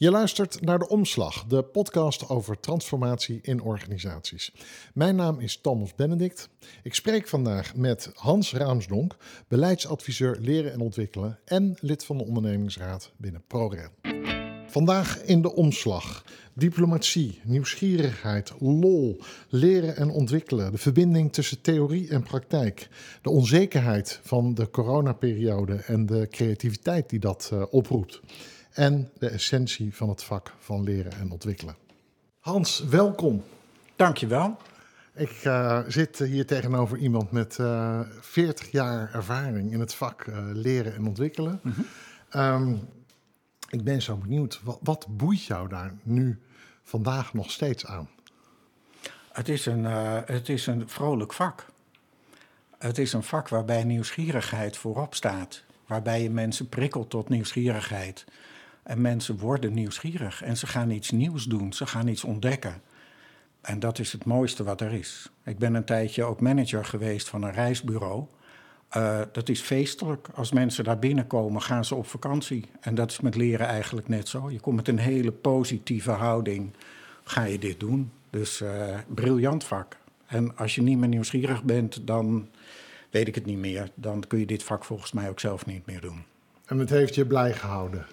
Je 0.00 0.10
luistert 0.10 0.60
naar 0.60 0.78
De 0.78 0.88
Omslag, 0.88 1.44
de 1.44 1.62
podcast 1.62 2.28
over 2.28 2.60
transformatie 2.60 3.38
in 3.42 3.62
organisaties. 3.62 4.52
Mijn 4.94 5.16
naam 5.16 5.40
is 5.40 5.60
Thomas 5.60 5.94
Benedict. 5.94 6.48
Ik 6.82 6.94
spreek 6.94 7.28
vandaag 7.28 7.76
met 7.76 8.10
Hans 8.14 8.52
Raamsdonk, 8.52 9.16
beleidsadviseur 9.48 10.38
leren 10.40 10.72
en 10.72 10.80
ontwikkelen 10.80 11.38
en 11.44 11.76
lid 11.80 12.04
van 12.04 12.18
de 12.18 12.24
ondernemingsraad 12.24 13.12
binnen 13.16 13.42
ProRail. 13.46 13.88
Vandaag 14.66 15.22
in 15.22 15.42
De 15.42 15.54
Omslag. 15.54 16.24
Diplomatie, 16.54 17.40
nieuwsgierigheid, 17.44 18.52
lol, 18.58 19.20
leren 19.48 19.96
en 19.96 20.10
ontwikkelen, 20.10 20.72
de 20.72 20.78
verbinding 20.78 21.32
tussen 21.32 21.60
theorie 21.60 22.08
en 22.08 22.22
praktijk, 22.22 22.88
de 23.22 23.30
onzekerheid 23.30 24.20
van 24.22 24.54
de 24.54 24.70
coronaperiode 24.70 25.74
en 25.74 26.06
de 26.06 26.26
creativiteit 26.30 27.10
die 27.10 27.20
dat 27.20 27.50
uh, 27.52 27.62
oproept 27.70 28.20
en 28.78 29.10
de 29.18 29.28
essentie 29.28 29.94
van 29.94 30.08
het 30.08 30.24
vak 30.24 30.52
van 30.58 30.82
leren 30.82 31.12
en 31.12 31.30
ontwikkelen. 31.30 31.76
Hans, 32.38 32.84
welkom. 32.84 33.44
Dankjewel. 33.96 34.56
Ik 35.14 35.44
uh, 35.44 35.80
zit 35.88 36.18
hier 36.18 36.46
tegenover 36.46 36.98
iemand 36.98 37.30
met 37.30 37.58
uh, 37.60 38.00
40 38.20 38.70
jaar 38.70 39.14
ervaring 39.14 39.72
in 39.72 39.80
het 39.80 39.94
vak 39.94 40.26
uh, 40.26 40.36
leren 40.52 40.94
en 40.94 41.06
ontwikkelen. 41.06 41.60
Mm 41.62 41.72
-hmm. 41.72 42.40
um, 42.42 42.88
ik 43.68 43.84
ben 43.84 44.02
zo 44.02 44.16
benieuwd, 44.16 44.60
wat, 44.62 44.78
wat, 44.82 45.06
boeit 45.10 45.44
jou 45.44 45.68
daar 45.68 45.94
nu 46.02 46.38
vandaag 46.82 47.34
nog 47.34 47.50
steeds 47.50 47.86
aan? 47.86 48.08
Het 49.32 49.48
is 49.48 49.66
een, 49.66 49.84
het 50.24 50.48
is 50.48 50.66
een 50.66 50.88
vrolijk 50.88 51.32
vak. 51.32 51.66
Het 52.78 52.98
is 52.98 53.12
een 53.12 53.22
vak 53.22 53.48
waarbij 53.48 53.84
nieuwsgierigheid 53.84 54.76
voorop 54.76 55.14
staat. 55.14 55.62
Waarbij 55.86 56.22
je 56.22 56.30
mensen 56.30 56.68
prikkelt 56.68 57.10
tot 57.10 57.28
nieuwsgierigheid. 57.28 58.24
En 58.88 59.00
mensen 59.00 59.38
worden 59.38 59.74
nieuwsgierig 59.74 60.42
en 60.42 60.56
ze 60.56 60.66
gaan 60.66 60.90
iets 60.90 61.10
nieuws 61.10 61.44
doen, 61.44 61.72
ze 61.72 61.86
gaan 61.86 62.08
iets 62.08 62.24
ontdekken. 62.24 62.82
En 63.60 63.78
dat 63.78 63.98
is 63.98 64.12
het 64.12 64.24
mooiste 64.24 64.64
wat 64.64 64.80
er 64.80 64.92
is. 64.92 65.30
Ik 65.44 65.58
ben 65.58 65.74
een 65.74 65.84
tijdje 65.84 66.24
ook 66.24 66.40
manager 66.40 66.84
geweest 66.84 67.28
van 67.28 67.42
een 67.42 67.52
reisbureau. 67.52 68.24
Uh, 68.96 69.20
dat 69.32 69.48
is 69.48 69.60
feestelijk. 69.60 70.28
Als 70.34 70.52
mensen 70.52 70.84
daar 70.84 70.98
binnenkomen, 70.98 71.62
gaan 71.62 71.84
ze 71.84 71.94
op 71.94 72.06
vakantie. 72.06 72.64
En 72.80 72.94
dat 72.94 73.10
is 73.10 73.20
met 73.20 73.34
leren 73.34 73.66
eigenlijk 73.66 74.08
net 74.08 74.28
zo. 74.28 74.50
Je 74.50 74.60
komt 74.60 74.76
met 74.76 74.88
een 74.88 74.98
hele 74.98 75.32
positieve 75.32 76.10
houding, 76.10 76.72
ga 77.24 77.44
je 77.44 77.58
dit 77.58 77.80
doen. 77.80 78.10
Dus 78.30 78.60
uh, 78.60 78.98
briljant 79.14 79.64
vak. 79.64 79.96
En 80.26 80.56
als 80.56 80.74
je 80.74 80.82
niet 80.82 80.98
meer 80.98 81.08
nieuwsgierig 81.08 81.62
bent, 81.62 82.06
dan 82.06 82.48
weet 83.10 83.28
ik 83.28 83.34
het 83.34 83.46
niet 83.46 83.58
meer. 83.58 83.90
Dan 83.94 84.24
kun 84.26 84.38
je 84.38 84.46
dit 84.46 84.62
vak 84.62 84.84
volgens 84.84 85.12
mij 85.12 85.28
ook 85.28 85.40
zelf 85.40 85.66
niet 85.66 85.86
meer 85.86 86.00
doen. 86.00 86.24
En 86.66 86.78
het 86.78 86.90
heeft 86.90 87.14
je 87.14 87.26
blij 87.26 87.52
gehouden? 87.52 88.06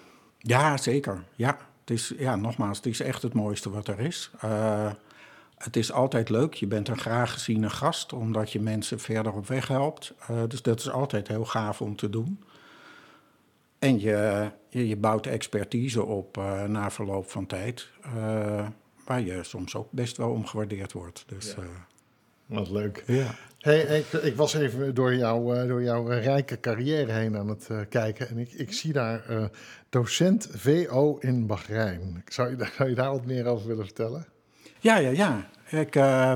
Ja, 0.46 0.76
zeker. 0.76 1.24
Ja, 1.34 1.58
het 1.80 1.90
is, 1.90 2.12
ja, 2.18 2.36
nogmaals, 2.36 2.76
het 2.76 2.86
is 2.86 3.00
echt 3.00 3.22
het 3.22 3.34
mooiste 3.34 3.70
wat 3.70 3.88
er 3.88 4.00
is. 4.00 4.30
Uh, 4.44 4.92
het 5.56 5.76
is 5.76 5.92
altijd 5.92 6.28
leuk. 6.28 6.54
Je 6.54 6.66
bent 6.66 6.88
een 6.88 6.98
graag 6.98 7.32
geziene 7.32 7.70
gast, 7.70 8.12
omdat 8.12 8.52
je 8.52 8.60
mensen 8.60 9.00
verder 9.00 9.32
op 9.32 9.46
weg 9.46 9.68
helpt. 9.68 10.14
Uh, 10.30 10.42
dus 10.48 10.62
dat 10.62 10.80
is 10.80 10.90
altijd 10.90 11.28
heel 11.28 11.44
gaaf 11.44 11.80
om 11.80 11.96
te 11.96 12.10
doen. 12.10 12.44
En 13.78 14.00
je, 14.00 14.50
je, 14.68 14.88
je 14.88 14.96
bouwt 14.96 15.26
expertise 15.26 16.04
op 16.04 16.36
uh, 16.36 16.64
na 16.64 16.90
verloop 16.90 17.30
van 17.30 17.46
tijd, 17.46 17.88
waar 19.04 19.20
je 19.20 19.44
soms 19.44 19.74
ook 19.74 19.88
best 19.90 20.16
wel 20.16 20.30
om 20.30 20.46
gewaardeerd 20.46 20.92
wordt. 20.92 21.24
Dus, 21.26 21.54
ja. 21.54 21.62
Wat 22.46 22.70
leuk. 22.70 23.04
Ja. 23.06 23.34
Hey, 23.66 23.80
ik, 23.80 24.12
ik, 24.12 24.36
was 24.36 24.54
even 24.54 24.94
door, 24.94 25.14
jou, 25.14 25.56
uh, 25.56 25.68
door 25.68 25.82
jouw 25.82 26.06
rijke 26.06 26.60
carrière 26.60 27.12
heen 27.12 27.36
aan 27.36 27.48
het 27.48 27.68
uh, 27.70 27.80
kijken. 27.88 28.28
En 28.28 28.38
ik, 28.38 28.52
ik 28.52 28.72
zie 28.72 28.92
daar 28.92 29.24
uh, 29.30 29.44
docent 29.88 30.48
VO 30.50 31.16
in 31.20 31.46
Bahrein. 31.46 32.22
Zou 32.26 32.50
je, 32.50 32.66
zou 32.76 32.88
je, 32.88 32.94
daar 32.94 33.10
wat 33.10 33.24
meer 33.24 33.46
over 33.46 33.66
willen 33.66 33.84
vertellen? 33.84 34.26
Ja, 34.78 34.96
ja, 34.96 35.10
ja. 35.10 35.48
Ik 35.68 35.90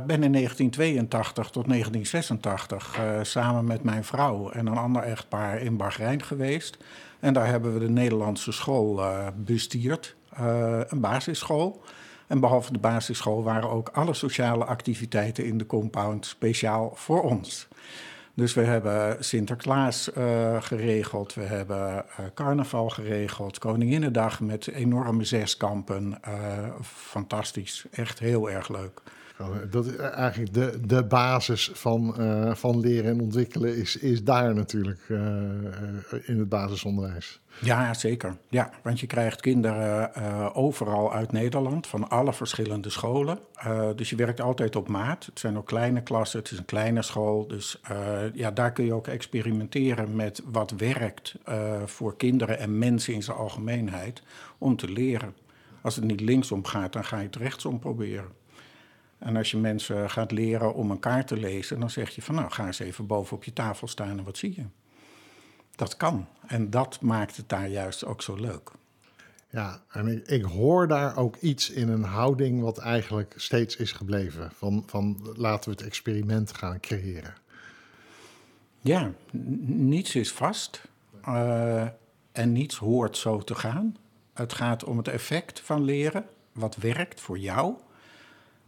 ben 0.07 0.23
in 0.23 0.33
1982 0.33 1.51
tot 1.51 1.69
1986 1.69 3.01
samen 3.23 3.65
met 3.65 3.83
mijn 3.83 4.05
vrouw 4.05 4.51
en 4.51 4.67
een 4.67 4.77
ander 4.77 5.03
echtpaar 5.03 5.61
in 5.61 5.77
Bahrein 5.77 6.23
geweest. 6.23 6.77
En 7.21 7.35
daar 7.35 7.47
hebben 7.47 7.73
we 7.73 7.79
de 7.79 7.91
Nederlandse 7.91 8.53
school 8.53 9.03
bestuurd, 9.37 10.17
een 10.89 11.01
basisschool. 11.01 11.83
En 12.31 12.41
behalve 12.41 12.73
de 12.73 12.79
basisschool 12.79 13.43
waren 13.43 13.71
ook 13.71 13.89
alle 13.89 14.15
sociale 14.15 14.65
activiteiten 14.65 15.45
in 15.45 15.59
de 15.59 15.67
compound 15.67 16.27
speciaal 16.27 16.93
voor 16.95 17.23
ons. 17.23 17.69
Dus 18.35 18.55
we 18.55 18.61
hebben 18.61 19.25
Sinterklaas 19.25 20.11
uh, 20.19 20.63
geregeld, 20.63 21.35
we 21.35 21.43
hebben 21.43 22.05
uh, 22.21 22.27
carnaval 22.35 22.89
geregeld, 22.89 23.59
Koninginnedag 23.59 24.41
met 24.41 24.69
enorme 24.69 25.25
zeskampen. 25.25 26.21
Uh, 26.29 26.35
fantastisch, 26.83 27.85
echt 27.91 28.19
heel 28.19 28.51
erg 28.51 28.69
leuk. 28.69 29.03
Dat 29.71 29.87
is 29.87 29.97
eigenlijk 29.97 30.55
de, 30.55 30.81
de 30.87 31.05
basis 31.05 31.71
van, 31.73 32.15
uh, 32.19 32.55
van 32.55 32.81
leren 32.81 33.11
en 33.11 33.21
ontwikkelen 33.21 33.77
is, 33.77 33.97
is 33.97 34.25
daar 34.25 34.55
natuurlijk 34.55 35.01
in 36.25 36.39
het 36.39 36.49
basisonderwijs. 36.49 37.41
Ja, 37.61 37.95
zeker. 37.95 38.37
Ja, 38.49 38.71
want 38.83 39.01
je 39.01 39.07
krijgt 39.07 39.41
kinderen 39.41 40.55
overal 40.55 41.13
uit 41.13 41.33
Nederland, 41.33 41.87
van 41.87 42.09
alle 42.09 42.33
verschillende 42.33 42.91
scholen. 42.91 43.39
dus 43.97 44.11
je 44.11 44.17
werkt 44.17 44.41
altijd 44.41 44.77
op 44.77 44.89
maat. 44.89 45.27
Het 45.27 45.39
zijn 45.39 45.59
ook 45.59 45.67
kleine 45.67 46.03
klassen, 46.03 46.39
het 46.39 46.51
is 46.51 46.59
een 46.59 46.65
kleine 46.65 47.03
school. 47.03 47.47
Dus 47.47 47.81
ja, 48.33 48.51
daar 48.51 48.73
kun 48.73 48.85
je 48.85 48.95
ook 48.95 49.07
experimenteren 49.07 50.17
met 50.17 50.43
wat 50.45 50.71
werkt 50.71 51.35
voor 51.85 52.17
kinderen 52.17 52.59
en 52.59 52.79
mensen 52.79 53.15
in 53.15 53.23
zijn 53.23 53.37
algemeenheid 53.37 54.23
om 54.59 54.77
te 54.77 54.89
leren. 54.89 55.35
Als 55.83 55.97
het 55.97 56.05
niet 56.05 56.21
linksom 56.21 56.65
gaat, 56.65 56.93
dan 56.93 57.05
ga 57.05 57.19
je 57.19 57.27
het 57.27 57.37
rechtsom 57.37 57.79
proberen. 57.79 58.40
En 59.21 59.37
als 59.37 59.51
je 59.51 59.57
mensen 59.57 60.11
gaat 60.11 60.33
leren 60.33 60.75
om 60.75 60.91
een 60.91 60.99
kaart 60.99 61.27
te 61.27 61.37
lezen, 61.37 61.81
dan 61.81 61.91
zeg 61.91 62.11
je 62.11 62.23
van 62.23 62.35
nou 62.35 62.51
ga 62.51 62.67
eens 62.67 62.79
even 62.79 63.07
boven 63.07 63.37
op 63.37 63.45
je 63.45 63.53
tafel 63.53 63.89
staan 63.89 64.19
en 64.19 64.25
wat 64.25 64.39
zie 64.39 64.55
je? 64.57 64.65
Dat 65.77 65.97
kan. 65.97 66.27
En 66.47 66.71
dat 66.71 67.01
maakt 67.01 67.37
het 67.37 67.49
daar 67.49 67.69
juist 67.69 68.05
ook 68.05 68.23
zo 68.23 68.35
leuk. 68.35 68.71
Ja, 69.51 69.83
en 69.89 70.07
ik, 70.07 70.27
ik, 70.27 70.43
hoor 70.45 70.89
daar 70.89 71.17
ook 71.17 71.37
iets 71.37 71.71
in 71.71 71.89
een 71.89 72.03
houding 72.03 72.61
wat 72.61 72.79
eigenlijk 72.79 73.35
steeds 73.37 73.77
is 73.77 73.93
gebleven. 73.93 74.51
Van, 74.55 74.83
van 74.87 75.33
laten 75.37 75.71
we 75.71 75.77
het 75.77 75.87
experiment 75.87 76.57
gaan 76.57 76.81
creëren. 76.81 77.35
Ja, 78.81 79.13
niets 79.67 80.15
is 80.15 80.33
vast. 80.33 80.83
Uh, 81.29 81.87
en 82.33 82.53
niets 82.53 82.77
hoort 82.77 83.17
zo 83.17 83.39
te 83.39 83.55
gaan. 83.55 83.97
Het 84.35 84.53
gaat 84.53 84.85
om 84.85 84.97
het 84.97 85.09
effect 85.09 85.61
van 85.61 85.85
leren. 85.85 86.25
Wat 86.53 86.77
werkt 86.77 87.21
voor 87.21 87.39
jou 87.39 87.75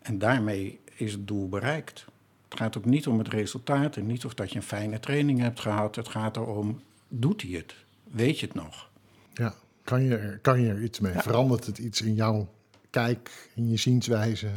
en 0.02 0.18
daarmee 0.18 0.80
is 0.96 1.12
het 1.12 1.26
doel 1.26 1.48
bereikt. 1.48 2.04
Het 2.48 2.60
gaat 2.60 2.78
ook 2.78 2.84
niet 2.84 3.06
om 3.06 3.18
het 3.18 3.28
resultaat 3.28 3.96
en 3.96 4.06
niet 4.06 4.24
of 4.24 4.34
dat 4.34 4.50
je 4.50 4.56
een 4.56 4.62
fijne 4.62 5.00
training 5.00 5.38
hebt 5.40 5.60
gehad. 5.60 5.96
Het 5.96 6.08
gaat 6.08 6.36
erom, 6.36 6.82
doet 7.08 7.42
hij 7.42 7.50
het? 7.50 7.74
Weet 8.04 8.40
je 8.40 8.46
het 8.46 8.54
nog? 8.54 8.90
Ja, 9.32 9.54
kan 9.84 10.02
je 10.02 10.16
er, 10.16 10.38
kan 10.38 10.60
je 10.60 10.68
er 10.68 10.82
iets 10.82 11.00
mee? 11.00 11.12
Ja. 11.12 11.22
Verandert 11.22 11.66
het 11.66 11.78
iets 11.78 12.02
in 12.02 12.14
jouw 12.14 12.48
kijk, 12.90 13.50
in 13.54 13.70
je 13.70 13.76
zienswijze, 13.76 14.50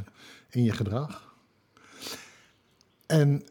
in 0.50 0.64
je 0.64 0.72
gedrag? 0.72 1.34
En 3.06 3.44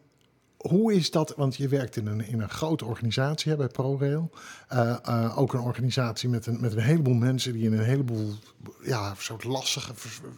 hoe 0.69 0.95
is 0.95 1.11
dat, 1.11 1.35
want 1.37 1.57
je 1.57 1.69
werkt 1.69 1.97
in 1.97 2.07
een, 2.07 2.27
in 2.27 2.41
een 2.41 2.51
grote 2.51 2.85
organisatie 2.85 3.51
hè, 3.51 3.57
bij 3.57 3.67
ProRail. 3.67 4.31
Uh, 4.73 4.97
uh, 5.09 5.39
ook 5.39 5.53
een 5.53 5.61
organisatie 5.61 6.29
met 6.29 6.47
een, 6.47 6.61
met 6.61 6.73
een 6.73 6.83
heleboel 6.83 7.15
mensen 7.15 7.53
die 7.53 7.65
in 7.65 7.73
een 7.73 7.85
heleboel 7.85 8.35
ja, 8.83 9.15
soort 9.19 9.45
lastige 9.45 9.93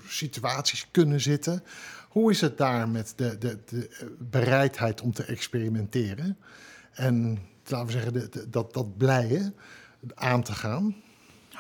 situaties 0.09 0.87
kunnen 0.91 1.21
zitten. 1.21 1.63
Hoe 2.09 2.31
is 2.31 2.41
het 2.41 2.59
daar 2.59 2.89
met 2.89 3.13
de, 3.17 3.39
de, 3.39 3.59
de 3.67 4.07
bereidheid 4.19 5.01
om 5.01 5.13
te 5.13 5.25
experimenteren? 5.25 6.39
En 6.93 7.39
laten 7.65 7.87
we 7.87 7.93
zeggen, 7.93 8.13
de, 8.13 8.29
de, 8.29 8.51
dat, 8.51 8.75
dat 8.75 8.97
blijen 8.97 9.55
aan 10.15 10.43
te 10.43 10.53
gaan? 10.53 10.97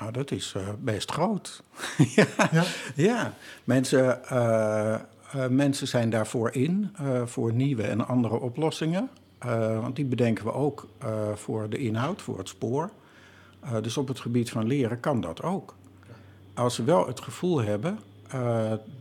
Nou, 0.00 0.12
dat 0.12 0.31
is 0.31 0.55
uh, 0.56 0.69
best 0.79 1.11
groot. 1.11 1.62
ja, 2.17 2.26
ja? 2.52 2.64
ja, 2.94 3.35
mensen 3.64 4.20
mensen 5.50 5.88
zijn 5.88 6.11
daarvoor 6.11 6.50
in, 6.55 6.91
uh, 7.00 7.27
voor 7.27 7.53
nieuwe 7.53 7.83
en 7.83 8.06
andere 8.06 8.41
oplossingen. 8.41 9.11
Uh, 9.47 9.81
want 9.81 9.97
die 9.97 10.05
bedenken 10.05 10.44
we 10.44 10.53
ook 10.53 10.88
voor 11.35 11.69
de 11.69 11.77
inhoud, 11.79 12.23
voor 12.23 12.38
het 12.38 12.49
spoor. 12.49 12.91
dus 13.83 13.97
op 13.97 14.09
het 14.09 14.21
gebied 14.21 14.50
van 14.50 14.67
leren 14.67 15.00
kan 15.00 15.21
dat 15.21 15.43
ook. 15.43 15.75
Als 16.55 16.75
ze 16.75 16.85
wel 16.85 17.06
het 17.06 17.21
gevoel 17.21 17.62
hebben 17.62 17.99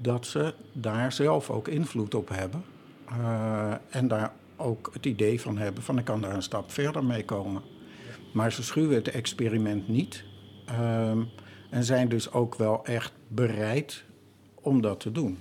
dat 0.01 0.25
ze 0.25 0.53
daar 0.73 1.11
zelf 1.11 1.49
ook 1.49 1.67
invloed 1.67 2.15
op 2.15 2.29
hebben. 2.29 2.63
en 3.89 4.07
daar 4.07 4.31
ook 4.57 4.89
het 4.93 5.05
idee 5.05 5.41
van 5.41 5.57
hebben 5.57 5.83
van 5.83 5.97
ik 5.97 6.05
kan 6.05 6.21
daar 6.21 6.33
een 6.33 6.43
stap 6.43 6.71
verder 6.71 7.03
mee 7.03 7.25
komen. 7.25 7.61
Maar 8.33 8.51
ze 8.51 8.63
schuwen 8.63 8.95
het 8.95 9.07
experiment 9.07 9.87
niet. 9.87 10.23
Ehm, 10.65 11.23
en 11.69 11.83
zijn 11.83 12.09
dus 12.09 12.31
ook 12.31 12.55
wel 12.55 12.85
echt 12.85 13.13
bereid 13.27 14.03
om 14.53 14.81
dat 14.81 14.99
te 14.99 15.11
doen. 15.11 15.37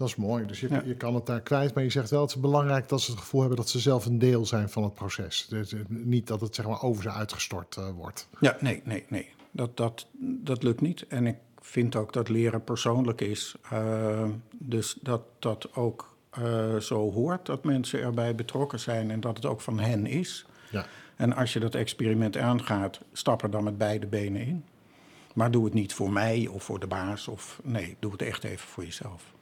Dat 0.00 0.08
is 0.08 0.16
mooi. 0.16 0.46
Dus 0.46 0.60
je, 0.60 0.68
ja. 0.68 0.82
je 0.84 0.94
kan 0.94 1.14
het 1.14 1.26
daar 1.26 1.40
kwijt. 1.40 1.74
Maar 1.74 1.84
je 1.84 1.90
zegt 1.90 2.10
wel, 2.10 2.20
het 2.20 2.30
is 2.30 2.40
belangrijk 2.40 2.88
dat 2.88 3.00
ze 3.00 3.10
het 3.10 3.20
gevoel 3.20 3.40
hebben 3.40 3.58
dat 3.58 3.68
ze 3.68 3.78
zelf 3.78 4.06
een 4.06 4.18
deel 4.18 4.46
zijn 4.46 4.68
van 4.68 4.82
het 4.82 4.94
proces. 4.94 5.46
Dus 5.48 5.74
niet 5.88 6.26
dat 6.26 6.40
het 6.40 6.54
zeg 6.54 6.66
maar 6.66 6.82
over 6.82 7.02
ze 7.02 7.10
uitgestort 7.10 7.76
uh, 7.76 7.90
wordt. 7.90 8.28
Ja, 8.40 8.56
nee, 8.60 8.80
nee, 8.84 9.04
nee. 9.08 9.28
dat, 9.50 9.76
dat, 9.76 10.06
dat 10.20 10.62
lukt 10.62 10.80
niet. 10.80 11.06
En 11.06 11.26
ik 11.26 11.36
vind 11.60 11.96
ook 11.96 12.12
dat 12.12 12.28
leren 12.28 12.64
persoonlijk 12.64 13.20
is. 13.20 13.54
Uh, 13.72 14.28
dus 14.50 14.98
dat 15.02 15.22
dat 15.38 15.74
ook 15.74 16.16
uh, 16.38 16.76
zo 16.76 17.12
hoort, 17.12 17.46
dat 17.46 17.64
mensen 17.64 18.00
erbij 18.00 18.34
betrokken 18.34 18.80
zijn 18.80 19.10
en 19.10 19.20
dat 19.20 19.36
het 19.36 19.46
ook 19.46 19.60
van 19.60 19.78
hen 19.78 20.06
is. 20.06 20.46
Ja. 20.70 20.86
En 21.16 21.32
als 21.32 21.52
je 21.52 21.60
dat 21.60 21.74
experiment 21.74 22.36
aangaat, 22.36 23.00
stap 23.12 23.42
er 23.42 23.50
dan 23.50 23.64
met 23.64 23.78
beide 23.78 24.06
benen 24.06 24.46
in. 24.46 24.64
Maar 25.34 25.50
doe 25.50 25.64
het 25.64 25.74
niet 25.74 25.94
voor 25.94 26.12
mij 26.12 26.46
of 26.46 26.62
voor 26.62 26.80
de 26.80 26.86
baas. 26.86 27.28
Of 27.28 27.60
nee, 27.62 27.96
doe 27.98 28.12
het 28.12 28.22
echt 28.22 28.44
even 28.44 28.68
voor 28.68 28.84
jezelf. 28.84 29.38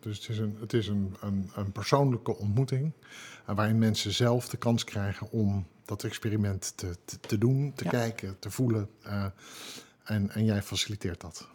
Dus 0.00 0.18
het 0.18 0.28
is, 0.28 0.38
een, 0.38 0.56
het 0.60 0.72
is 0.72 0.88
een, 0.88 1.16
een, 1.20 1.50
een 1.54 1.72
persoonlijke 1.72 2.36
ontmoeting. 2.36 2.92
Waarin 3.44 3.78
mensen 3.78 4.12
zelf 4.12 4.48
de 4.48 4.56
kans 4.56 4.84
krijgen 4.84 5.30
om 5.30 5.66
dat 5.84 6.04
experiment 6.04 6.72
te, 6.76 6.96
te, 7.04 7.20
te 7.20 7.38
doen, 7.38 7.72
te 7.74 7.84
kijken, 7.84 8.38
te 8.38 8.50
voelen. 8.50 8.88
Uh, 9.06 9.24
en, 10.04 10.30
en 10.30 10.44
jij 10.44 10.62
faciliteert 10.62 11.20
dat. 11.20 11.48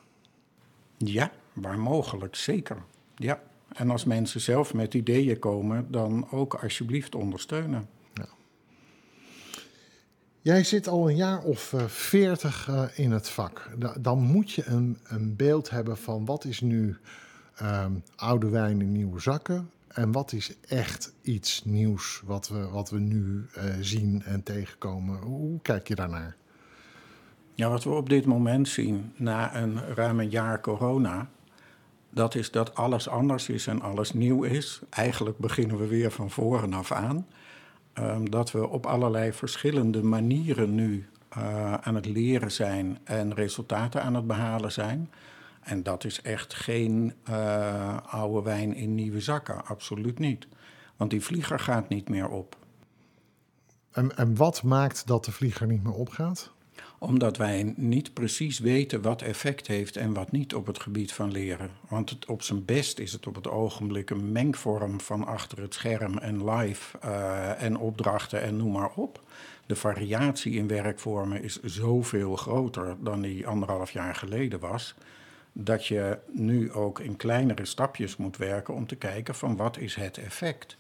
Ja, 0.98 1.32
waar 1.54 1.80
mogelijk, 1.80 2.36
zeker. 2.36 2.78
Ja. 3.16 3.42
En 3.74 3.90
als 3.90 4.06
mensen 4.06 4.42
zelf 4.42 4.74
met 4.74 4.94
ideeën 4.94 5.40
komen, 5.40 5.92
dan 5.92 6.32
ook 6.32 6.54
alsjeblieft 6.54 7.16
ondersteunen. 7.16 7.90
Ja. 8.14 8.28
Jij 10.42 10.64
zit 10.64 10.88
al 10.88 11.10
een 11.10 11.16
jaar 11.16 11.44
of 11.44 11.74
uh, 11.74 11.86
veertig 11.86 12.68
uh, 12.68 12.84
in 12.96 13.12
het 13.12 13.30
vak. 13.30 13.70
Da 13.78 13.96
dan 14.00 14.20
moet 14.20 14.52
je 14.52 14.66
een, 14.66 14.98
een, 15.04 15.36
beeld 15.36 15.70
hebben 15.70 15.98
van 15.98 16.26
wat 16.26 16.46
is 16.46 16.62
nu 16.62 16.98
um, 17.62 18.04
oude 18.16 18.50
wijn 18.50 18.82
in 18.82 18.92
nieuwe 18.92 19.20
zakken. 19.20 19.70
En 19.88 20.12
wat 20.12 20.34
is 20.34 20.56
echt 20.68 21.14
iets 21.22 21.64
nieuws 21.66 22.22
wat 22.26 22.48
we, 22.48 22.68
wat 22.68 22.90
we 22.90 23.00
nu 23.00 23.46
uh, 23.58 23.64
zien 23.80 24.24
en 24.24 24.44
tegenkomen? 24.44 25.20
Hoe 25.20 25.62
kijk 25.62 25.88
je 25.88 25.96
daarnaar? 25.96 26.36
Ja, 27.56 27.70
wat 27.70 27.84
we 27.84 27.90
op 27.90 28.10
dit 28.10 28.26
moment 28.26 28.68
zien 28.68 29.14
na 29.16 29.56
een 29.56 29.94
ruim 29.94 30.20
een 30.20 30.30
jaar 30.30 30.62
corona, 30.62 31.30
dat 32.10 32.36
is 32.36 32.52
dat 32.52 32.76
alles 32.76 33.10
anders 33.10 33.50
is 33.50 33.68
en 33.68 33.82
alles 33.82 34.14
nieuw 34.14 34.44
is. 34.44 34.82
Eigenlijk 34.90 35.38
beginnen 35.38 35.78
we 35.78 35.88
weer 35.88 36.12
van 36.12 36.32
voren 36.32 36.74
af 36.74 36.92
aan. 36.92 37.28
Um, 38.00 38.30
dat 38.30 38.52
we 38.52 38.68
op 38.68 38.86
allerlei 38.86 39.34
verschillende 39.34 40.04
manieren 40.04 40.76
nu 40.76 41.08
uh, 41.38 41.74
aan 41.74 41.96
het 41.96 42.06
leren 42.06 42.52
zijn 42.52 42.98
en 43.04 43.34
resultaten 43.34 44.04
aan 44.04 44.16
het 44.16 44.28
behalen 44.28 44.72
zijn. 44.72 45.10
En 45.60 45.84
dat 45.84 46.04
is 46.04 46.22
echt 46.22 46.54
geen 46.54 47.14
uh, 47.30 47.98
oude 48.06 48.42
wijn 48.42 48.74
in 48.74 48.96
nieuwe 48.96 49.22
zakken, 49.22 49.66
absoluut 49.66 50.20
niet. 50.20 50.48
Want 50.96 51.12
die 51.12 51.22
vlieger 51.22 51.60
gaat 51.60 51.90
niet 51.90 52.10
meer 52.10 52.30
op. 52.30 52.58
En, 53.92 54.18
en 54.18 54.36
wat 54.36 54.64
maakt 54.64 55.08
dat 55.08 55.26
de 55.26 55.32
vlieger 55.32 55.68
niet 55.68 55.84
meer 55.84 55.94
opgaat? 55.94 56.52
Omdat 57.00 57.38
wij 57.38 57.74
niet 57.76 58.14
precies 58.14 58.60
weten 58.60 59.02
wat 59.02 59.22
effect 59.22 59.68
heeft 59.68 59.98
en 59.98 60.14
wat 60.14 60.32
niet 60.32 60.56
op 60.56 60.66
het 60.66 60.80
gebied 60.80 61.14
van 61.14 61.32
leren. 61.32 61.70
Want 61.88 62.10
het, 62.10 62.26
op 62.26 62.42
zijn 62.42 62.66
best 62.66 63.00
is 63.00 63.12
het 63.12 63.28
op 63.28 63.36
het 63.36 63.48
ogenblik 63.48 64.10
een 64.10 64.32
mengvorm 64.32 65.02
van 65.02 65.26
achter 65.26 65.62
het 65.62 65.74
scherm 65.74 66.18
en 66.18 66.50
live 66.50 66.98
uh, 67.06 67.64
en 67.64 67.78
opdrachten 67.78 68.42
en 68.42 68.58
noem 68.58 68.72
maar 68.72 68.92
op. 68.96 69.22
De 69.66 69.76
variatie 69.76 70.54
in 70.54 70.68
werkvormen 70.68 71.44
is 71.44 71.62
zoveel 71.62 72.36
groter 72.36 72.96
dan 73.00 73.22
die 73.22 73.48
anderhalf 73.48 73.92
jaar 73.92 74.16
geleden 74.16 74.60
was. 74.60 74.96
Dat 75.62 75.86
je 75.86 76.18
nu 76.32 76.72
ook 76.72 77.00
in 77.00 77.16
kleinere 77.16 77.66
stapjes 77.66 78.18
moet 78.18 78.38
werken 78.38 78.74
om 78.74 78.88
te 78.88 78.96
kijken 78.96 79.36
van 79.36 79.56
wat 79.56 79.78
is 79.78 79.96
het 79.96 80.18
effect. 80.18 80.78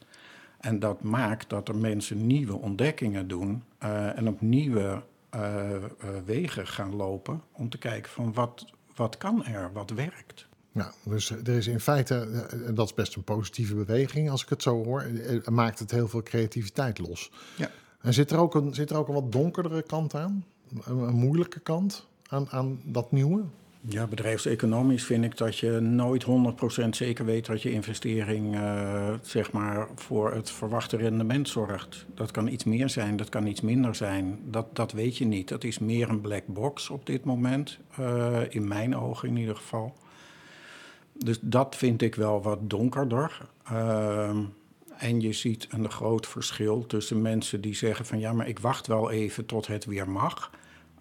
En 0.59 0.79
dat 0.79 1.03
maakt 1.03 1.49
dat 1.49 1.67
er 1.67 1.75
mensen 1.75 2.27
nieuwe 2.27 2.57
ontdekkingen 2.57 3.27
doen 3.27 3.63
uh, 3.83 4.17
en 4.17 4.27
op 4.27 4.41
nieuwe 4.41 5.03
uh, 5.35 5.41
uh, 5.71 6.09
wegen 6.25 6.67
gaan 6.67 6.95
lopen 6.95 7.41
om 7.51 7.69
te 7.69 7.77
kijken 7.77 8.11
van 8.11 8.33
wat, 8.33 8.65
wat 8.95 9.17
kan 9.17 9.45
er, 9.45 9.71
wat 9.73 9.89
werkt. 9.89 10.47
Ja, 10.71 10.91
dus 11.03 11.29
er 11.29 11.49
is 11.49 11.67
in 11.67 11.79
feite, 11.79 12.47
en 12.65 12.75
dat 12.75 12.85
is 12.85 12.93
best 12.93 13.15
een 13.15 13.23
positieve 13.23 13.75
beweging 13.75 14.29
als 14.29 14.43
ik 14.43 14.49
het 14.49 14.61
zo 14.61 14.83
hoor, 14.83 15.05
maakt 15.45 15.79
het 15.79 15.91
heel 15.91 16.07
veel 16.07 16.23
creativiteit 16.23 16.99
los. 16.99 17.31
Ja. 17.57 17.69
En 18.01 18.13
zit 18.13 18.31
er 18.31 18.37
ook 18.37 18.55
een, 18.55 18.73
zit 18.73 18.89
er 18.89 18.97
ook 18.97 19.07
een 19.07 19.13
wat 19.13 19.31
donkerdere 19.31 19.81
kant 19.81 20.15
aan? 20.15 20.45
Een, 20.85 20.97
een 20.97 21.15
moeilijke 21.15 21.59
kant 21.59 22.07
aan, 22.29 22.49
aan 22.49 22.81
dat 22.85 23.11
nieuwe? 23.11 23.43
Ja, 23.81 24.07
bedrijfseconomisch 24.07 25.03
vind 25.03 25.23
ik 25.23 25.37
dat 25.37 25.57
je 25.57 25.79
nooit 25.79 26.25
100% 26.85 26.89
zeker 26.89 27.25
weet 27.25 27.45
dat 27.45 27.61
je 27.61 27.71
investering 27.71 28.55
uh, 28.55 29.13
zeg 29.21 29.51
maar 29.51 29.87
voor 29.95 30.33
het 30.33 30.51
verwachte 30.51 30.97
rendement 30.97 31.49
zorgt. 31.49 32.05
Dat 32.13 32.31
kan 32.31 32.47
iets 32.47 32.63
meer 32.63 32.89
zijn, 32.89 33.17
dat 33.17 33.29
kan 33.29 33.47
iets 33.47 33.61
minder 33.61 33.95
zijn. 33.95 34.39
Dat, 34.45 34.75
dat 34.75 34.91
weet 34.91 35.17
je 35.17 35.25
niet. 35.25 35.47
Dat 35.47 35.63
is 35.63 35.79
meer 35.79 36.09
een 36.09 36.21
black 36.21 36.43
box 36.45 36.89
op 36.89 37.05
dit 37.05 37.23
moment, 37.23 37.79
uh, 37.99 38.39
in 38.49 38.67
mijn 38.67 38.95
ogen 38.95 39.27
in 39.27 39.37
ieder 39.37 39.55
geval. 39.55 39.93
Dus 41.13 41.37
dat 41.41 41.75
vind 41.75 42.01
ik 42.01 42.15
wel 42.15 42.41
wat 42.41 42.69
donkerder. 42.69 43.41
Uh, 43.71 44.29
en 44.97 45.21
je 45.21 45.33
ziet 45.33 45.67
een 45.69 45.91
groot 45.91 46.27
verschil 46.27 46.85
tussen 46.85 47.21
mensen 47.21 47.61
die 47.61 47.75
zeggen 47.75 48.05
van 48.05 48.19
ja, 48.19 48.33
maar 48.33 48.47
ik 48.47 48.59
wacht 48.59 48.87
wel 48.87 49.11
even 49.11 49.45
tot 49.45 49.67
het 49.67 49.85
weer 49.85 50.09
mag. 50.09 50.51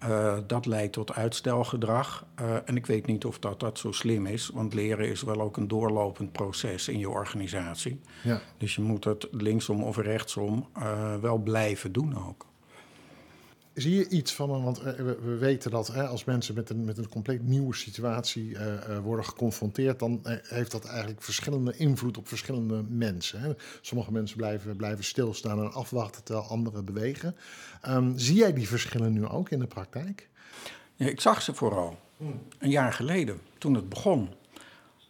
Uh, 0.03 0.37
dat 0.47 0.65
leidt 0.65 0.93
tot 0.93 1.13
uitstelgedrag. 1.13 2.25
Uh, 2.41 2.55
en 2.65 2.75
ik 2.75 2.85
weet 2.85 3.05
niet 3.05 3.25
of 3.25 3.39
dat, 3.39 3.59
dat 3.59 3.77
zo 3.77 3.91
slim 3.91 4.25
is, 4.25 4.49
want 4.53 4.73
leren 4.73 5.09
is 5.09 5.21
wel 5.21 5.41
ook 5.41 5.57
een 5.57 5.67
doorlopend 5.67 6.31
proces 6.31 6.87
in 6.87 6.99
je 6.99 7.09
organisatie. 7.09 7.99
Ja. 8.23 8.41
Dus 8.57 8.75
je 8.75 8.81
moet 8.81 9.03
het 9.03 9.27
linksom 9.31 9.83
of 9.83 9.97
rechtsom 9.97 10.67
uh, 10.77 11.15
wel 11.15 11.37
blijven 11.37 11.91
doen 11.91 12.27
ook. 12.27 12.48
Zie 13.81 13.95
je 13.95 14.09
iets 14.09 14.33
van, 14.33 14.63
want 14.63 14.81
we, 14.81 15.37
weten 15.39 15.71
dat 15.71 15.87
hè, 15.87 16.07
als 16.07 16.23
mensen 16.23 16.55
met 16.55 16.69
een, 16.69 16.83
met 16.83 16.97
een 16.97 17.09
compleet 17.09 17.43
nieuwe 17.43 17.75
situatie 17.75 18.57
worden 19.03 19.25
geconfronteerd, 19.25 19.99
dan 19.99 20.19
heeft 20.43 20.71
dat 20.71 20.85
eigenlijk 20.85 21.21
verschillende 21.21 21.77
invloed 21.77 22.17
op 22.17 22.27
verschillende 22.27 22.83
mensen. 22.89 23.39
Hè. 23.39 23.51
Sommige 23.81 24.11
mensen 24.11 24.37
blijven, 24.37 24.75
blijven 24.75 25.03
stilstaan 25.03 25.59
en 25.59 25.71
afwachten 25.71 26.23
terwijl 26.23 26.47
anderen 26.47 26.85
bewegen. 26.85 27.35
Um, 27.87 28.17
zie 28.17 28.35
jij 28.35 28.53
die 28.53 28.67
verschillen 28.67 29.13
nu 29.13 29.25
ook 29.25 29.49
in 29.49 29.59
de 29.59 29.67
praktijk? 29.67 30.29
Ja, 30.95 31.07
ik 31.07 31.21
zag 31.21 31.41
ze 31.41 31.53
vooral. 31.53 31.99
Een 32.57 32.69
jaar 32.69 32.93
geleden, 32.93 33.39
toen 33.57 33.73
het 33.73 33.89
begon, 33.89 34.29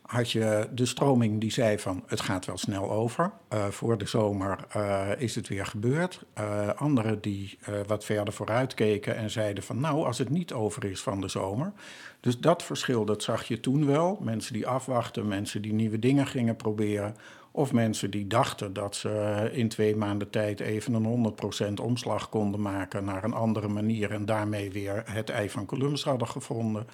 had 0.09 0.31
je 0.31 0.67
de 0.73 0.85
stroming 0.85 1.39
die 1.39 1.51
zei 1.51 1.79
van 1.79 2.03
het 2.07 2.21
gaat 2.21 2.45
wel 2.45 2.57
snel 2.57 2.91
over. 2.91 3.31
Uh, 3.53 3.65
voor 3.65 3.97
de 3.97 4.05
zomer 4.05 4.59
uh, 4.75 5.07
is 5.17 5.35
het 5.35 5.47
weer 5.47 5.65
gebeurd. 5.65 6.23
Uh, 6.39 6.69
anderen 6.75 7.21
die 7.21 7.57
wat 7.87 8.05
verder 8.05 8.33
vooruit 8.33 8.73
keken 8.73 9.15
en 9.15 9.29
zeiden 9.29 9.63
van 9.63 9.79
nou 9.79 10.05
als 10.05 10.17
het 10.17 10.29
niet 10.29 10.53
over 10.53 10.85
is 10.85 11.01
van 11.01 11.21
de 11.21 11.27
zomer. 11.27 11.71
Dus 12.19 12.39
dat 12.39 12.63
verschil 12.63 13.05
dat 13.05 13.23
zag 13.23 13.43
je 13.43 13.59
toen 13.59 13.85
wel. 13.85 14.19
Mensen 14.21 14.53
die 14.53 14.67
afwachten, 14.67 15.27
mensen 15.27 15.61
die 15.61 15.73
nieuwe 15.73 15.99
dingen 15.99 16.27
gingen 16.27 16.55
proberen. 16.55 17.15
Of 17.51 17.73
mensen 17.73 18.11
die 18.11 18.27
dachten 18.27 18.73
dat 18.73 18.95
ze 18.95 19.49
in 19.53 19.69
twee 19.69 19.95
maanden 19.95 20.29
tijd 20.29 20.59
even 20.59 20.93
een 20.93 21.35
100% 21.71 21.73
omslag 21.81 22.29
konden 22.29 22.61
maken 22.61 23.05
naar 23.05 23.23
een 23.23 23.33
andere 23.33 23.67
manier 23.67 24.11
en 24.11 24.25
daarmee 24.25 24.71
weer 24.71 25.03
het 25.05 25.29
ei 25.29 25.49
van 25.49 25.65
Columbus 25.65 26.03
hadden 26.03 26.27
gevonden. 26.27 26.87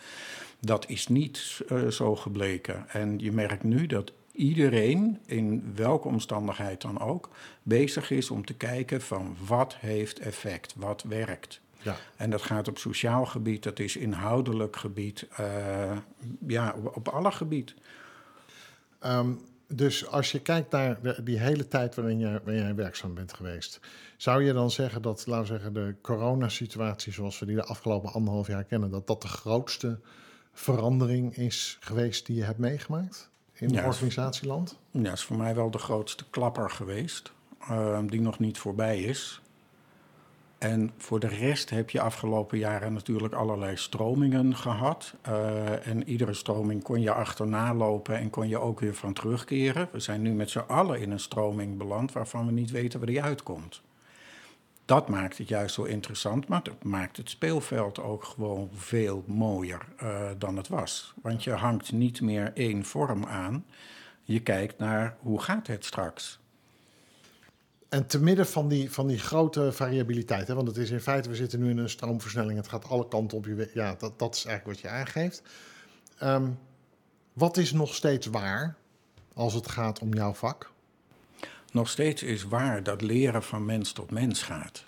Dat 0.60 0.90
is 0.90 1.08
niet 1.08 1.62
uh, 1.72 1.88
zo 1.88 2.16
gebleken. 2.16 2.90
En 2.90 3.20
je 3.20 3.32
merkt 3.32 3.64
nu 3.64 3.86
dat 3.86 4.12
iedereen, 4.32 5.20
in 5.26 5.72
welke 5.76 6.08
omstandigheid 6.08 6.82
dan 6.82 7.00
ook, 7.00 7.30
bezig 7.64 8.12
is 8.12 8.30
om 8.32 8.46
te 8.46 8.54
kijken 8.54 9.02
van 9.02 9.38
wat 9.48 9.76
heeft 9.76 10.20
effect, 10.20 10.74
wat 10.78 11.04
werkt. 11.04 11.62
Ja. 11.82 11.96
En 12.16 12.30
dat 12.30 12.42
gaat 12.42 12.68
op 12.68 12.78
sociaal 12.78 13.26
gebied, 13.26 13.64
dat 13.64 13.80
is 13.80 13.96
inhoudelijk 13.96 14.76
gebied, 14.76 15.28
uh, 15.40 15.98
ja, 16.48 16.76
op 16.94 17.08
alle 17.08 17.32
gebied. 17.32 17.76
Um, 19.06 19.40
dus 19.68 20.08
als 20.08 20.32
je 20.32 20.40
kijkt 20.40 20.72
naar 20.72 21.02
de, 21.02 21.24
die 21.24 21.40
hele 21.40 21.68
tijd 21.68 21.96
waarin 21.96 22.20
jij, 22.20 22.40
waarin 22.44 22.64
jij 22.64 22.76
werkzaam 22.76 23.14
bent 23.14 23.34
geweest, 23.34 23.80
zou 24.18 24.44
je 24.44 24.54
dan 24.54 24.72
zeggen 24.72 25.02
dat, 25.02 25.26
laten 25.26 25.42
we 25.42 25.54
zeggen, 25.54 25.74
de 25.74 25.96
coronasituatie 26.02 27.14
zoals 27.14 27.40
we 27.40 27.46
die 27.46 27.56
de 27.56 27.64
afgelopen 27.64 28.14
anderhalf 28.14 28.48
jaar 28.48 28.64
kennen, 28.64 28.90
dat 28.92 29.08
dat 29.08 29.22
de 29.22 29.28
grootste 29.28 30.00
verandering 30.54 31.38
is 31.38 31.78
geweest 31.80 32.26
die 32.26 32.36
je 32.36 32.44
hebt 32.44 32.60
meegemaakt 32.60 33.30
in 33.54 33.70
ja, 33.70 33.86
organisatieland? 33.86 34.78
Ja, 34.92 35.12
is 35.12 35.24
voor 35.24 35.38
mij 35.38 35.56
wel 35.56 35.72
de 35.72 35.78
grootste 35.78 36.30
klapper 36.30 36.70
geweest, 36.70 37.32
uh, 37.70 38.00
die 38.08 38.22
nog 38.22 38.40
niet 38.40 38.58
voorbij 38.58 39.02
is. 39.02 39.42
En 40.72 40.92
voor 40.98 41.20
de 41.20 41.28
rest 41.28 41.70
heb 41.70 41.90
je 41.90 42.02
afgelopen 42.02 42.58
jaren 42.58 42.94
natuurlijk 42.94 43.34
allerlei 43.34 43.78
stromingen 43.78 44.56
gehad. 44.56 45.14
Uh, 45.28 45.88
en 45.88 46.10
iedere 46.10 46.34
stroming 46.34 46.84
kon 46.84 47.02
je 47.02 47.12
achterna 47.12 47.74
lopen 47.74 48.18
en 48.18 48.30
kon 48.30 48.48
je 48.48 48.60
ook 48.60 48.80
weer 48.80 48.96
van 48.96 49.14
terugkeren. 49.14 49.90
We 49.92 50.00
zijn 50.00 50.22
nu 50.22 50.34
met 50.34 50.50
z'n 50.50 50.64
allen 50.68 51.02
in 51.02 51.12
een 51.12 51.20
stroming 51.20 51.78
beland 51.78 52.12
waarvan 52.12 52.46
we 52.46 52.52
niet 52.52 52.72
weten 52.72 53.00
waar 53.00 53.08
die 53.08 53.24
uitkomt. 53.24 53.82
Dat 54.86 55.10
maakt 55.10 55.38
het 55.38 55.48
juist 55.48 55.76
zo 55.76 55.84
interessant, 55.84 56.48
maar 56.48 56.64
dat 56.64 56.84
maakt 56.84 57.18
het 57.18 57.30
speelveld 57.30 58.00
ook 58.02 58.24
gewoon 58.24 58.70
veel 58.74 59.24
mooier 59.28 59.86
uh, 60.04 60.30
dan 60.38 60.58
het 60.58 60.68
was. 60.68 61.14
Want 61.22 61.44
je 61.44 61.52
hangt 61.52 61.92
niet 61.92 62.22
meer 62.22 62.52
één 62.54 62.86
vorm 62.86 63.26
aan. 63.26 63.66
Je 64.22 64.40
kijkt 64.40 64.78
naar 64.78 65.18
hoe 65.20 65.42
gaat 65.42 65.68
het 65.68 65.86
straks. 65.86 66.40
En 67.96 68.08
te 68.08 68.20
midden 68.20 68.48
van 68.48 68.68
die, 68.68 68.92
van 68.92 69.08
die 69.08 69.20
grote 69.20 69.72
variabiliteit, 69.72 70.48
hè, 70.48 70.54
want 70.54 70.68
het 70.68 70.78
is 70.78 70.90
in 70.90 71.00
feite, 71.00 71.30
we 71.30 71.36
zitten 71.36 71.60
nu 71.60 71.70
in 71.70 71.78
een 71.78 71.90
stroomversnelling, 71.90 72.58
het 72.58 72.68
gaat 72.68 72.90
alle 72.90 73.08
kanten 73.08 73.38
op 73.38 73.46
je. 73.46 73.72
Ja, 73.74 73.96
dat, 73.98 74.20
dat 74.20 74.36
is 74.36 74.46
eigenlijk 74.46 74.82
wat 74.82 74.92
je 74.92 74.98
aangeeft. 74.98 75.42
Ehm, 76.18 76.50
wat 77.34 77.58
is 77.58 77.72
nog 77.72 77.94
steeds 77.94 78.28
waar 78.28 78.76
als 79.34 79.54
het 79.54 79.70
gaat 79.70 80.00
om 80.00 80.14
jouw 80.14 80.34
vak? 80.34 80.72
Nog 81.72 81.90
steeds 81.90 82.24
is 82.24 82.44
waar 82.44 82.84
dat 82.84 83.02
leren 83.02 83.44
van 83.44 83.66
mens 83.66 83.92
tot 83.92 84.12
mens 84.12 84.44
gaat. 84.44 84.84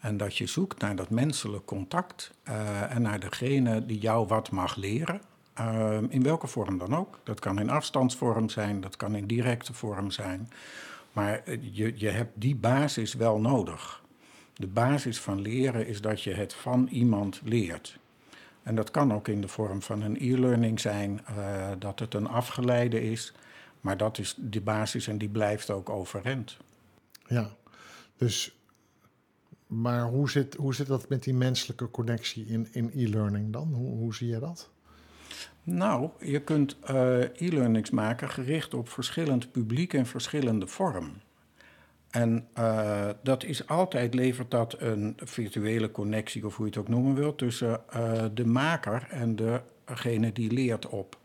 En 0.00 0.16
dat 0.16 0.36
je 0.36 0.46
zoekt 0.46 0.80
naar 0.80 0.96
dat 0.96 1.10
menselijk 1.10 1.64
contact 1.64 2.30
uh, 2.48 2.94
en 2.94 3.02
naar 3.02 3.20
degene 3.20 3.86
die 3.86 3.98
jou 3.98 4.26
wat 4.26 4.50
mag 4.50 4.76
leren. 4.76 5.20
Uh, 5.60 5.98
in 6.08 6.22
welke 6.22 6.46
vorm 6.46 6.78
dan 6.78 6.96
ook. 6.96 7.20
Dat 7.22 7.40
kan 7.40 7.60
in 7.60 7.70
afstandsvorm 7.70 8.48
zijn, 8.48 8.80
dat 8.80 8.96
kan 8.96 9.14
in 9.14 9.26
directe 9.26 9.72
vorm 9.72 10.10
zijn. 10.10 10.48
Maar 11.14 11.42
je, 11.60 11.92
je 11.96 12.08
hebt 12.08 12.40
die 12.40 12.56
basis 12.56 13.14
wel 13.14 13.40
nodig. 13.40 14.02
De 14.54 14.66
basis 14.66 15.20
van 15.20 15.40
leren 15.40 15.86
is 15.86 16.00
dat 16.00 16.22
je 16.22 16.34
het 16.34 16.54
van 16.54 16.88
iemand 16.90 17.40
leert. 17.44 17.98
En 18.62 18.74
dat 18.74 18.90
kan 18.90 19.12
ook 19.12 19.28
in 19.28 19.40
de 19.40 19.48
vorm 19.48 19.82
van 19.82 20.02
een 20.02 20.16
e-learning 20.20 20.80
zijn, 20.80 21.20
uh, 21.30 21.70
dat 21.78 21.98
het 21.98 22.14
een 22.14 22.26
afgeleide 22.26 23.10
is. 23.10 23.32
Maar 23.80 23.96
dat 23.96 24.18
is 24.18 24.34
de 24.38 24.60
basis 24.60 25.06
en 25.06 25.18
die 25.18 25.28
blijft 25.28 25.70
ook 25.70 25.88
overeind. 25.88 26.56
Ja, 27.26 27.50
dus. 28.16 28.58
Maar 29.66 30.04
hoe 30.04 30.30
zit, 30.30 30.54
hoe 30.54 30.74
zit 30.74 30.86
dat 30.86 31.08
met 31.08 31.22
die 31.22 31.34
menselijke 31.34 31.90
connectie 31.90 32.46
in, 32.46 32.68
in 32.72 32.90
e-learning 32.94 33.52
dan? 33.52 33.72
Hoe, 33.72 33.96
hoe 33.96 34.14
zie 34.14 34.28
je 34.28 34.38
dat? 34.38 34.70
Nou, 35.66 36.10
je 36.20 36.40
kunt 36.40 36.76
uh, 36.90 37.18
e-learnings 37.20 37.90
maken 37.90 38.28
gericht 38.28 38.74
op 38.74 38.88
verschillend 38.88 39.52
publiek 39.52 39.94
en 39.94 40.06
verschillende 40.06 40.66
vorm. 40.66 41.12
En 42.10 42.46
uh, 42.58 43.08
dat 43.22 43.44
is 43.44 43.66
altijd, 43.68 44.14
levert 44.14 44.50
dat 44.50 44.80
een 44.80 45.16
virtuele 45.16 45.90
connectie, 45.90 46.46
of 46.46 46.56
hoe 46.56 46.66
je 46.66 46.70
het 46.70 46.80
ook 46.80 46.88
noemen 46.88 47.14
wilt, 47.14 47.38
tussen 47.38 47.80
uh, 47.96 48.24
de 48.34 48.46
maker 48.46 49.06
en 49.10 49.36
degene 49.84 50.32
die 50.32 50.52
leert 50.52 50.88
op. 50.88 51.18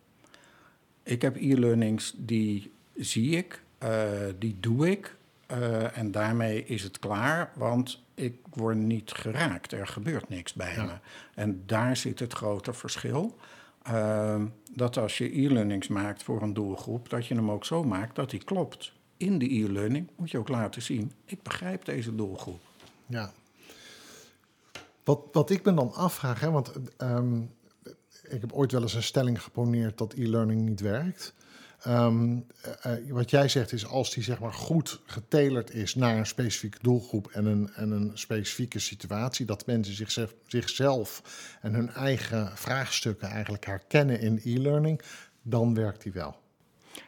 Ik 1.03 1.21
heb 1.21 1.35
e-learnings 1.35 2.13
die 2.17 2.71
zie 2.95 3.37
ik, 3.37 3.61
die 4.39 4.57
doe 4.59 4.89
ik, 4.89 5.15
en 5.93 6.11
daarmee 6.11 6.65
is 6.65 6.83
het 6.83 6.99
klaar, 6.99 7.51
want 7.55 8.03
ik 8.13 8.35
word 8.53 8.77
niet 8.77 9.11
geraakt, 9.11 9.71
er 9.71 9.87
gebeurt 9.87 10.29
niks 10.29 10.53
bij 10.53 10.73
ja. 10.73 10.83
me. 10.83 10.91
En 11.35 11.63
daar 11.65 11.97
zit 11.97 12.19
het 12.19 12.33
grote 12.33 12.73
verschil. 12.73 13.37
Uh, 13.87 14.43
dat 14.73 14.97
als 14.97 15.17
je 15.17 15.37
e-learnings 15.39 15.87
maakt 15.87 16.23
voor 16.23 16.41
een 16.41 16.53
doelgroep, 16.53 17.09
dat 17.09 17.25
je 17.25 17.35
hem 17.35 17.51
ook 17.51 17.65
zo 17.65 17.83
maakt 17.83 18.15
dat 18.15 18.29
die 18.29 18.43
klopt. 18.43 18.93
In 19.17 19.37
de 19.37 19.53
e-learning 19.53 20.09
moet 20.15 20.31
je 20.31 20.37
ook 20.37 20.49
laten 20.49 20.81
zien, 20.81 21.11
ik 21.25 21.43
begrijp 21.43 21.85
deze 21.85 22.15
doelgroep. 22.15 22.61
Ja. 23.05 23.31
Wat, 25.03 25.21
wat 25.31 25.49
ik 25.49 25.65
me 25.65 25.73
dan 25.73 25.93
afvraag, 25.93 26.39
hè, 26.39 26.51
want 26.51 26.71
um, 26.97 27.51
ik 28.23 28.41
heb 28.41 28.53
ooit 28.53 28.71
wel 28.71 28.81
eens 28.81 28.93
een 28.93 29.03
stelling 29.03 29.43
geponeerd 29.43 29.97
dat 29.97 30.13
e-learning 30.13 30.61
niet 30.61 30.79
werkt. 30.79 31.33
Um, 31.87 32.45
uh, 32.85 33.11
wat 33.11 33.29
jij 33.29 33.47
zegt 33.47 33.71
is, 33.71 33.87
als 33.87 34.13
die 34.13 34.23
zeg 34.23 34.39
maar 34.39 34.53
goed 34.53 35.01
getalerd 35.05 35.73
is 35.73 35.95
naar 35.95 36.17
een 36.17 36.25
specifieke 36.25 36.77
doelgroep 36.81 37.27
en 37.27 37.45
een, 37.45 37.69
en 37.73 37.91
een 37.91 38.11
specifieke 38.13 38.79
situatie, 38.79 39.45
dat 39.45 39.65
mensen 39.65 39.95
zichzelf, 39.95 40.33
zichzelf 40.47 41.21
en 41.61 41.73
hun 41.73 41.89
eigen 41.89 42.57
vraagstukken 42.57 43.27
eigenlijk 43.27 43.65
herkennen 43.65 44.19
in 44.19 44.41
e-learning, 44.43 45.01
dan 45.41 45.73
werkt 45.73 46.03
die 46.03 46.11
wel. 46.11 46.37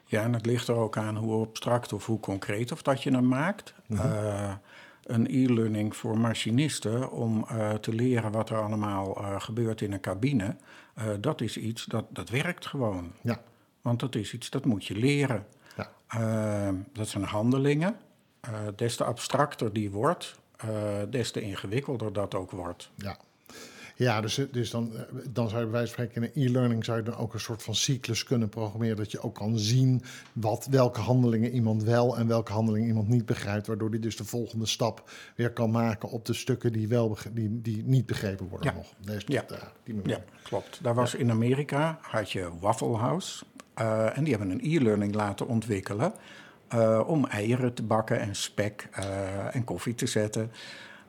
Ja, 0.05 0.23
en 0.23 0.33
het 0.33 0.45
ligt 0.45 0.67
er 0.67 0.75
ook 0.75 0.97
aan 0.97 1.15
hoe 1.15 1.45
abstract 1.45 1.93
of 1.93 2.05
hoe 2.05 2.19
concreet 2.19 2.71
of 2.71 2.81
dat 2.81 3.03
je 3.03 3.11
hem 3.11 3.27
maakt. 3.27 3.73
Mm 3.87 3.97
-hmm. 3.97 4.11
uh, 4.11 4.53
een 5.03 5.27
e-learning 5.29 5.95
voor 5.95 6.17
machinisten 6.17 7.11
om 7.11 7.45
uh, 7.51 7.73
te 7.73 7.93
leren 7.93 8.31
wat 8.31 8.49
er 8.49 8.61
allemaal 8.61 9.21
uh, 9.21 9.41
gebeurt 9.41 9.81
in 9.81 9.91
een 9.91 9.99
cabine. 9.99 10.55
Dat 11.19 11.41
is 11.41 11.57
iets 11.57 11.85
dat, 11.85 12.05
dat 12.09 12.29
werkt 12.29 12.65
gewoon. 12.65 13.11
Ja. 13.21 13.41
Want 13.81 13.99
dat 13.99 14.15
is 14.15 14.33
iets 14.33 14.49
dat 14.49 14.65
moet 14.65 14.85
je 14.85 14.95
leren. 14.95 15.45
Ja. 15.77 15.91
Uh, 16.69 16.79
dat 16.93 17.07
zijn 17.07 17.23
handelingen. 17.23 17.95
Uh, 18.49 18.59
des 18.75 18.95
te 18.95 19.03
abstracter 19.03 19.73
die 19.73 19.91
wordt, 19.91 20.35
uh, 20.65 20.71
des 21.09 21.31
te 21.31 21.41
ingewikkelder 21.41 22.13
dat 22.13 22.35
ook 22.35 22.51
wordt. 22.51 22.89
Ja, 22.95 23.17
ja 23.95 24.21
dus, 24.21 24.41
dus 24.51 24.69
dan, 24.69 24.91
dan 25.29 25.49
zou 25.49 25.59
je 25.59 25.67
bij 25.67 25.79
wijze 25.79 25.93
van 25.93 26.05
spreken 26.05 26.31
in 26.33 26.45
e-learning 26.45 26.85
zou 26.85 26.97
je 26.97 27.03
dan 27.03 27.15
ook 27.15 27.33
een 27.33 27.39
soort 27.39 27.63
van 27.63 27.75
cyclus 27.75 28.23
kunnen 28.23 28.49
programmeren. 28.49 28.97
Dat 28.97 29.11
je 29.11 29.21
ook 29.21 29.35
kan 29.35 29.59
zien 29.59 30.03
wat, 30.33 30.67
welke 30.69 30.99
handelingen 30.99 31.51
iemand 31.51 31.83
wel 31.83 32.17
en 32.17 32.27
welke 32.27 32.51
handelingen 32.51 32.87
iemand 32.87 33.07
niet 33.07 33.25
begrijpt. 33.25 33.67
Waardoor 33.67 33.89
hij 33.89 33.99
dus 33.99 34.17
de 34.17 34.25
volgende 34.25 34.65
stap 34.65 35.11
weer 35.35 35.51
kan 35.51 35.71
maken 35.71 36.09
op 36.09 36.25
de 36.25 36.33
stukken 36.33 36.73
die, 36.73 36.87
wel 36.87 37.17
die, 37.31 37.61
die 37.61 37.83
niet 37.83 38.05
begrepen 38.05 38.47
worden 38.47 38.71
ja. 38.71 38.77
nog. 38.77 38.93
Ja. 39.25 39.43
ja, 39.49 39.71
die 39.83 39.99
ja, 40.03 40.23
klopt. 40.43 40.83
Daar 40.83 40.95
was 40.95 41.15
in 41.15 41.31
Amerika, 41.31 41.99
had 42.01 42.31
je 42.31 42.49
Waffle 42.59 42.97
House. 42.97 43.43
Uh, 43.79 44.17
en 44.17 44.23
die 44.23 44.35
hebben 44.35 44.51
een 44.51 44.75
e-learning 44.75 45.15
laten 45.15 45.47
ontwikkelen 45.47 46.13
uh, 46.73 47.01
om 47.07 47.25
eieren 47.25 47.73
te 47.73 47.83
bakken 47.83 48.19
en 48.19 48.35
spek 48.35 48.89
uh, 48.99 49.55
en 49.55 49.63
koffie 49.63 49.95
te 49.95 50.05
zetten. 50.05 50.51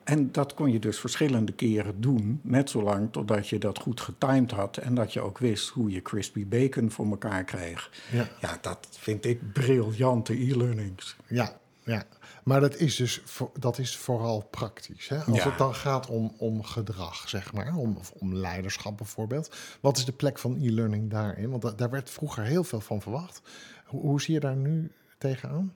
En 0.03 0.31
dat 0.31 0.53
kon 0.53 0.71
je 0.71 0.79
dus 0.79 0.99
verschillende 0.99 1.51
keren 1.51 2.01
doen, 2.01 2.39
net 2.43 2.69
zolang 2.69 3.11
totdat 3.11 3.47
je 3.49 3.57
dat 3.57 3.79
goed 3.79 4.01
getimed 4.01 4.51
had 4.51 4.77
en 4.77 4.95
dat 4.95 5.13
je 5.13 5.21
ook 5.21 5.37
wist 5.37 5.69
hoe 5.69 5.91
je 5.91 6.01
crispy 6.01 6.47
bacon 6.47 6.91
voor 6.91 7.05
elkaar 7.05 7.43
kreeg. 7.43 7.91
Ja, 8.11 8.27
ja 8.39 8.57
dat 8.61 8.87
vind 8.91 9.25
ik 9.25 9.53
briljante 9.53 10.33
e-learnings. 10.33 11.15
Ja, 11.27 11.57
ja. 11.85 12.03
Maar 12.43 12.59
dat 12.59 12.75
is 12.75 12.95
dus 12.95 13.21
voor, 13.25 13.51
dat 13.59 13.77
is 13.77 13.97
vooral 13.97 14.47
praktisch. 14.51 15.07
Hè? 15.09 15.17
Als 15.23 15.37
Ja. 15.37 15.49
het 15.49 15.57
dan 15.57 15.75
gaat 15.75 16.07
om, 16.09 16.33
om 16.37 16.63
gedrag, 16.63 17.29
zeg 17.29 17.53
maar, 17.53 17.75
om, 17.75 17.95
of 17.97 18.11
om 18.11 18.35
leiderschap 18.35 18.97
bijvoorbeeld. 18.97 19.55
Wat 19.81 19.97
is 19.97 20.05
de 20.05 20.11
plek 20.11 20.39
van 20.39 20.57
e-learning 20.61 21.09
daarin? 21.09 21.49
Want 21.49 21.61
da- 21.61 21.71
daar 21.71 21.89
werd 21.89 22.09
vroeger 22.09 22.43
heel 22.43 22.63
veel 22.63 22.81
van 22.81 23.01
verwacht. 23.01 23.41
Hoe, 23.85 24.01
hoe 24.01 24.21
zie 24.21 24.33
je 24.33 24.39
daar 24.39 24.55
nu 24.55 24.91
tegenaan? 25.17 25.73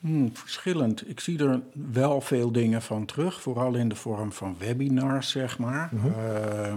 Hmm, 0.00 0.36
verschillend. 0.36 1.08
Ik 1.08 1.20
zie 1.20 1.38
er 1.38 1.60
wel 1.92 2.20
veel 2.20 2.52
dingen 2.52 2.82
van 2.82 3.06
terug, 3.06 3.40
vooral 3.40 3.74
in 3.74 3.88
de 3.88 3.94
vorm 3.96 4.32
van 4.32 4.56
webinars, 4.58 5.30
zeg 5.30 5.58
maar. 5.58 5.88
Mhm. 5.92 6.06
Uh, 6.06 6.74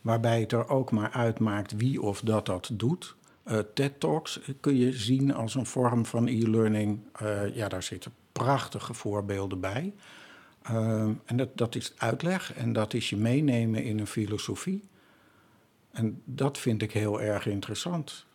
waarbij 0.00 0.40
het 0.40 0.52
er 0.52 0.68
ook 0.68 0.90
maar 0.90 1.10
uitmaakt 1.10 1.72
wie 1.76 2.02
of 2.02 2.20
dat 2.20 2.46
dat 2.46 2.70
doet. 2.72 3.15
Uh, 3.48 3.58
TED 3.74 4.00
Talks 4.00 4.40
kun 4.60 4.76
je 4.76 4.92
zien 4.92 5.34
als 5.34 5.54
een 5.54 5.66
vorm 5.66 6.06
van 6.06 6.26
e-learning. 6.26 7.00
Uh, 7.22 7.56
ja, 7.56 7.68
daar 7.68 7.82
zitten 7.82 8.12
prachtige 8.32 8.94
voorbeelden 8.94 9.60
bij. 9.60 9.94
Uh, 10.70 11.02
en 11.24 11.36
dat, 11.36 11.56
dat 11.56 11.74
is 11.74 11.92
uitleg 11.96 12.54
en 12.54 12.72
dat 12.72 12.94
is 12.94 13.10
je 13.10 13.16
meenemen 13.16 13.84
in 13.84 13.98
een 13.98 14.06
filosofie. 14.06 14.82
En 15.90 16.22
dat 16.24 16.58
vind 16.58 16.82
ik 16.82 16.92
heel 16.92 17.20
erg 17.20 17.46
interessant. 17.46 18.26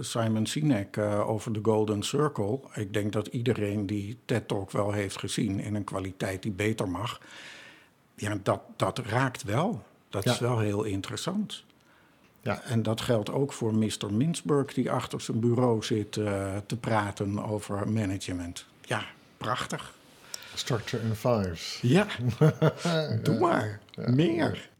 Simon 0.00 0.46
Sinek 0.46 0.98
over 0.98 1.52
de 1.52 1.60
Golden 1.62 2.02
Circle. 2.02 2.60
Ik 2.74 2.92
denk 2.92 3.12
dat 3.12 3.26
iedereen 3.26 3.86
die 3.86 4.18
TED 4.24 4.48
Talk 4.48 4.70
wel 4.70 4.92
heeft 4.92 5.18
gezien 5.18 5.60
in 5.60 5.74
een 5.74 5.84
kwaliteit 5.84 6.42
die 6.42 6.52
beter 6.52 6.88
mag. 6.88 7.20
Ja, 8.14 8.38
dat, 8.42 8.60
dat 8.76 8.98
raakt 8.98 9.42
wel. 9.42 9.82
Dat 10.08 10.24
Ja. 10.24 10.32
is 10.32 10.38
wel 10.38 10.58
heel 10.58 10.84
interessant. 10.84 11.64
Ja. 12.42 12.62
En 12.62 12.82
dat 12.82 13.00
geldt 13.00 13.30
ook 13.30 13.52
voor 13.52 13.74
Mr. 13.74 14.12
Mintzberg, 14.12 14.74
die 14.74 14.90
achter 14.90 15.20
zijn 15.20 15.40
bureau 15.40 15.84
zit 15.84 16.16
uh, 16.16 16.56
te 16.66 16.76
praten 16.76 17.44
over 17.44 17.88
management. 17.88 18.66
Ja, 18.80 19.04
prachtig. 19.36 19.94
Structure 20.54 21.02
in 21.02 21.14
fives. 21.14 21.78
Ja, 21.82 22.06
doe 23.22 23.38
maar. 23.38 23.80
Meer. 23.94 24.70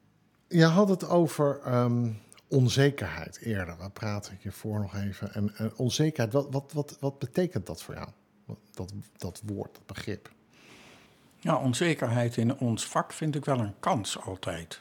Je 0.49 0.65
had 0.65 0.89
het 0.89 1.09
over 1.09 1.61
um, 1.67 2.21
onzekerheid 2.49 3.39
eerder. 3.41 3.77
Daar 3.79 3.91
praatte 3.91 4.33
ik 4.33 4.43
je 4.43 4.53
voor 4.53 4.81
nog 4.81 4.97
even. 4.97 5.35
En, 5.35 5.55
en 5.57 5.73
onzekerheid, 5.77 6.33
wat, 6.33 6.47
wat, 6.51 6.73
wat, 6.73 6.97
wat 7.01 7.19
betekent 7.19 7.67
dat 7.67 7.83
voor 7.83 7.95
jou? 7.95 8.09
Dat, 8.75 8.93
dat 9.17 9.43
woord, 9.45 9.75
dat 9.75 9.87
begrip. 9.87 10.31
Ja, 11.37 11.57
onzekerheid 11.57 12.37
in 12.37 12.59
ons 12.59 12.87
vak 12.87 13.13
vind 13.13 13.35
ik 13.35 13.45
wel 13.45 13.59
een 13.59 13.75
kans 13.81 14.21
altijd. 14.21 14.81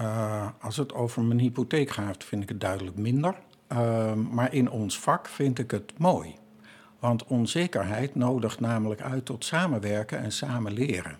Uh, 0.00 0.48
als 0.60 0.76
het 0.76 0.92
over 0.92 1.22
mijn 1.22 1.38
hypotheek 1.38 1.90
gaat, 1.90 2.24
vind 2.24 2.42
ik 2.42 2.48
het 2.48 2.60
duidelijk 2.60 2.96
minder. 2.96 3.34
Uh, 3.72 4.14
maar 4.14 4.54
in 4.54 4.70
ons 4.70 4.98
vak 4.98 5.28
vind 5.28 5.58
ik 5.58 5.70
het 5.70 5.92
mooi. 5.98 6.34
Want 6.98 7.24
onzekerheid 7.24 8.14
nodigt 8.14 8.60
namelijk 8.60 9.00
uit 9.00 9.24
tot 9.24 9.44
samenwerken 9.44 10.18
en 10.18 10.32
samen 10.32 10.72
leren. 10.72 11.18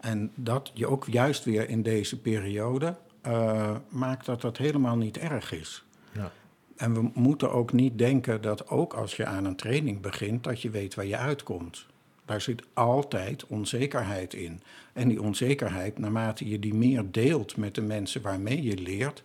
En 0.00 0.30
dat 0.34 0.70
je 0.74 0.86
ook 0.86 1.06
juist 1.06 1.44
weer 1.44 1.68
in 1.68 1.82
deze 1.82 2.20
periode 2.20 2.96
uh, 3.26 3.76
maakt 3.88 4.26
dat 4.26 4.40
dat 4.40 4.56
helemaal 4.56 4.96
niet 4.96 5.18
erg 5.18 5.52
is. 5.52 5.84
Ja. 6.12 6.30
En 6.76 6.94
we 6.94 7.10
moeten 7.14 7.52
ook 7.52 7.72
niet 7.72 7.98
denken 7.98 8.40
dat 8.40 8.68
ook 8.68 8.94
als 8.94 9.16
je 9.16 9.26
aan 9.26 9.44
een 9.44 9.56
training 9.56 10.00
begint, 10.00 10.44
dat 10.44 10.62
je 10.62 10.70
weet 10.70 10.94
waar 10.94 11.06
je 11.06 11.16
uitkomt. 11.16 11.86
Daar 12.24 12.40
zit 12.40 12.62
altijd 12.72 13.46
onzekerheid 13.46 14.34
in. 14.34 14.62
En 14.92 15.08
die 15.08 15.22
onzekerheid, 15.22 15.98
naarmate 15.98 16.48
je 16.48 16.58
die 16.58 16.74
meer 16.74 17.10
deelt 17.10 17.56
met 17.56 17.74
de 17.74 17.82
mensen 17.82 18.22
waarmee 18.22 18.62
je 18.62 18.76
leert, 18.76 19.22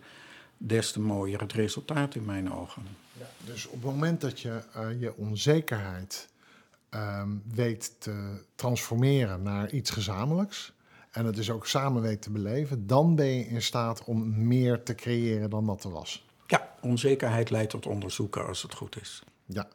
des 0.58 0.92
te 0.92 1.00
mooier 1.00 1.40
het 1.40 1.54
resultaat 1.54 2.16
in 2.16 2.26
mijn 2.26 2.54
ogen. 2.54 2.84
Ja, 3.20 3.26
dus 3.46 3.66
op 3.66 3.74
het 3.74 3.84
moment 3.84 4.22
dat 4.22 4.40
je 4.40 4.62
uh, 4.78 5.02
je 5.02 5.16
onzekerheid 5.16 6.30
ehm, 6.90 7.30
weet 7.54 7.96
te 7.98 8.44
transformeren 8.56 9.44
naar 9.44 9.70
iets 9.70 9.90
gezamenlijks. 9.90 10.74
En 11.12 11.26
het 11.26 11.36
dus 11.36 11.50
ook 11.50 11.68
samen 11.68 12.02
weet 12.02 12.22
te 12.22 12.32
beleven. 12.32 12.88
Dan 12.88 13.16
ben 13.16 13.26
je 13.26 13.48
in 13.48 13.62
staat 13.62 14.04
om 14.04 14.48
meer 14.48 14.84
te 14.84 14.96
creëren 14.96 15.50
dan 15.50 15.66
dat 15.66 15.84
er 15.84 15.92
was. 15.92 16.26
Ja, 16.48 16.74
onzekerheid 16.82 17.50
leidt 17.50 17.70
tot 17.70 17.86
onderzoeken 17.86 18.48
als 18.48 18.62
het 18.62 18.74
goed 18.74 19.02
is. 19.02 19.24
Ja, 19.46 19.68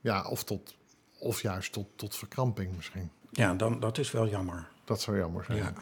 ja 0.00 0.28
of, 0.28 0.44
tot, 0.44 0.74
of 1.20 1.42
juist 1.42 1.72
tot, 1.72 1.86
tot 1.96 2.16
verkramping 2.16 2.76
misschien. 2.76 3.10
Ja, 3.30 3.54
dan, 3.54 3.80
dat 3.80 3.98
is 3.98 4.10
wel 4.10 4.28
jammer. 4.28 4.68
Dat 4.84 5.00
zou 5.00 5.18
jammer 5.18 5.44
zijn. 5.44 5.58
Ja. 5.58 5.72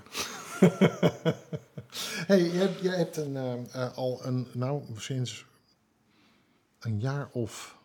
hey, 2.27 2.43
je 2.43 2.59
hebt, 2.59 2.81
je 2.81 2.89
hebt 2.89 3.17
een, 3.17 3.37
eh, 3.37 3.85
eh, 3.85 3.97
al 3.97 4.25
een, 4.25 4.49
nou, 4.53 4.83
sinds 4.97 5.47
een 6.79 7.01
jaar 7.01 7.29
of, 7.33 7.79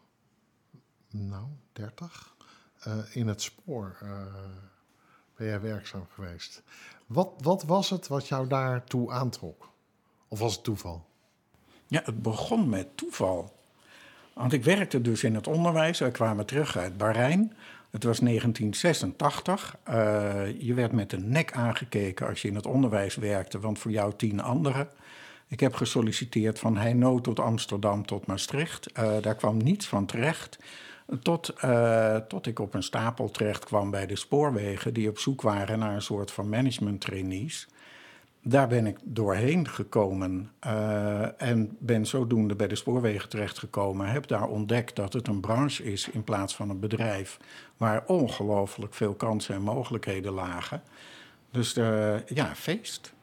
nou, 1.10 1.46
dertig, 1.74 2.36
eh, 2.80 3.16
in 3.16 3.28
het 3.28 3.42
spoor 3.42 3.98
ben 5.36 5.48
jij 5.48 5.62
werkzaam 5.62 6.08
geweest. 6.14 6.64
Wat, 7.06 7.34
wat 7.38 7.64
was 7.64 7.90
het 7.90 8.08
wat 8.08 8.28
jou 8.28 8.48
daartoe 8.48 9.12
aantrok? 9.12 9.70
Of 10.28 10.40
was 10.40 10.54
het 10.54 10.64
toeval? 10.64 11.06
Ja, 11.88 12.02
het 12.04 12.22
begon 12.22 12.70
met 12.70 12.98
toeval. 12.98 13.62
Want 14.34 14.54
ik 14.54 14.64
werkte 14.64 15.02
dus 15.02 15.24
in 15.24 15.36
het 15.36 15.48
onderwijs. 15.48 16.00
Wij 16.00 16.12
kwamen 16.12 16.46
terug 16.46 16.78
uit 16.78 16.98
Bahrein. 16.98 17.54
Het 17.92 18.04
was 18.04 18.20
1986. 18.20 19.78
Eh, 19.84 20.62
je 20.62 20.74
werd 20.74 20.92
met 20.92 21.10
de 21.10 21.18
nek 21.18 21.52
aangekeken 21.52 22.28
als 22.28 22.42
je 22.42 22.48
in 22.48 22.56
het 22.56 22.66
onderwijs 22.66 23.16
werkte, 23.16 23.60
want 23.60 23.80
voor 23.80 23.92
jou 23.92 24.14
tien 24.16 24.42
anderen. 24.42 24.88
Ik 25.48 25.60
heb 25.60 25.74
gesolliciteerd 25.74 26.60
van 26.60 26.78
Heino 26.78 27.22
tot 27.22 27.40
Amsterdam 27.40 28.06
tot 28.06 28.26
Maastricht. 28.26 28.92
Eh, 28.92 29.12
daar 29.22 29.36
kwam 29.36 29.58
niets 29.58 29.88
van 29.88 30.06
terecht. 30.06 30.60
Tot, 31.22 31.50
eh, 31.50 32.16
tot 32.16 32.48
ik 32.48 32.60
op 32.60 32.74
een 32.74 32.84
stapel 32.84 33.32
terecht 33.32 33.66
kwam 33.66 33.92
bij 33.92 34.06
de 34.06 34.16
spoorwegen, 34.16 34.94
die 34.94 35.10
op 35.10 35.20
zoek 35.20 35.42
waren 35.42 35.80
naar 35.80 35.94
een 35.94 36.02
soort 36.02 36.32
van 36.32 36.50
management 36.50 37.02
trainees. 37.02 37.68
Daar 38.46 38.68
ben 38.68 38.86
ik 38.86 38.98
doorheen 39.04 39.68
gekomen 39.68 40.52
eh, 40.60 41.42
en 41.42 41.78
ben 41.80 42.06
zodoende 42.06 42.56
bij 42.56 42.68
de 42.68 42.76
spoorwegen 42.76 43.30
terechtgekomen. 43.30 44.08
Heb 44.08 44.28
daar 44.28 44.48
ontdekt 44.48 44.96
dat 44.96 45.14
het 45.14 45.28
een 45.28 45.40
branche 45.40 45.84
is 45.84 46.10
in 46.10 46.24
plaats 46.24 46.56
van 46.56 46.70
een 46.70 46.80
bedrijf 46.80 47.40
waar 47.78 48.04
ongelooflijk 48.08 48.94
veel 48.94 49.14
kansen 49.14 49.56
en 49.56 49.62
mogelijkheden 49.62 50.34
lagen. 50.34 50.82
Dus 51.52 51.78
eh, 51.78 52.28
ja, 52.28 52.56
feest. 52.56 53.14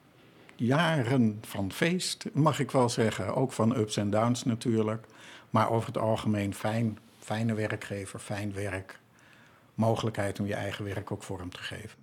Jaren 0.56 1.38
van 1.46 1.72
feest, 1.72 2.24
mag 2.32 2.60
ik 2.60 2.70
wel 2.70 2.88
zeggen. 2.88 3.34
Ook 3.34 3.52
van 3.52 3.76
ups 3.76 3.96
en 3.96 4.10
downs 4.10 4.44
natuurlijk. 4.44 5.06
Maar 5.50 5.70
over 5.70 5.86
het 5.86 5.98
algemeen 5.98 6.54
fijn. 6.54 6.98
Fijne 7.18 7.54
werkgever, 7.54 8.18
fijn 8.18 8.52
werk. 8.52 8.98
Mogelijkheid 9.74 10.40
om 10.40 10.46
je 10.46 10.54
eigen 10.54 10.84
werk 10.84 11.10
ook 11.10 11.22
vorm 11.22 11.50
te 11.50 11.62
geven. 11.62 11.98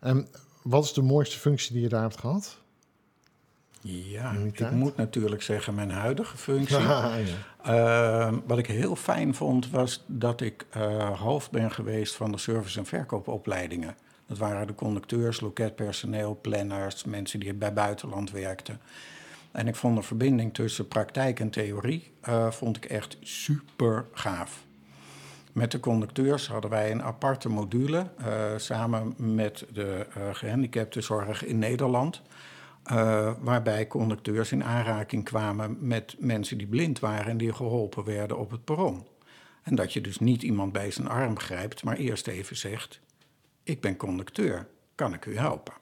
En 0.00 0.28
wat 0.62 0.84
is 0.84 0.92
de 0.92 1.02
mooiste 1.02 1.38
functie 1.38 1.72
die 1.72 1.82
je 1.82 1.88
daar 1.88 2.02
hebt 2.02 2.18
gehad? 2.18 2.58
Ja, 3.82 4.32
ik 4.32 4.70
moet 4.70 4.96
natuurlijk 4.96 5.42
zeggen 5.42 5.74
mijn 5.74 5.90
huidige 5.90 6.36
functie. 6.36 6.78
ja. 6.88 7.18
Uh, 7.66 8.34
wat 8.46 8.58
ik 8.58 8.66
heel 8.66 8.96
fijn 8.96 9.34
vond, 9.34 9.70
was 9.70 10.04
dat 10.06 10.40
ik 10.40 10.66
uh, 10.76 11.20
hoofd 11.20 11.50
ben 11.50 11.70
geweest 11.70 12.14
van 12.14 12.32
de 12.32 12.38
service- 12.38 12.78
en 12.78 12.86
verkoopopleidingen. 12.86 13.96
Dat 14.26 14.38
waren 14.38 14.66
de 14.66 14.74
conducteurs, 14.74 15.40
loketpersoneel, 15.40 16.38
planners, 16.40 17.04
mensen 17.04 17.40
die 17.40 17.54
bij 17.54 17.72
buitenland 17.72 18.30
werkten. 18.30 18.80
En 19.50 19.68
ik 19.68 19.76
vond 19.76 19.96
de 19.96 20.02
verbinding 20.02 20.54
tussen 20.54 20.88
praktijk 20.88 21.40
en 21.40 21.50
theorie 21.50 22.12
uh, 22.28 22.50
vond 22.50 22.76
ik 22.76 22.84
echt 22.84 23.16
super 23.20 24.06
gaaf. 24.12 24.64
Met 25.52 25.70
de 25.70 25.80
conducteurs 25.80 26.48
hadden 26.48 26.70
wij 26.70 26.90
een 26.90 27.02
aparte 27.02 27.48
module 27.48 28.10
uh, 28.20 28.26
samen 28.56 29.14
met 29.16 29.66
de 29.72 30.06
uh, 30.18 30.34
gehandicaptenzorg 30.34 31.44
in 31.44 31.58
Nederland. 31.58 32.22
Uh, 32.92 33.32
waarbij 33.40 33.86
conducteurs 33.86 34.52
in 34.52 34.64
aanraking 34.64 35.24
kwamen 35.24 35.76
met 35.80 36.16
mensen 36.18 36.58
die 36.58 36.66
blind 36.66 36.98
waren 36.98 37.26
en 37.26 37.36
die 37.36 37.52
geholpen 37.52 38.04
werden 38.04 38.38
op 38.38 38.50
het 38.50 38.64
perron. 38.64 39.06
En 39.62 39.74
dat 39.74 39.92
je 39.92 40.00
dus 40.00 40.18
niet 40.18 40.42
iemand 40.42 40.72
bij 40.72 40.90
zijn 40.90 41.08
arm 41.08 41.38
grijpt, 41.38 41.84
maar 41.84 41.96
eerst 41.96 42.26
even 42.26 42.56
zegt: 42.56 43.00
Ik 43.62 43.80
ben 43.80 43.96
conducteur, 43.96 44.66
kan 44.94 45.14
ik 45.14 45.26
u 45.26 45.36
helpen? 45.36 45.74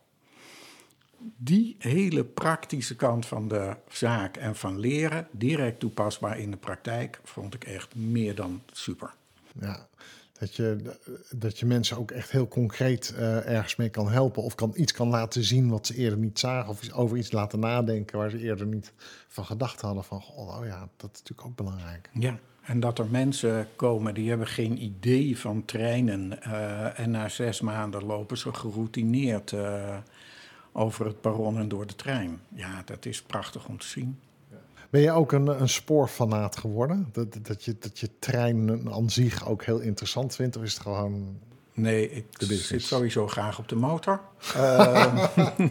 Die 1.37 1.77
hele 1.79 2.25
praktische 2.25 2.97
kant 2.97 3.27
van 3.27 3.49
de 3.49 3.77
zaak 3.89 4.37
en 4.37 4.57
van 4.57 4.79
leren, 4.79 5.29
direct 5.31 5.81
toepasbaar 5.81 6.39
in 6.39 6.51
de 6.51 6.57
praktijk, 6.57 7.21
vond 7.25 7.55
ik 7.55 7.65
echt 7.65 7.95
meer 7.95 8.35
dan 8.35 8.63
super. 8.73 9.15
Ja, 9.61 9.89
dat 10.39 10.55
je, 10.55 10.97
dat 11.31 11.59
je 11.59 11.67
mensen 11.67 11.97
ook 11.97 12.11
echt 12.11 12.31
heel 12.31 12.49
concreet 12.49 13.15
uh, 13.17 13.49
ergens 13.49 13.77
mee 13.77 13.89
kan 13.89 14.11
helpen. 14.11 14.43
Of 14.43 14.55
kan, 14.55 14.73
iets 14.75 14.93
kan 14.93 15.09
laten 15.09 15.45
zien 15.45 15.69
wat 15.69 15.87
ze 15.87 15.95
eerder 15.95 16.19
niet 16.19 16.39
zagen. 16.39 16.71
Of 16.71 16.93
over 16.93 17.17
iets 17.17 17.33
laten 17.33 17.59
nadenken 17.59 18.19
waar 18.19 18.31
ze 18.31 18.39
eerder 18.39 18.67
niet 18.67 18.93
van 19.29 19.45
gedacht 19.45 19.81
hadden. 19.81 20.05
Van, 20.05 20.25
oh 20.37 20.61
ja, 20.65 20.89
dat 20.97 21.11
is 21.13 21.19
natuurlijk 21.19 21.49
ook 21.49 21.57
belangrijk. 21.57 22.11
Ja, 22.13 22.39
en 22.63 22.81
dat 22.81 22.99
er 22.99 23.07
mensen 23.07 23.69
komen 23.77 24.15
die 24.15 24.29
hebben 24.29 24.47
geen 24.47 24.83
idee 24.83 25.39
van 25.39 25.65
treinen. 25.65 26.39
Uh, 26.47 26.99
en 26.99 27.11
na 27.11 27.29
zes 27.29 27.61
maanden 27.61 28.05
lopen 28.05 28.39
ze 28.39 28.55
geroutineerd 28.55 29.53
uh, 29.53 29.97
over 30.73 31.07
het 31.07 31.21
perron 31.21 31.59
en 31.59 31.69
door 31.69 31.87
de 31.87 31.95
trein. 31.95 32.41
Ja, 32.55 32.83
dat 32.85 33.07
is 33.07 33.23
prachtig 33.23 33.67
om 33.67 33.79
te 33.79 33.87
zien. 33.87 34.19
Ben 34.91 35.01
je 35.01 35.11
ook 35.11 35.33
een, 35.33 35.61
een 35.61 35.69
spoorfanaat 35.69 36.57
geworden? 36.57 37.09
Dat, 37.13 37.39
dat, 37.43 37.65
je, 37.65 37.77
dat 37.79 37.99
je 37.99 38.11
trein 38.19 38.91
aan 38.93 39.11
zich 39.11 39.49
ook 39.49 39.65
heel 39.65 39.79
interessant 39.79 40.35
vindt? 40.35 40.57
Of 40.57 40.63
is 40.63 40.73
het 40.73 40.83
gewoon. 40.83 41.39
Nee, 41.73 42.11
ik 42.11 42.27
zit 42.39 42.83
sowieso 42.83 43.27
graag 43.27 43.59
op 43.59 43.69
de 43.69 43.77
motor. 43.77 44.21
uh, 44.57 45.25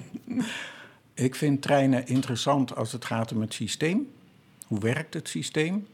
ik 1.13 1.35
vind 1.35 1.61
treinen 1.61 2.07
interessant 2.07 2.75
als 2.75 2.91
het 2.91 3.05
gaat 3.05 3.31
om 3.31 3.41
het 3.41 3.53
systeem. 3.53 4.11
Hoe 4.67 4.79
werkt 4.79 5.13
het 5.13 5.29
systeem? 5.29 5.87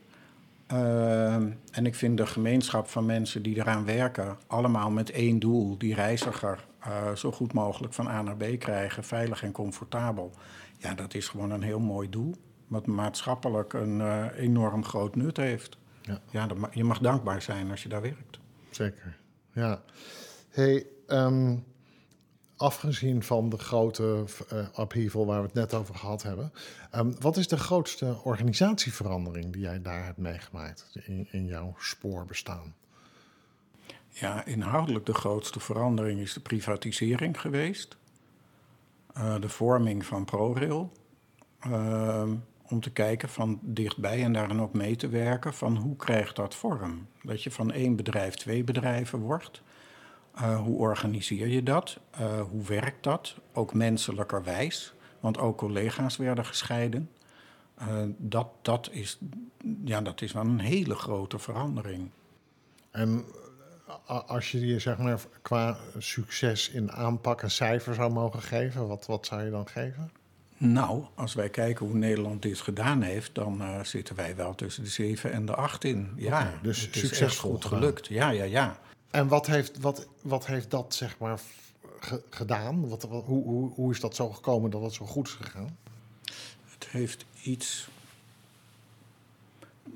Uh, 0.71 1.33
en 1.71 1.85
ik 1.85 1.95
vind 1.95 2.17
de 2.17 2.25
gemeenschap 2.25 2.87
van 2.87 3.05
mensen 3.05 3.41
die 3.41 3.55
eraan 3.55 3.85
werken, 3.85 4.37
allemaal 4.47 4.89
met 4.91 5.11
één 5.11 5.39
doel: 5.39 5.77
die 5.77 5.95
reiziger 5.95 6.65
uh, 6.87 7.15
zo 7.15 7.31
goed 7.31 7.53
mogelijk 7.53 7.93
van 7.93 8.07
A 8.07 8.21
naar 8.21 8.37
B 8.37 8.59
krijgen, 8.59 9.03
veilig 9.03 9.43
en 9.43 9.51
comfortabel. 9.51 10.31
Ja, 10.77 10.93
dat 10.93 11.13
is 11.13 11.27
gewoon 11.27 11.51
een 11.51 11.63
heel 11.63 11.79
mooi 11.79 12.09
doel 12.09 12.35
wat 12.73 12.87
maatschappelijk 12.87 13.73
een 13.73 13.99
uh, 13.99 14.25
enorm 14.35 14.85
groot 14.85 15.15
nut 15.15 15.37
heeft. 15.37 15.77
Ja, 16.01 16.21
ja 16.29 16.47
dat, 16.47 16.57
je 16.71 16.83
mag 16.83 16.99
dankbaar 16.99 17.41
zijn 17.41 17.71
als 17.71 17.83
je 17.83 17.89
daar 17.89 18.01
werkt. 18.01 18.39
Zeker, 18.69 19.17
ja. 19.53 19.81
Hey, 20.49 20.85
um, 21.07 21.65
afgezien 22.57 23.23
van 23.23 23.49
de 23.49 23.57
grote 23.57 24.25
uh, 24.53 24.79
upheaval 24.79 25.25
waar 25.25 25.39
we 25.39 25.45
het 25.45 25.55
net 25.55 25.73
over 25.73 25.95
gehad 25.95 26.23
hebben... 26.23 26.51
Um, 26.95 27.15
wat 27.19 27.37
is 27.37 27.47
de 27.47 27.57
grootste 27.57 28.17
organisatieverandering 28.23 29.53
die 29.53 29.61
jij 29.61 29.81
daar 29.81 30.05
hebt 30.05 30.17
meegemaakt 30.17 30.89
in, 31.05 31.27
in 31.31 31.45
jouw 31.45 31.75
spoorbestaan? 31.77 32.75
Ja, 34.09 34.45
inhoudelijk 34.45 35.05
de 35.05 35.13
grootste 35.13 35.59
verandering 35.59 36.19
is 36.19 36.33
de 36.33 36.39
privatisering 36.39 37.41
geweest. 37.41 37.97
Uh, 39.17 39.39
de 39.39 39.49
vorming 39.49 40.05
van 40.05 40.25
ProRail. 40.25 40.91
Uh, 41.67 42.31
om 42.73 42.81
te 42.81 42.91
kijken 42.91 43.29
van 43.29 43.59
dichtbij 43.61 44.23
en 44.23 44.33
daarin 44.33 44.61
ook 44.61 44.73
mee 44.73 44.95
te 44.95 45.07
werken 45.07 45.53
van 45.53 45.77
hoe 45.77 45.95
krijgt 45.95 46.35
dat 46.35 46.55
vorm? 46.55 47.07
Dat 47.23 47.43
je 47.43 47.51
van 47.51 47.71
één 47.71 47.95
bedrijf 47.95 48.35
twee 48.35 48.63
bedrijven 48.63 49.19
wordt. 49.19 49.61
Uh, 50.35 50.61
hoe 50.61 50.77
organiseer 50.77 51.47
je 51.47 51.63
dat? 51.63 51.99
Uh, 52.19 52.41
hoe 52.41 52.63
werkt 52.63 53.03
dat? 53.03 53.35
Ook 53.53 53.73
menselijkerwijs, 53.73 54.93
want 55.19 55.37
ook 55.37 55.57
collega's 55.57 56.17
werden 56.17 56.45
gescheiden. 56.45 57.09
Uh, 57.81 58.03
dat, 58.17 58.47
dat, 58.61 58.89
is, 58.91 59.19
ja, 59.83 60.01
dat 60.01 60.21
is 60.21 60.31
wel 60.31 60.45
een 60.45 60.59
hele 60.59 60.95
grote 60.95 61.39
verandering. 61.39 62.09
En 62.91 63.25
als 64.07 64.51
je 64.51 64.65
je 64.65 64.79
zeg 64.79 64.97
maar 64.97 65.21
qua 65.41 65.77
succes 65.97 66.69
in 66.69 66.91
aanpak 66.91 67.41
een 67.41 67.51
cijfer 67.51 67.93
zou 67.93 68.11
mogen 68.11 68.41
geven, 68.41 68.87
wat, 68.87 69.05
wat 69.05 69.25
zou 69.25 69.43
je 69.43 69.51
dan 69.51 69.67
geven? 69.67 70.11
Nou, 70.65 71.03
als 71.15 71.33
wij 71.33 71.49
kijken 71.49 71.85
hoe 71.85 71.95
Nederland 71.95 72.41
dit 72.41 72.59
gedaan 72.59 73.01
heeft, 73.01 73.35
dan 73.35 73.61
uh, 73.61 73.83
zitten 73.83 74.15
wij 74.15 74.35
wel 74.35 74.55
tussen 74.55 74.83
de 74.83 74.89
7 74.89 75.31
en 75.31 75.45
de 75.45 75.55
8 75.55 75.83
in. 75.83 76.13
Ja, 76.15 76.39
okay, 76.39 76.59
dus 76.61 76.81
het 76.81 76.95
succesvol 76.95 77.27
is 77.27 77.35
goed 77.37 77.63
gedaan. 77.63 77.79
gelukt. 77.79 78.07
Ja, 78.07 78.29
ja, 78.29 78.43
ja. 78.43 78.79
En 79.11 79.27
wat 79.27 79.47
heeft, 79.47 79.79
wat, 79.79 80.07
wat 80.21 80.45
heeft 80.45 80.71
dat 80.71 80.93
zeg 80.93 81.17
maar 81.17 81.39
ge 81.99 82.21
gedaan? 82.29 82.89
Wat, 82.89 83.03
wat, 83.03 83.23
hoe, 83.25 83.43
hoe, 83.43 83.71
hoe 83.73 83.91
is 83.91 83.99
dat 83.99 84.15
zo 84.15 84.29
gekomen 84.29 84.71
dat 84.71 84.81
het 84.81 84.93
zo 84.93 85.05
goed 85.05 85.27
is 85.27 85.33
gegaan? 85.33 85.77
Het 86.73 86.87
heeft 86.89 87.25
iets. 87.43 87.89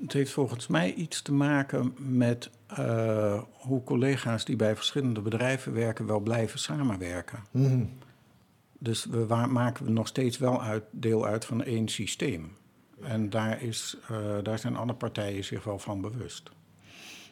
Het 0.00 0.12
heeft 0.12 0.32
volgens 0.32 0.66
mij 0.66 0.94
iets 0.94 1.22
te 1.22 1.32
maken 1.32 1.94
met 1.96 2.50
uh, 2.78 3.42
hoe 3.52 3.84
collega's 3.84 4.44
die 4.44 4.56
bij 4.56 4.76
verschillende 4.76 5.20
bedrijven 5.20 5.72
werken 5.72 6.06
wel 6.06 6.20
blijven 6.20 6.58
samenwerken. 6.58 7.38
Mm 7.50 7.64
-hmm. 7.64 7.98
Dus 8.78 9.04
we 9.04 9.46
maken 9.48 9.92
nog 9.92 10.06
steeds 10.06 10.38
wel 10.38 10.62
uit, 10.62 10.84
deel 10.90 11.26
uit 11.26 11.44
van 11.44 11.62
één 11.62 11.88
systeem. 11.88 12.56
En 13.02 13.30
daar, 13.30 13.62
is, 13.62 13.96
uh, 14.10 14.18
daar 14.42 14.58
zijn 14.58 14.76
alle 14.76 14.94
partijen 14.94 15.44
zich 15.44 15.64
wel 15.64 15.78
van 15.78 16.00
bewust. 16.00 16.50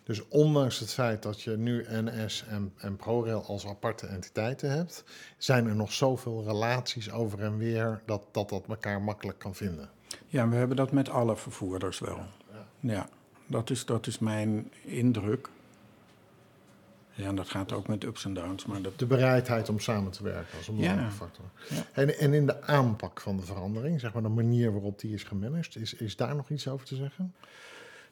Dus 0.06 0.28
ondanks 0.28 0.78
het 0.78 0.92
feit 0.92 1.22
dat 1.22 1.42
je 1.42 1.56
nu 1.56 1.86
NS 1.88 2.44
en, 2.48 2.72
en 2.76 2.96
ProRail 2.96 3.44
als 3.44 3.66
aparte 3.66 4.06
entiteiten 4.06 4.70
hebt, 4.70 5.04
zijn 5.38 5.66
er 5.66 5.74
nog 5.74 5.92
zoveel 5.92 6.44
relaties 6.44 7.10
over 7.10 7.42
en 7.42 7.58
weer 7.58 8.02
dat 8.04 8.26
dat, 8.32 8.48
dat 8.48 8.66
elkaar 8.68 9.02
makkelijk 9.02 9.38
kan 9.38 9.54
vinden. 9.54 9.90
Ja, 10.26 10.48
we 10.48 10.56
hebben 10.56 10.76
dat 10.76 10.92
met 10.92 11.08
alle 11.08 11.36
vervoerders 11.36 11.98
wel. 11.98 12.18
Ja, 12.50 12.66
ja 12.80 13.08
dat, 13.46 13.70
is, 13.70 13.84
dat 13.84 14.06
is 14.06 14.18
mijn 14.18 14.72
indruk. 14.84 15.50
Ja, 17.16 17.26
en 17.26 17.34
dat 17.34 17.48
gaat 17.48 17.72
ook 17.72 17.88
met 17.88 18.04
ups 18.04 18.24
en 18.24 18.34
downs. 18.34 18.66
Maar 18.66 18.82
dat... 18.82 18.98
De 18.98 19.06
bereidheid 19.06 19.68
om 19.68 19.80
samen 19.80 20.12
te 20.12 20.22
werken 20.22 20.58
als 20.58 20.68
een 20.68 20.76
belangrijke 20.76 21.12
factor. 21.14 21.44
Ja. 21.68 21.84
En, 21.92 22.18
en 22.18 22.32
in 22.32 22.46
de 22.46 22.62
aanpak 22.62 23.20
van 23.20 23.36
de 23.36 23.42
verandering, 23.42 24.00
zeg 24.00 24.12
maar 24.12 24.22
de 24.22 24.28
manier 24.28 24.72
waarop 24.72 24.98
die 25.00 25.14
is 25.14 25.22
gemanaged, 25.22 25.76
is, 25.76 25.94
is 25.94 26.16
daar 26.16 26.36
nog 26.36 26.50
iets 26.50 26.68
over 26.68 26.86
te 26.86 26.96
zeggen? 26.96 27.34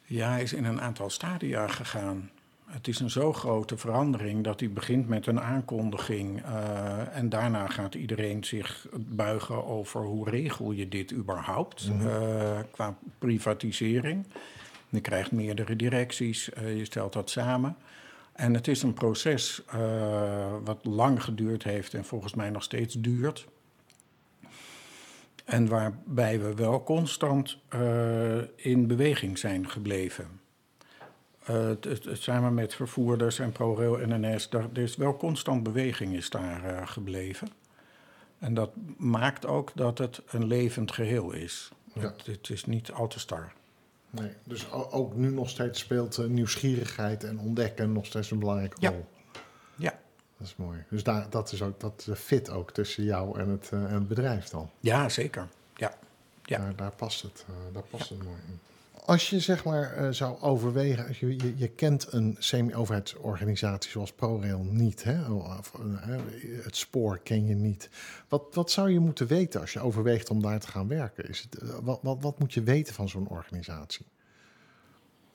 Ja, 0.02 0.30
hij 0.30 0.42
is 0.42 0.52
in 0.52 0.64
een 0.64 0.80
aantal 0.80 1.10
stadia 1.10 1.68
gegaan. 1.68 2.30
Het 2.64 2.88
is 2.88 3.00
een 3.00 3.10
zo 3.10 3.32
grote 3.32 3.76
verandering 3.76 4.44
dat 4.44 4.60
hij 4.60 4.70
begint 4.70 5.08
met 5.08 5.26
een 5.26 5.40
aankondiging. 5.40 6.42
Uh, 6.46 7.16
en 7.16 7.28
daarna 7.28 7.66
gaat 7.66 7.94
iedereen 7.94 8.44
zich 8.44 8.86
buigen 8.96 9.66
over 9.66 10.00
hoe 10.00 10.30
regel 10.30 10.72
je 10.72 10.88
dit 10.88 11.12
überhaupt 11.12 11.88
mm 11.88 12.00
-hmm. 12.00 12.08
uh, 12.08 12.58
qua 12.70 12.96
privatisering. 13.18 14.26
Je 14.88 15.00
krijgt 15.00 15.32
meerdere 15.32 15.76
directies, 15.76 16.50
uh, 16.58 16.76
je 16.76 16.84
stelt 16.84 17.12
dat 17.12 17.30
samen. 17.30 17.76
En 18.34 18.54
het 18.54 18.68
is 18.68 18.82
een 18.82 18.94
proces 18.94 19.62
wat 20.64 20.84
lang 20.84 21.22
geduurd 21.22 21.64
heeft 21.64 21.94
en 21.94 22.04
volgens 22.04 22.34
mij 22.34 22.50
nog 22.50 22.62
steeds 22.62 22.94
duurt. 22.94 23.46
En 25.44 25.68
waarbij 25.68 26.40
we 26.40 26.54
wel 26.54 26.82
constant 26.82 27.58
uh, 27.74 28.42
in 28.56 28.86
beweging 28.86 29.38
zijn 29.38 29.70
gebleven. 29.70 30.40
Uh, 31.50 31.66
het, 31.66 31.84
het, 31.84 32.22
samen 32.22 32.54
met 32.54 32.74
vervoerders 32.74 33.38
en 33.38 33.52
ProRail 33.52 34.00
en 34.00 34.20
NS, 34.20 34.48
daar, 34.48 34.68
er 34.72 34.82
is 34.82 34.96
wel 34.96 35.16
constant 35.16 35.62
beweging 35.62 36.14
is 36.14 36.30
daar 36.30 36.88
gebleven. 36.88 37.48
En 38.38 38.54
dat 38.54 38.70
maakt 38.96 39.46
ook 39.46 39.72
dat 39.74 39.98
het 39.98 40.22
een 40.26 40.46
levend 40.46 40.92
geheel 40.92 41.32
is. 41.32 41.70
Ja. 41.94 42.00
Het, 42.00 42.26
het, 42.26 42.50
is 42.50 42.64
niet 42.64 42.92
al 42.92 43.06
te 43.06 43.18
star. 43.18 43.52
Nee, 44.14 44.32
dus 44.44 44.72
ook 44.72 45.14
nu 45.14 45.30
nog 45.30 45.50
steeds 45.50 45.80
speelt 45.80 46.28
nieuwsgierigheid 46.28 47.24
en 47.24 47.38
ontdekken 47.38 47.92
nog 47.92 48.06
steeds 48.06 48.30
een 48.30 48.38
belangrijke 48.38 48.88
rol. 48.88 49.06
Ja. 49.76 49.98
Dat 50.36 50.46
is 50.46 50.56
mooi. 50.56 50.84
Dus 50.90 51.02
daar, 51.02 51.30
dat 51.30 51.52
is 51.52 51.62
ook 51.62 51.80
dat 51.80 52.08
fit 52.14 52.50
ook 52.50 52.72
tussen 52.72 53.04
jou 53.04 53.38
en 53.38 53.48
het, 53.48 53.70
uh, 53.74 53.84
en 53.84 53.94
het 53.94 54.08
bedrijf 54.08 54.48
dan. 54.48 54.70
Ja, 54.80 55.08
zeker. 55.08 55.48
Ja. 55.76 55.94
ja. 56.42 56.58
Daar, 56.58 56.76
daar 56.76 56.92
past 56.92 57.22
het, 57.22 57.44
uh, 57.50 57.56
daar 57.74 57.82
past 57.82 58.08
ja. 58.08 58.14
het 58.14 58.24
mooi 58.24 58.38
in. 58.48 58.60
Als 59.06 59.30
je 59.30 59.40
zeg 59.40 59.64
maar 59.64 60.02
uh, 60.02 60.10
zou 60.10 60.40
overwegen, 60.40 61.06
als 61.06 61.20
je, 61.20 61.36
je, 61.36 61.52
je 61.56 61.68
kent 61.68 62.12
een 62.12 62.36
semi-overheidsorganisatie 62.38 63.90
zoals 63.90 64.12
ProRail 64.12 64.64
niet, 64.64 65.04
hè? 65.04 65.30
Of, 65.30 65.72
het 66.62 66.76
spoor 66.76 67.18
ken 67.18 67.46
je 67.46 67.54
niet. 67.54 67.90
Wat, 68.28 68.42
wat 68.52 68.70
zou 68.70 68.90
je 68.90 69.00
moeten 69.00 69.26
weten 69.26 69.60
als 69.60 69.72
je 69.72 69.80
overweegt 69.80 70.30
om 70.30 70.42
daar 70.42 70.60
te 70.60 70.68
gaan 70.68 70.88
werken? 70.88 71.28
Is 71.28 71.40
het, 71.40 71.80
wat, 71.82 71.98
wat, 72.02 72.16
wat 72.20 72.38
moet 72.38 72.54
je 72.54 72.62
weten 72.62 72.94
van 72.94 73.08
zo'n 73.08 73.28
organisatie? 73.28 74.06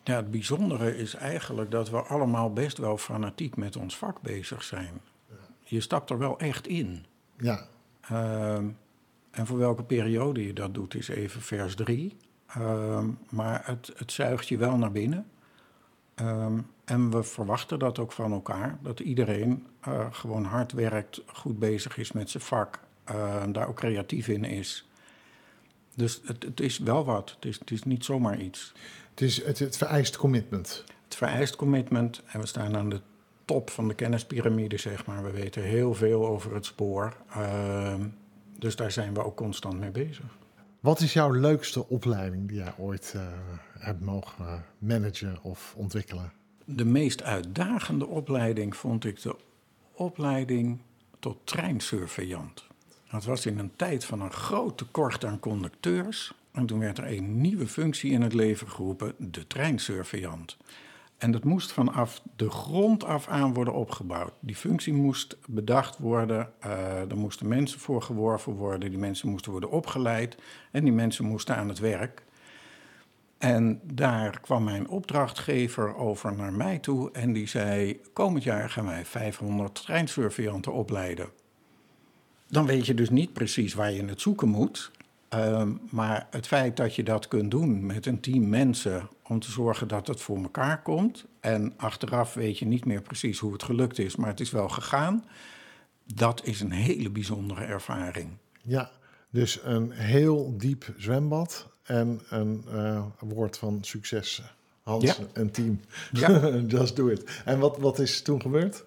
Ja, 0.04 0.16
het 0.16 0.32
bijzondere 0.32 0.98
is 0.98 1.14
eigenlijk 1.14 1.72
dat 1.72 1.90
we 1.90 1.98
allemaal 1.98 2.54
best 2.54 2.78
wel 2.78 2.98
fanatiek 2.98 3.56
met 3.56 3.76
ons 3.76 3.98
vak 3.98 4.22
bezig 4.22 4.64
zijn. 4.64 5.02
Je 5.64 5.82
stapt 5.82 6.10
er 6.10 6.18
wel 6.18 6.40
echt 6.40 6.68
in. 6.68 7.06
Ja. 7.38 7.68
Uh, 8.12 8.54
en 9.32 9.46
voor 9.46 9.58
welke 9.58 9.84
periode 9.84 10.46
je 10.46 10.54
dat 10.54 10.74
doet, 10.74 10.96
is 10.96 11.08
even 11.08 11.42
vers 11.42 11.76
3. 11.76 12.18
Uh, 12.58 13.04
maar 13.30 13.62
het, 13.66 13.92
het 13.96 14.12
zuigt 14.12 14.48
je 14.48 14.58
wel 14.58 14.78
naar 14.78 14.92
binnen. 14.92 15.26
Um, 16.16 16.68
en 16.86 17.12
we 17.12 17.24
verwachten 17.24 17.80
dat 17.80 18.00
ook 18.00 18.12
van 18.12 18.32
elkaar. 18.32 18.78
Dat 18.82 19.00
iedereen 19.00 19.68
uh, 19.88 20.06
gewoon 20.12 20.44
hard 20.44 20.72
werkt, 20.72 21.22
goed 21.26 21.60
bezig 21.60 21.98
is 21.98 22.12
met 22.12 22.30
zijn 22.30 22.44
vak. 22.44 22.80
Uh, 23.12 23.44
daar 23.52 23.68
ook 23.68 23.76
creatief 23.76 24.28
in 24.28 24.44
is. 24.44 24.90
Dus 25.96 26.22
het, 26.26 26.44
het 26.44 26.60
is 26.60 26.78
wel 26.78 27.06
wat. 27.06 27.32
Het 27.36 27.46
is, 27.46 27.60
het 27.60 27.72
is 27.72 27.84
niet 27.84 28.06
zomaar 28.06 28.40
iets. 28.40 28.74
Het, 29.10 29.22
is, 29.22 29.46
het, 29.46 29.60
het 29.60 29.78
vereist 29.78 30.18
commitment. 30.18 30.84
Het 31.04 31.16
vereist 31.16 31.56
commitment. 31.56 32.24
En 32.26 32.40
we 32.40 32.46
staan 32.46 32.78
aan 32.78 32.90
de 32.90 33.02
top 33.46 33.70
van 33.70 33.88
de 33.88 33.94
kennispyramide, 33.94 34.78
zeg 34.78 35.06
maar. 35.06 35.24
We 35.24 35.32
weten 35.32 35.64
heel 35.64 35.94
veel 35.94 36.28
over 36.28 36.54
het 36.54 36.66
spoor. 36.66 37.16
Uh, 37.38 37.94
dus 38.58 38.76
daar 38.76 38.92
zijn 38.92 39.14
we 39.14 39.24
ook 39.24 39.38
constant 39.38 39.80
mee 39.80 39.92
bezig. 39.92 40.38
Wat 40.80 41.00
is 41.00 41.14
jouw 41.14 41.32
leukste 41.32 41.88
opleiding 41.88 42.48
die 42.48 42.58
jij 42.58 42.74
ooit 42.78 43.14
uh, 43.16 43.22
hebt 43.80 44.02
mogen 44.02 44.66
managen 44.78 45.38
of 45.42 45.74
ontwikkelen? 45.78 46.32
De 46.66 46.86
meest 46.86 47.24
uitdagende 47.24 48.08
opleiding 48.08 48.76
vond 48.76 49.06
ik 49.06 49.22
de 49.22 49.36
opleiding 49.92 50.80
tot 51.20 51.38
treinsurveillant. 51.44 52.68
Dat 53.12 53.24
was 53.24 53.46
in 53.46 53.60
een 53.60 53.76
tijd 53.76 54.06
van 54.06 54.22
een 54.22 54.32
groot 54.32 54.78
tekort 54.78 55.26
aan 55.26 55.40
conducteurs. 55.40 56.34
En 56.52 56.66
toen 56.66 56.80
werd 56.80 56.98
er 56.98 57.12
een 57.12 57.42
nieuwe 57.42 57.68
functie 57.68 58.12
in 58.12 58.22
het 58.22 58.34
leven 58.34 58.70
geroepen, 58.70 59.16
de 59.18 59.48
treinsurveillant. 59.48 60.58
En 61.20 61.32
dat 61.32 61.44
moest 61.44 61.72
vanaf 61.72 62.22
de 62.36 62.50
grond 62.50 63.04
af 63.04 63.28
aan 63.28 63.54
worden 63.54 63.74
opgebouwd. 63.74 64.34
Die 64.40 64.56
functie 64.56 64.94
moest 64.94 65.38
bedacht 65.48 65.98
worden, 65.98 66.52
uh, 66.66 67.12
er 67.12 67.18
moesten 67.18 67.48
mensen 67.48 67.80
voor 67.80 68.02
geworven 68.02 68.54
worden, 68.54 68.90
die 68.90 69.00
mensen 69.00 69.30
moesten 69.30 69.52
worden 69.52 69.72
opgeleid 69.72 70.38
en 70.72 70.84
die 70.84 70.94
mensen 70.94 71.26
moesten 71.26 71.56
aan 71.56 71.68
het 71.68 71.80
werk. 71.80 72.24
En 73.38 73.82
daar 73.94 74.40
kwam 74.40 74.64
mijn 74.64 74.88
opdrachtgever 74.88 75.96
over 75.96 76.36
naar 76.36 76.54
mij 76.54 76.80
toe 76.80 77.12
en 77.12 77.34
die 77.34 77.48
zei: 77.48 78.00
Komend 78.14 78.44
jaar 78.44 78.70
gaan 78.70 78.86
wij 78.86 79.06
500 79.06 79.76
treinsurveillanten 79.76 80.74
opleiden. 80.74 81.30
Dan 82.48 82.66
weet 82.66 82.86
je 82.86 82.94
dus 82.94 83.10
niet 83.10 83.34
precies 83.34 83.74
waar 83.74 83.92
je 83.92 84.06
het 84.06 84.22
zoeken 84.22 84.48
moet. 84.48 84.92
Uh, 85.34 85.68
maar 85.90 86.28
het 86.30 86.48
feit 86.48 86.78
dat 86.78 86.96
je 86.96 87.04
dat 87.04 87.28
kunt 87.28 87.52
doen 87.52 87.86
met 87.86 88.06
een 88.06 88.20
team 88.20 88.50
mensen 88.50 89.10
om 89.24 89.40
te 89.40 89.52
zorgen 89.52 89.88
dat 89.88 90.08
het 90.08 90.22
voor 90.22 90.38
elkaar 90.38 90.82
komt. 90.82 91.26
En 91.40 91.74
achteraf 91.78 92.34
weet 92.34 92.60
je 92.60 92.66
niet 92.66 92.86
meer 92.86 93.02
precies 93.02 93.40
hoe 93.40 93.54
het 93.54 93.64
gelukt 93.64 94.00
is, 94.00 94.16
maar 94.16 94.30
het 94.30 94.40
is 94.40 94.52
wel 94.52 94.70
gegaan. 94.70 95.26
Dat 96.14 96.46
is 96.46 96.62
een 96.62 96.72
hele 96.72 97.10
bijzondere 97.10 97.64
ervaring. 97.64 98.30
Ja, 98.62 98.92
dus 99.30 99.60
een 99.64 99.92
heel 99.92 100.58
diep 100.58 100.94
zwembad 100.98 101.68
en 101.84 102.22
een 102.30 102.66
uh, 102.72 103.06
woord 103.20 103.58
van 103.58 103.78
succes. 103.82 104.42
Hans 104.84 105.04
ja. 105.04 105.16
en 105.34 105.52
team. 105.52 105.80
Ja. 106.12 106.50
Just 106.78 106.96
do 106.96 107.08
it. 107.08 107.42
En 107.46 107.60
wat, 107.60 107.78
wat 107.78 108.00
is 108.00 108.22
toen 108.22 108.42
gebeurd? 108.42 108.86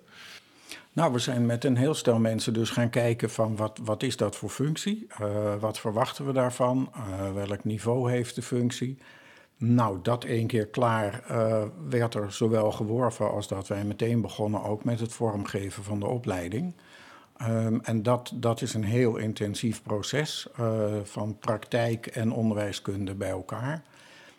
Nou, 0.95 1.13
we 1.13 1.19
zijn 1.19 1.47
met 1.47 1.65
een 1.65 1.77
heel 1.77 1.95
stel 1.95 2.19
mensen 2.19 2.53
dus 2.53 2.71
gaan 2.71 2.91
kijken 2.91 3.31
van 3.31 3.57
wat, 3.57 3.81
wat 3.83 4.03
is 4.03 4.17
dat 4.17 4.37
voor 4.37 4.49
functie? 4.51 5.07
Uh, 5.21 5.55
wat 5.61 5.79
verwachten 5.79 6.27
we 6.27 6.33
daarvan? 6.33 6.93
Uh, 6.97 7.33
welk 7.33 7.65
niveau 7.65 8.11
heeft 8.11 8.35
de 8.35 8.43
functie? 8.43 8.99
Nou, 9.57 9.99
dat 10.03 10.25
één 10.25 10.47
keer 10.47 10.67
klaar 10.67 11.25
uh, 11.31 11.63
werd 11.89 12.15
er 12.15 12.33
zowel 12.33 12.73
geworven 12.73 13.31
als 13.31 13.49
dat 13.49 13.69
wij 13.69 13.85
meteen 13.85 14.21
begonnen 14.21 14.63
ook 14.63 14.85
met 14.85 15.01
het 15.01 15.13
vormgeven 15.13 15.85
van 15.85 16.01
de 16.01 16.07
opleiding. 16.07 16.75
Um, 17.43 17.81
en 17.81 18.03
dat, 18.03 18.33
dat 18.35 18.63
is 18.63 18.75
een 18.75 18.85
heel 18.85 19.17
intensief 19.17 19.83
proces 19.83 20.47
van 21.03 21.39
praktijk 21.39 22.07
en 22.07 22.33
onderwijskunde 22.33 23.15
bij 23.15 23.31
elkaar. 23.31 23.83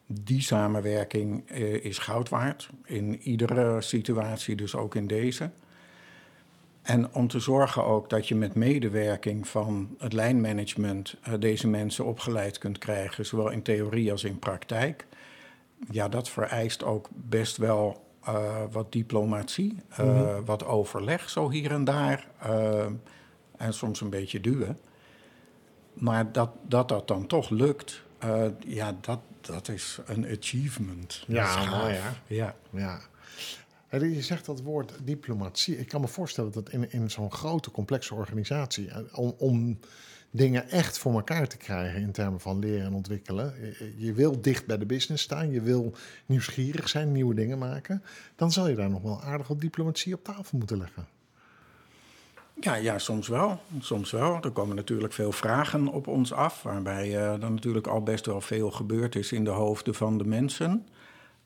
Die 0.06 0.42
samenwerking 0.42 1.50
is 1.82 1.98
goud 1.98 2.30
waard 2.30 2.70
in 2.86 3.22
iedere 3.22 3.82
situatie, 3.82 4.56
dus 4.56 4.76
ook 4.76 4.96
in 4.96 5.08
deze. 5.08 5.50
En 6.84 7.14
om 7.14 7.28
te 7.28 7.40
zorgen 7.40 7.84
ook 7.84 8.10
dat 8.10 8.28
je 8.28 8.36
met 8.36 8.56
medewerking 8.56 9.48
van 9.48 9.96
het 9.98 10.14
lijnmanagement 10.14 11.16
uh, 11.28 11.34
deze 11.40 11.68
mensen 11.68 12.06
opgeleid 12.06 12.58
kunt 12.58 12.78
krijgen, 12.78 13.26
zowel 13.26 13.50
in 13.50 13.62
theorie 13.62 14.12
als 14.12 14.24
in 14.24 14.40
praktijk. 14.40 15.06
Ja, 15.92 16.10
dat 16.10 16.30
vereist 16.30 16.84
ook 16.84 17.10
best 17.12 17.58
wel 17.58 18.06
uh, 18.28 18.62
wat 18.72 18.92
diplomatie, 18.92 19.78
uh, 19.92 19.98
mm 20.00 20.16
-hmm. 20.16 20.46
wat 20.46 20.66
overleg 20.66 21.30
zo 21.30 21.50
hier 21.50 21.72
en 21.72 21.84
daar. 21.84 22.28
en 23.58 23.74
soms 23.74 24.02
een 24.02 24.10
beetje 24.10 24.40
duwen. 24.40 24.80
Maar 25.94 26.32
dat 26.32 26.50
dat, 26.62 26.88
dat 26.88 27.08
dan 27.08 27.28
toch 27.28 27.50
lukt, 27.50 28.04
ja, 28.60 28.96
dat, 29.02 29.20
dat 29.42 29.68
is 29.68 30.00
een 30.06 30.28
achievement. 30.38 31.24
Ja, 31.28 31.66
mooi 31.70 32.00
ja. 32.28 32.56
ja. 32.70 33.00
Je 34.02 34.22
zegt 34.22 34.46
dat 34.46 34.62
woord 34.62 34.94
diplomatie. 35.04 35.80
Ik 35.80 35.88
kan 35.88 36.02
me 36.02 36.08
voorstellen 36.08 36.52
dat 36.52 36.70
in, 36.70 36.92
in 36.92 37.12
zo'n 37.12 37.32
grote, 37.32 37.72
complexe 37.72 38.16
organisatie, 38.16 38.90
om, 39.16 39.34
om, 39.38 39.80
dingen 40.36 40.70
echt 40.70 40.98
voor 40.98 41.14
elkaar 41.14 41.48
te 41.48 41.58
krijgen 41.58 42.02
in 42.02 42.12
termen 42.12 42.40
van 42.40 42.60
leren 42.60 42.86
en 42.86 42.94
ontwikkelen, 42.94 43.54
je, 43.62 43.94
je, 43.98 44.14
wil 44.14 44.42
dicht 44.42 44.66
bij 44.66 44.78
de 44.78 44.86
business 44.86 45.24
staan, 45.24 45.52
je 45.52 45.62
wil 45.62 45.94
nieuwsgierig 46.26 46.90
zijn, 46.90 47.12
nieuwe 47.12 47.34
dingen 47.34 47.58
maken, 47.58 48.04
dan 48.36 48.52
zal 48.52 48.68
je 48.68 48.76
daar 48.76 48.90
nog 48.90 49.02
wel 49.02 49.22
aardig 49.22 49.48
wat 49.48 49.62
diplomatie 49.62 50.14
op 50.14 50.24
tafel 50.24 50.58
moeten 50.58 50.78
leggen. 50.78 51.08
Ja, 52.60 52.76
ja, 52.76 53.00
soms 53.00 53.28
wel. 53.28 53.60
Soms 53.80 54.12
wel. 54.12 54.40
Er 54.42 54.52
komen 54.52 54.76
natuurlijk 54.76 55.14
veel 55.14 55.32
vragen 55.32 55.88
op 55.88 56.08
ons 56.08 56.34
af, 56.34 56.64
waarbij 56.64 57.08
uh, 57.08 57.32
er 57.32 57.52
natuurlijk 57.52 57.88
al 57.88 58.04
best 58.04 58.26
wel 58.26 58.42
veel 58.42 58.72
gebeurd 58.72 59.16
is 59.16 59.32
in 59.32 59.44
de 59.44 59.50
hoofden 59.50 59.96
van 59.96 60.18
de 60.18 60.26
mensen. 60.26 60.88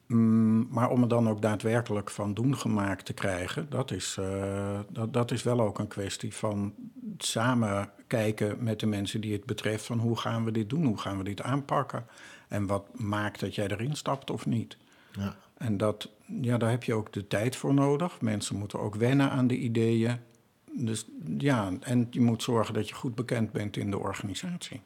Mm, 0.08 0.68
maar 0.70 0.90
om 0.90 1.02
het 1.02 1.10
dan 1.10 1.30
ook 1.30 1.42
daadwerkelijk 1.42 2.10
van 2.10 2.34
doen 2.34 2.58
gemaakt 2.58 3.06
te 3.06 3.14
krijgen, 3.14 3.70
dat 3.70 3.92
is, 3.92 4.18
uh, 4.20 4.80
dat, 4.90 5.14
dat 5.14 5.32
is 5.32 5.44
wel 5.44 5.62
ook 5.62 5.80
een 5.80 5.88
kwestie 5.88 6.34
van 6.34 6.74
samen 7.18 7.90
kijken 8.08 8.64
met 8.64 8.80
de 8.80 8.86
mensen 8.86 9.22
die 9.22 9.34
het 9.34 9.46
betreft 9.46 9.86
van 9.86 10.00
hoe 10.00 10.18
gaan 10.18 10.46
we 10.46 10.52
dit 10.52 10.70
doen, 10.70 10.86
hoe 10.86 10.98
gaan 10.98 11.18
we 11.18 11.24
dit 11.24 11.42
aanpakken 11.42 12.06
en 12.48 12.66
wat 12.66 13.00
maakt 13.00 13.40
dat 13.40 13.56
jij 13.56 13.68
erin 13.68 13.96
stapt 13.96 14.32
of 14.32 14.46
niet. 14.46 14.78
Ja. 15.12 15.36
En 15.58 15.78
dat, 15.78 16.10
ja, 16.42 16.58
daar 16.58 16.70
heb 16.70 16.84
je 16.84 16.94
ook 16.94 17.14
de 17.14 17.28
tijd 17.28 17.56
voor 17.56 17.74
nodig. 17.74 18.22
Mensen 18.22 18.56
moeten 18.56 18.80
ook 18.80 18.96
wennen 18.96 19.30
aan 19.30 19.48
de 19.48 19.58
ideeën. 19.58 20.18
Dus 20.72 21.06
ja, 21.38 21.72
en 21.80 22.08
je 22.10 22.22
moet 22.22 22.44
zorgen 22.44 22.74
dat 22.74 22.90
je 22.90 22.96
goed 22.96 23.16
bekend 23.16 23.52
bent 23.52 23.78
in 23.78 23.92
de 23.92 23.98
organisatie. 23.98 24.82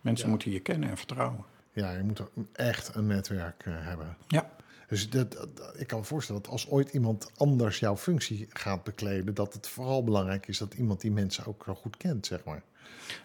Mensen 0.00 0.28
moeten 0.28 0.50
je 0.50 0.60
kennen 0.60 0.88
en 0.88 0.96
vertrouwen. 0.96 1.44
Ja, 1.72 1.90
je 1.90 2.02
moet 2.02 2.22
echt 2.52 2.94
een 2.94 3.06
netwerk 3.06 3.64
uh, 3.66 3.74
hebben. 3.78 4.16
Ja. 4.28 4.50
Dus 4.86 5.10
dat, 5.10 5.48
ik 5.76 5.86
kan 5.86 5.98
me 5.98 6.04
voorstellen 6.04 6.42
dat 6.42 6.50
als 6.50 6.68
ooit 6.68 6.92
iemand 6.92 7.30
anders 7.36 7.78
jouw 7.78 7.96
functie 7.96 8.46
gaat 8.50 8.84
bekleden, 8.84 9.34
dat 9.34 9.52
het 9.52 9.68
vooral 9.68 10.04
belangrijk 10.04 10.48
is 10.48 10.58
dat 10.58 10.74
iemand 10.74 11.00
die 11.00 11.12
mensen 11.12 11.46
ook 11.46 11.64
goed 11.76 11.96
kent, 11.96 12.26
zeg 12.26 12.44
maar. 12.44 12.62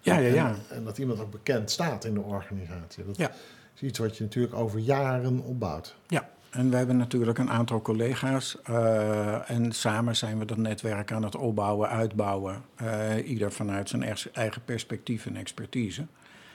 Ja, 0.02 0.17
ja, 0.17 0.34
ja. 0.34 0.50
En, 0.50 0.58
en 0.69 0.84
dat 0.84 0.97
iemand 0.97 1.19
ook 1.19 1.32
bekend 1.32 1.71
staat 1.71 2.06
in 2.06 2.13
de 2.13 2.21
organisatie. 2.21 3.06
Dat 3.06 3.17
ja. 3.17 3.32
is 3.76 3.82
iets 3.82 4.00
wat 4.00 4.17
je 4.17 4.24
natuurlijk 4.24 4.54
over 4.54 4.80
jaren 4.80 5.39
opbouwt. 5.39 5.95
Ja, 6.08 6.30
en 6.52 6.69
we 6.69 6.76
hebben 6.76 6.97
natuurlijk 6.97 7.38
een 7.38 7.50
aantal 7.50 7.82
collega's. 7.82 8.58
Uh, 8.69 9.50
en 9.50 9.71
samen 9.71 10.15
zijn 10.15 10.39
we 10.39 10.45
dat 10.45 10.58
netwerk 10.58 11.12
aan 11.12 11.24
het 11.24 11.36
opbouwen, 11.36 11.89
uitbouwen. 11.89 12.62
Uh, 12.82 13.30
ieder 13.30 13.52
vanuit 13.52 13.89
zijn 13.89 14.15
eigen 14.34 14.63
perspectief 14.65 15.26
en 15.26 15.36
expertise. 15.36 16.06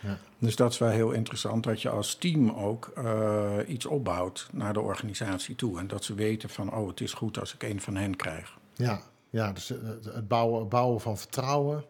Ja. 0.06 0.18
Dus 0.38 0.56
dat 0.56 0.72
is 0.72 0.78
wel 0.78 0.88
heel 0.88 1.10
interessant 1.10 1.64
dat 1.64 1.82
je 1.82 1.88
als 1.88 2.14
team 2.14 2.50
ook 2.50 2.92
uh, 2.98 3.56
iets 3.66 3.86
opbouwt 3.86 4.48
naar 4.52 4.72
de 4.72 4.80
organisatie 4.80 5.54
toe. 5.54 5.78
En 5.78 5.86
dat 5.86 6.04
ze 6.04 6.14
weten 6.14 6.48
van, 6.48 6.74
oh, 6.74 6.88
het 6.88 7.00
is 7.00 7.12
goed 7.12 7.40
als 7.40 7.54
ik 7.54 7.62
een 7.62 7.80
van 7.80 7.96
hen 7.96 8.16
krijg. 8.16 8.58
Ja, 8.74 9.00
ja 9.30 9.52
dus 9.52 9.68
het 9.68 10.28
bouwen, 10.28 10.68
bouwen 10.68 11.00
van 11.00 11.18
vertrouwen. 11.18 11.84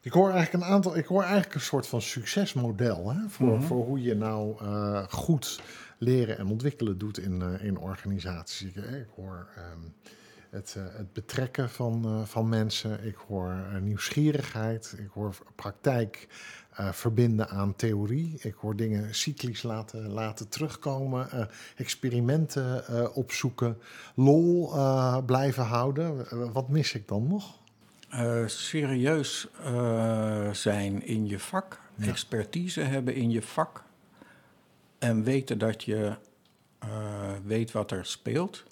Ik 0.00 0.12
hoor 0.12 0.30
eigenlijk 0.30 0.64
een 0.64 0.70
aantal, 0.70 0.96
ik 0.96 1.06
hoor 1.06 1.22
eigenlijk 1.22 1.54
een 1.54 1.60
soort 1.60 1.86
van 1.86 2.02
succesmodel 2.02 3.12
hè, 3.12 3.28
voor, 3.28 3.46
mm 3.46 3.52
-hmm. 3.52 3.62
voor 3.62 3.84
hoe 3.84 4.02
je 4.02 4.14
nou 4.14 4.62
uh, 4.62 5.02
goed 5.08 5.60
leren 5.98 6.38
en 6.38 6.46
ontwikkelen 6.46 6.98
doet 6.98 7.18
in, 7.18 7.40
uh, 7.40 7.64
in 7.64 7.78
organisaties. 7.78 8.68
Ik, 8.68 8.76
ik 8.76 9.08
hoor 9.16 9.48
um, 9.58 9.94
het, 10.50 10.74
uh, 10.78 10.84
het, 10.96 11.12
betrekken 11.12 11.70
van, 11.70 12.26
van 12.26 12.48
mensen, 12.48 13.04
ik 13.04 13.16
hoor 13.16 13.64
nieuwsgierigheid, 13.80 14.94
ik 14.98 15.10
hoor 15.12 15.34
praktijk 15.54 16.28
verbinden 16.78 17.48
aan 17.48 17.76
theorie, 17.76 18.36
ik 18.38 18.54
hoor 18.54 18.76
dingen 18.76 19.14
cyclisch 19.14 19.62
laten, 19.62 20.08
laten 20.10 20.48
terugkomen, 20.48 21.48
experimenten 21.76 23.14
opzoeken, 23.14 23.78
lol 24.14 24.72
blijven 25.24 25.64
houden. 25.64 26.26
wat 26.52 26.68
mis 26.68 26.94
ik 26.94 27.08
dan 27.08 27.26
nog? 27.26 27.58
serieus 28.46 29.48
zijn 30.52 31.06
in 31.06 31.26
je 31.26 31.38
vak, 31.38 31.80
ja. 31.94 32.06
expertise 32.06 32.80
hebben 32.80 33.14
in 33.14 33.30
je 33.30 33.42
vak 33.42 33.84
en 34.98 35.22
weten 35.22 35.58
dat 35.58 35.84
je 35.84 36.16
weet 37.44 37.72
wat 37.72 37.90
er 37.90 38.06
speelt. 38.06 38.64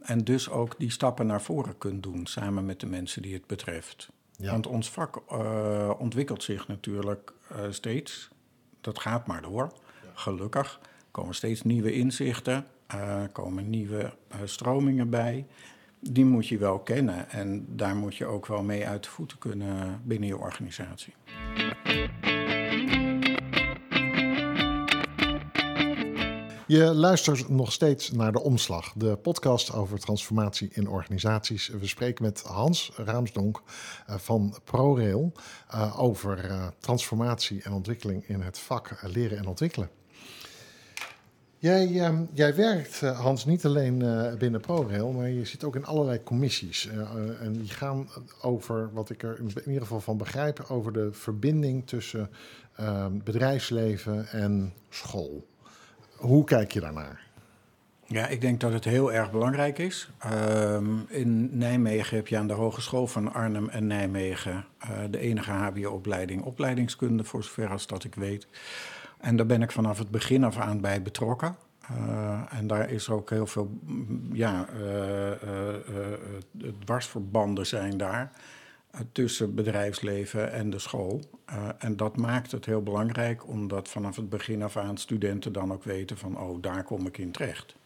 En 0.00 0.24
dus 0.24 0.50
ook 0.50 0.74
die 0.78 0.90
stappen 0.90 1.26
naar 1.26 1.42
voren 1.42 1.78
kunt 1.78 2.02
doen 2.02 2.26
samen 2.26 2.66
met 2.66 2.80
de 2.80 2.86
mensen 2.86 3.22
die 3.22 3.34
het 3.34 3.46
betreft. 3.46 4.08
Ja. 4.36 4.50
Want 4.50 4.66
ons 4.66 4.90
vak 4.90 5.22
uh, 5.32 5.90
ontwikkelt 5.98 6.42
zich 6.42 6.68
natuurlijk 6.68 7.32
uh, 7.52 7.58
steeds. 7.70 8.30
Dat 8.80 8.98
gaat 8.98 9.26
maar 9.26 9.42
door, 9.42 9.72
ja. 10.02 10.08
gelukkig. 10.14 10.80
Komen 11.10 11.34
steeds 11.34 11.62
nieuwe 11.62 11.92
inzichten, 11.92 12.66
er 12.86 13.28
komen 13.28 13.70
nieuwe 13.70 14.12
stromingen 14.44 15.10
bij. 15.10 15.46
Die 16.00 16.24
moet 16.24 16.48
je 16.48 16.58
wel 16.58 16.78
kennen 16.78 17.30
en 17.30 17.66
daar 17.76 17.96
moet 17.96 18.16
je 18.16 18.26
ook 18.26 18.46
wel 18.46 18.62
mee 18.62 18.86
uit 18.86 19.02
de 19.02 19.10
voeten 19.10 19.38
kunnen 19.38 20.00
binnen 20.04 20.28
je 20.28 20.38
organisatie. 20.38 21.14
Je 26.68 26.94
luistert 26.94 27.48
nog 27.48 27.72
steeds 27.72 28.10
naar 28.10 28.32
De 28.32 28.42
Omslag, 28.42 28.92
de 28.92 29.16
podcast 29.16 29.72
over 29.72 29.98
transformatie 29.98 30.68
in 30.72 30.88
organisaties. 30.88 31.68
We 31.68 31.86
spreken 31.86 32.24
met 32.24 32.42
Hans 32.42 32.92
Raamsdonk 32.96 33.62
uh, 34.10 34.16
van 34.16 34.56
ProRail 34.64 35.32
uh, 35.74 36.00
over 36.00 36.44
uh, 36.44 36.66
transformatie 36.78 37.62
en 37.62 37.72
ontwikkeling 37.72 38.28
in 38.28 38.40
het 38.40 38.58
vak 38.58 39.02
leren 39.02 39.38
en 39.38 39.46
ontwikkelen. 39.46 39.90
Jij, 41.58 41.88
uh, 41.88 42.20
jij 42.32 42.54
werkt, 42.54 43.00
Hans, 43.00 43.44
niet 43.44 43.64
alleen 43.64 43.98
binnen 44.38 44.60
ProRail, 44.60 45.12
maar 45.12 45.28
je 45.28 45.44
zit 45.44 45.64
ook 45.64 45.76
in 45.76 45.86
allerlei 45.86 46.22
commissies. 46.22 46.88
En 47.40 47.52
die 47.52 47.68
gaan 47.68 48.08
over, 48.42 48.92
wat 48.92 49.10
ik 49.10 49.22
er 49.22 49.38
in 49.38 49.52
ieder 49.66 49.82
geval 49.82 50.00
van 50.00 50.16
begrijp, 50.16 50.64
over 50.68 50.92
de 50.92 51.12
verbinding 51.12 51.86
tussen 51.86 52.30
bedrijfsleven 53.24 54.28
en 54.28 54.72
school. 54.88 55.46
Hoe 56.16 56.44
kijk 56.44 56.72
je 56.72 56.80
daarnaar? 56.80 57.24
Ja, 58.08 58.26
ik 58.26 58.40
denk 58.40 58.60
dat 58.60 58.72
het 58.72 58.84
heel 58.84 59.12
erg 59.12 59.30
belangrijk 59.30 59.78
is. 59.78 60.10
Um, 60.32 61.04
in 61.08 61.58
Nijmegen 61.58 62.16
heb 62.16 62.28
je 62.28 62.38
aan 62.38 62.46
de 62.46 62.52
Hogeschool 62.52 63.06
van 63.06 63.32
Arnhem 63.32 63.68
en 63.68 63.86
Nijmegen 63.86 64.64
uh, 64.84 64.90
de 65.10 65.18
enige 65.18 65.50
HBO-opleiding 65.50 66.42
opleidingskunde, 66.42 67.24
voor 67.24 67.44
zover 67.44 67.68
als 67.68 67.86
dat 67.86 68.04
ik 68.04 68.14
weet. 68.14 68.46
En 69.18 69.36
daar 69.36 69.46
ben 69.46 69.62
ik 69.62 69.72
vanaf 69.72 69.98
het 69.98 70.10
begin 70.10 70.44
af 70.44 70.58
aan 70.58 70.80
bij 70.80 71.02
betrokken. 71.02 71.56
Uh, 71.90 72.40
en 72.50 72.66
daar 72.66 72.90
is 72.90 73.10
ook 73.10 73.30
heel 73.30 73.46
veel, 73.46 73.70
ja, 74.32 74.66
uh, 74.80 76.72
dwarsverbanden 76.84 77.66
zijn 77.66 77.96
daar 77.96 78.30
tussen 79.12 79.54
bedrijfsleven 79.54 80.52
en 80.52 80.70
de 80.70 80.78
school. 80.78 81.20
Uh, 81.50 81.68
en 81.78 81.96
dat 81.96 82.16
maakt 82.16 82.52
het 82.52 82.64
heel 82.64 82.82
belangrijk, 82.82 83.48
omdat 83.48 83.88
vanaf 83.88 84.16
het 84.16 84.28
begin 84.28 84.62
af 84.62 84.76
aan 84.76 84.96
studenten 84.96 85.52
dan 85.52 85.72
ook 85.72 85.84
weten 85.84 86.18
van, 86.18 86.38
oh, 86.38 86.62
daar 86.62 86.84
kom 86.84 87.06
ik 87.06 87.18
in 87.18 87.30
terecht. 87.30 87.76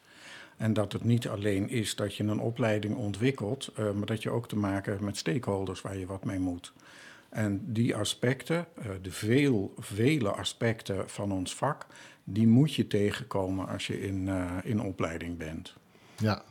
En 0.57 0.73
dat 0.73 0.93
het 0.93 1.05
niet 1.05 1.29
alleen 1.29 1.69
is 1.69 1.97
dat 1.97 2.15
je 2.15 2.25
een 2.25 2.41
opleiding 2.41 2.97
ontwikkelt, 2.97 3.73
uh, 3.79 3.91
maar 3.93 4.07
dat 4.07 4.23
je 4.23 4.31
ook 4.31 4.49
te 4.49 4.57
maken 4.57 4.93
hebt 4.93 5.05
met 5.05 5.17
stakeholders 5.17 5.81
waar 5.81 5.99
je 5.99 6.07
wat 6.07 6.25
mee 6.25 6.39
moet. 6.39 6.73
En 7.29 7.73
die 7.73 7.97
aspecten, 7.97 8.67
uh, 8.79 8.85
de 9.03 9.13
veel, 9.13 9.75
vele 9.79 10.31
aspecten 10.31 11.09
van 11.09 11.33
ons 11.33 11.55
vak, 11.55 11.87
die 12.25 12.47
moet 12.47 12.75
je 12.75 12.87
tegenkomen 12.87 13.69
als 13.69 13.87
je 13.87 14.01
in, 14.03 14.29
in 14.63 14.81
opleiding 14.81 15.37
bent. 15.37 15.75
Ja, 16.17 16.43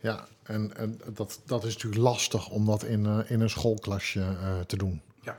ja, 0.00 0.28
en, 0.42 0.76
en 0.76 1.00
dat, 1.12 1.40
dat 1.44 1.64
is 1.64 1.74
natuurlijk 1.74 2.02
lastig 2.02 2.48
om 2.48 2.66
dat 2.66 2.84
in, 2.84 3.04
uh, 3.04 3.30
in 3.30 3.40
een 3.40 3.50
schoolklasje 3.50 4.20
uh, 4.20 4.60
te 4.60 4.76
doen. 4.76 5.02
Ja. 5.20 5.38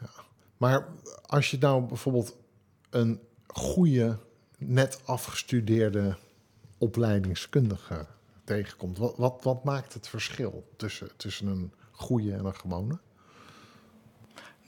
ja. 0.00 0.10
Maar 0.56 0.88
als 1.26 1.50
je 1.50 1.58
nou 1.58 1.82
bijvoorbeeld 1.82 2.36
een 2.90 3.20
goede, 3.46 4.18
net 4.58 5.00
afgestudeerde 5.04 6.16
opleidingskundige 6.78 8.06
tegenkomt, 8.44 8.98
wat, 8.98 9.16
wat, 9.16 9.42
wat 9.42 9.64
maakt 9.64 9.94
het 9.94 10.08
verschil 10.08 10.68
tussen, 10.76 11.10
tussen 11.16 11.46
een 11.46 11.72
goede 11.90 12.32
en 12.32 12.44
een 12.44 12.56
gewone? 12.56 12.98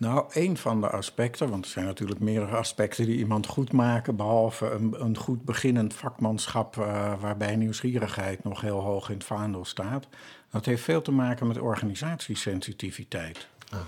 Nou, 0.01 0.25
een 0.33 0.57
van 0.57 0.81
de 0.81 0.91
aspecten, 0.91 1.51
want 1.51 1.65
er 1.65 1.71
zijn 1.71 1.85
natuurlijk 1.85 2.21
meerdere 2.21 2.57
aspecten 2.57 3.07
die 3.07 3.17
iemand 3.17 3.47
goed 3.47 3.73
maken, 3.73 4.17
behalve 4.17 4.71
een, 4.71 5.05
een 5.05 5.17
goed 5.17 5.45
beginnend 5.45 5.95
vakmanschap 5.95 6.77
uh, 6.77 7.21
waarbij 7.21 7.57
nieuwsgierigheid 7.57 8.45
nog 8.45 8.61
heel 8.61 8.81
hoog 8.81 9.09
in 9.09 9.15
het 9.15 9.25
vaandel 9.25 9.65
staat. 9.65 10.07
Dat 10.51 10.65
heeft 10.65 10.83
veel 10.83 11.03
te 11.03 11.13
maken 11.13 11.47
met 11.47 11.59
organisatiesensitiviteit. 11.59 13.49
Ah. 13.71 13.81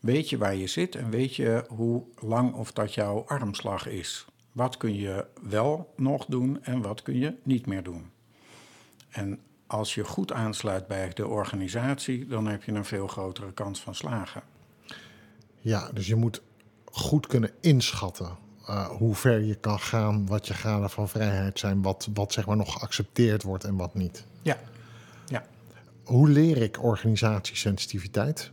Weet 0.00 0.30
je 0.30 0.38
waar 0.38 0.54
je 0.54 0.66
zit 0.66 0.94
en 0.94 1.10
weet 1.10 1.36
je 1.36 1.64
hoe 1.68 2.02
lang 2.18 2.54
of 2.54 2.72
dat 2.72 2.94
jouw 2.94 3.24
armslag 3.26 3.86
is? 3.86 4.26
Wat 4.52 4.76
kun 4.76 4.94
je 4.94 5.26
wel 5.42 5.92
nog 5.96 6.24
doen 6.24 6.64
en 6.64 6.82
wat 6.82 7.02
kun 7.02 7.18
je 7.18 7.34
niet 7.42 7.66
meer 7.66 7.82
doen? 7.82 8.10
En 9.10 9.40
als 9.66 9.94
je 9.94 10.04
goed 10.04 10.32
aansluit 10.32 10.86
bij 10.86 11.08
de 11.08 11.26
organisatie, 11.26 12.26
dan 12.26 12.46
heb 12.46 12.62
je 12.62 12.72
een 12.72 12.84
veel 12.84 13.06
grotere 13.06 13.52
kans 13.52 13.80
van 13.80 13.94
slagen. 13.94 14.51
Ja, 15.62 15.90
dus 15.92 16.06
je 16.06 16.16
moet 16.16 16.42
goed 16.84 17.26
kunnen 17.26 17.50
inschatten 17.60 18.36
uh, 18.68 18.86
hoe 18.86 19.14
ver 19.14 19.40
je 19.40 19.54
kan 19.54 19.78
gaan, 19.78 20.26
wat 20.26 20.46
je 20.46 20.54
graden 20.54 20.90
van 20.90 21.08
vrijheid 21.08 21.58
zijn, 21.58 21.82
wat, 21.82 22.08
wat 22.14 22.32
zeg 22.32 22.46
maar 22.46 22.56
nog 22.56 22.72
geaccepteerd 22.72 23.42
wordt 23.42 23.64
en 23.64 23.76
wat 23.76 23.94
niet. 23.94 24.24
Ja. 24.42 24.56
ja. 25.26 25.44
Hoe 26.04 26.28
leer 26.28 26.56
ik 26.56 26.82
organisatiesensitiviteit? 26.82 28.50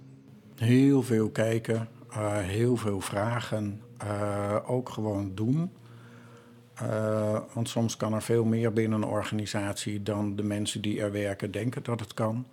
Heel 0.56 1.04
veel 1.04 1.30
kijken, 1.30 1.88
uh, 2.12 2.38
heel 2.38 2.78
veel 2.78 3.02
vragen, 3.02 3.82
uh, 4.04 4.56
ook 4.66 4.90
gewoon 4.90 5.32
doen. 5.36 5.72
want 7.54 7.70
soms 7.70 7.98
kan 7.98 8.14
er 8.14 8.22
veel 8.22 8.46
meer 8.46 8.74
binnen 8.74 9.02
een 9.02 9.08
organisatie 9.08 10.04
dan 10.04 10.36
de 10.36 10.44
mensen 10.44 10.82
die 10.82 11.02
er 11.02 11.12
werken 11.12 11.52
denken 11.52 11.84
dat 11.84 12.00
het 12.00 12.14
kan. 12.14 12.46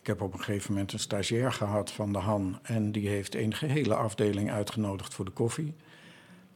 Ik 0.00 0.06
heb 0.06 0.20
op 0.20 0.32
een 0.32 0.42
gegeven 0.42 0.72
moment 0.72 0.92
een 0.92 0.98
stagiair 0.98 1.52
gehad 1.52 1.90
van 1.90 2.12
de 2.12 2.18
Han 2.18 2.58
en 2.62 2.92
die 2.92 3.08
heeft 3.08 3.34
een 3.34 3.54
gehele 3.54 3.94
afdeling 3.94 4.50
uitgenodigd 4.50 5.14
voor 5.14 5.24
de 5.24 5.30
koffie. 5.30 5.74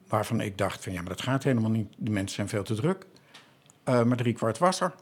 Waarvan 0.08 0.40
ik 0.40 0.58
dacht 0.58 0.82
van 0.82 0.92
ja, 0.92 1.00
maar 1.00 1.08
dat 1.08 1.22
gaat 1.22 1.44
helemaal 1.44 1.70
niet. 1.70 1.92
Die 1.96 2.12
mensen 2.12 2.34
zijn 2.34 2.48
veel 2.48 2.62
te 2.62 2.74
druk. 2.74 3.06
Uh, 3.88 4.02
maar 4.02 4.16
driekwart 4.16 4.58
was 4.58 4.80
er. 4.80 4.94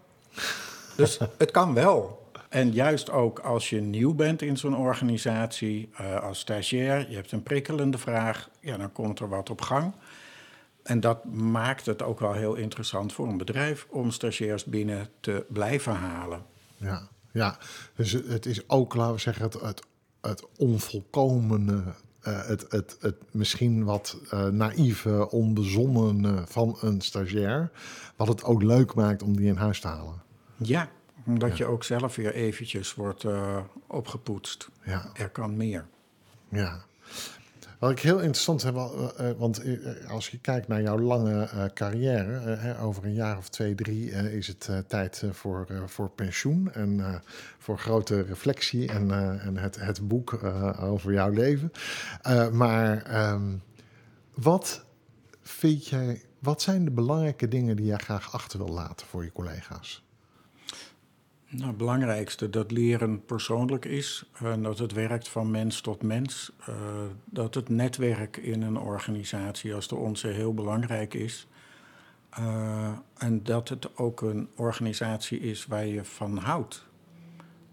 dus 0.97 1.19
het 1.39 1.51
kan 1.51 1.75
wel. 1.75 2.31
En 2.49 2.73
juist 2.73 3.11
ook 3.11 3.39
als 3.39 3.71
je 3.71 3.81
nieuw 3.81 4.15
bent 4.15 4.43
in 4.43 4.57
zo'n 4.57 4.77
organisatie, 4.77 5.91
uh, 6.01 6.23
als 6.23 6.39
stagiair, 6.39 7.11
je 7.11 7.15
hebt 7.15 7.33
een 7.33 7.43
prikkelende 7.43 7.99
vraag, 7.99 8.51
ja, 8.61 8.77
dan 8.77 8.93
komt 8.93 9.21
er 9.21 9.29
wat 9.29 9.51
op 9.51 9.61
gang. 9.61 9.93
En 10.83 11.01
dat 11.01 11.25
maakt 11.25 11.87
het 11.87 12.03
ook 12.03 12.21
wel 12.21 12.33
heel 12.33 12.55
interessant 12.55 13.13
voor 13.13 13.29
een 13.29 13.37
bedrijf 13.37 13.87
om 13.91 14.11
stagiairs 14.11 14.65
binnen 14.65 15.09
te 15.21 15.45
blijven 15.49 15.95
halen. 15.95 16.45
Ja, 16.77 17.09
ja. 17.33 17.59
dus 17.95 18.13
het 18.13 18.47
is 18.47 18.69
ook, 18.69 18.95
laten 18.95 19.15
we 19.15 19.21
zeggen, 19.21 19.45
het, 19.45 19.61
het, 19.61 19.83
het 20.21 20.47
onvolkomene 20.57 21.83
uh, 22.29 22.47
het, 22.47 22.65
het, 22.69 22.97
het 23.01 23.17
misschien 23.31 23.85
wat 23.85 24.17
uh, 24.35 24.47
naïeve, 24.47 25.31
onbezonnen 25.31 26.49
van 26.49 26.77
een 26.81 27.01
stagiair. 27.01 27.71
Wat 28.17 28.29
het 28.29 28.45
ook 28.45 28.63
leuk 28.63 28.95
maakt 28.95 29.23
om 29.23 29.37
die 29.37 29.47
in 29.47 29.57
huis 29.57 29.81
te 29.81 29.89
halen. 29.89 30.23
Ja, 30.57 30.89
omdat 31.27 31.57
je 31.57 31.65
ook 31.65 31.85
zelf 31.85 32.17
weer 32.17 32.35
eventjes 32.35 32.95
wordt 32.95 33.23
uh, 33.23 33.59
opgepoetst. 33.87 34.69
Ja. 34.83 35.11
Er 35.13 35.29
kan 35.29 35.57
meer. 35.57 35.87
Ja. 36.49 36.85
Wat 37.81 37.91
ik 37.91 38.01
heel 38.01 38.19
interessant 38.19 38.63
heb, 38.63 38.75
want 39.39 39.63
als 40.09 40.29
je 40.29 40.39
kijkt 40.39 40.69
naar 40.69 40.83
jouw 40.83 40.99
lange 40.99 41.71
carrière, 41.75 42.77
over 42.81 43.05
een 43.05 43.15
jaar 43.15 43.37
of 43.37 43.49
twee, 43.49 43.75
drie 43.75 44.11
is 44.11 44.47
het 44.47 44.71
tijd 44.87 45.23
voor, 45.31 45.67
voor 45.87 46.11
pensioen 46.11 46.73
en 46.73 47.23
voor 47.59 47.79
grote 47.79 48.21
reflectie 48.21 48.89
en, 48.89 49.11
en 49.41 49.57
het, 49.57 49.81
het 49.81 50.09
boek 50.09 50.45
over 50.81 51.13
jouw 51.13 51.31
leven. 51.31 51.73
maar 52.53 53.21
um, 53.33 53.63
wat 54.35 54.85
vind 55.43 55.87
jij, 55.87 56.23
wat 56.39 56.63
zijn 56.63 56.85
de 56.85 56.91
belangrijke 56.91 57.49
dingen 57.49 57.77
die 57.77 57.87
jij 57.87 57.99
graag 57.99 58.33
achter 58.33 58.59
wil 58.59 58.75
laten 58.75 59.07
voor 59.07 59.25
je 59.25 59.33
collega's? 59.33 60.10
Nou, 61.53 61.67
het 61.67 61.77
belangrijkste 61.77 62.51
dat 62.51 62.71
leren 62.71 63.25
persoonlijk 63.25 63.85
is. 63.85 64.25
En 64.43 64.63
dat 64.63 64.79
het 64.79 64.93
werkt 64.93 65.29
van 65.29 65.51
mens 65.51 65.81
tot 65.81 66.03
mens. 66.03 66.53
Uh, 66.69 66.75
dat 67.25 67.55
het 67.55 67.69
netwerk 67.69 68.37
in 68.37 68.63
een 68.63 68.79
organisatie 68.79 69.75
als 69.75 69.89
de 69.89 69.95
onze 69.95 70.27
heel 70.27 70.55
belangrijk 70.55 71.15
is. 71.15 71.47
Uh, 72.39 72.93
en 73.19 73.43
dat 73.43 73.69
het 73.69 73.97
ook 73.97 74.21
een 74.21 74.49
organisatie 74.57 75.41
is 75.41 75.67
waar 75.67 75.87
je 75.87 76.05
van 76.05 76.37
houdt. 76.37 76.87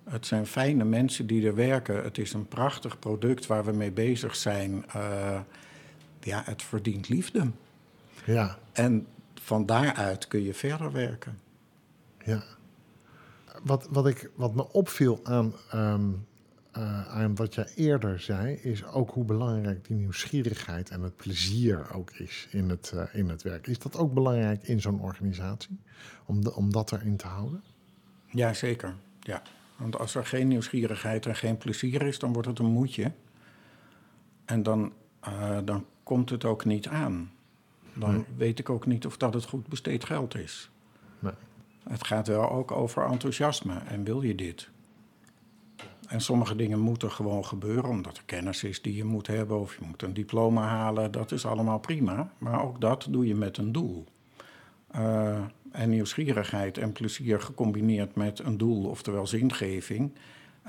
Het 0.04 0.26
zijn 0.26 0.46
fijne 0.46 0.84
mensen 0.84 1.28
die 1.28 1.48
er 1.48 1.56
werken. 1.56 2.04
Het 2.04 2.18
is 2.18 2.34
een 2.34 2.48
prachtig 2.48 3.00
product 3.00 3.48
waar 3.48 3.66
we 3.66 3.72
mee 3.72 3.92
bezig 3.92 4.36
zijn. 4.36 4.86
Uh, 4.96 5.40
ja, 6.20 6.42
het 6.46 6.64
verdient 6.64 7.10
liefde. 7.10 7.52
Ja. 8.26 8.58
En 8.72 9.08
van 9.42 9.66
daaruit 9.66 10.28
kun 10.28 10.44
je 10.44 10.54
verder 10.54 10.92
werken. 10.92 11.40
Ja 12.24 12.44
wat, 13.68 13.88
wat, 13.90 14.08
ik, 14.08 14.32
wat 14.36 14.56
me 14.56 14.72
opviel 14.72 15.20
aan, 15.24 15.54
um, 15.74 16.26
uh, 16.78 17.08
aan 17.08 17.36
wat 17.36 17.56
jij 17.56 17.68
eerder 17.76 18.20
zei, 18.20 18.56
is 18.56 18.86
ook 18.86 19.12
hoe 19.12 19.26
belangrijk 19.26 19.88
die 19.88 19.96
nieuwsgierigheid 19.96 20.90
en 20.90 21.02
het 21.02 21.16
plezier 21.16 21.94
ook 21.94 22.12
is 22.12 22.48
in 22.52 22.70
het, 22.70 22.92
uh, 22.96 23.04
in 23.14 23.30
het 23.30 23.42
werk. 23.42 23.68
Is 23.68 23.80
dat 23.80 23.98
ook 23.98 24.14
belangrijk 24.14 24.64
in 24.64 24.82
zo'n 24.82 25.02
organisatie, 25.02 25.80
om, 26.26 26.44
de, 26.44 26.56
om 26.56 26.72
dat 26.72 26.92
erin 26.92 27.18
te 27.18 27.28
houden? 27.28 27.64
Ja, 28.26 28.54
zeker. 28.54 28.96
Ja. 29.20 29.42
Want 29.78 29.98
als 29.98 30.16
er 30.16 30.26
geen 30.26 30.48
nieuwsgierigheid 30.48 31.26
en 31.26 31.36
geen 31.36 31.58
plezier 31.58 32.02
is, 32.02 32.20
dan 32.20 32.34
wordt 32.34 32.48
het 32.48 32.60
een 32.60 32.66
moedje. 32.66 33.12
En 34.46 34.64
dan, 34.64 34.94
uh, 35.28 35.58
dan 35.66 35.86
komt 36.04 36.30
het 36.30 36.46
ook 36.46 36.66
niet 36.66 36.88
aan. 36.88 37.32
Dan 37.94 38.26
weet 38.38 38.60
ik 38.60 38.70
ook 38.70 38.86
niet 38.86 39.06
of 39.06 39.18
dat 39.18 39.34
het 39.34 39.46
goed 39.46 39.68
besteed 39.68 40.06
geld 40.06 40.36
is. 40.36 40.70
Het 41.90 42.06
gaat 42.06 42.28
wel 42.28 42.52
ook 42.52 42.72
over 42.72 43.06
enthousiasme 43.06 43.80
en 43.88 44.04
wil 44.04 44.22
je 44.22 44.36
dit? 44.36 44.70
En 46.08 46.22
sommige 46.22 46.56
dingen 46.56 46.80
moeten 46.80 47.12
gewoon 47.12 47.46
gebeuren 47.46 47.90
omdat 47.90 48.18
er 48.18 48.24
kennis 48.26 48.64
is 48.64 48.82
die 48.82 48.96
je 48.96 49.04
moet 49.04 49.28
hebben 49.28 49.60
of 49.60 49.76
je 49.76 49.86
moet 49.86 50.02
een 50.02 50.14
diploma 50.14 50.68
halen. 50.68 51.12
Dat 51.12 51.32
is 51.32 51.46
allemaal 51.46 51.80
prima, 51.80 52.32
maar 52.38 52.64
ook 52.64 52.82
dat 52.82 53.08
doe 53.10 53.28
je 53.28 53.36
met 53.36 53.58
een 53.58 53.72
doel. 53.72 54.06
Uh, 54.96 55.40
en 55.72 55.90
nieuwsgierigheid 55.90 56.78
en 56.78 56.92
plezier 56.92 57.42
gecombineerd 57.42 58.16
met 58.16 58.40
een 58.40 58.58
doel, 58.58 58.86
oftewel 58.86 59.28
zingeving, 59.28 60.12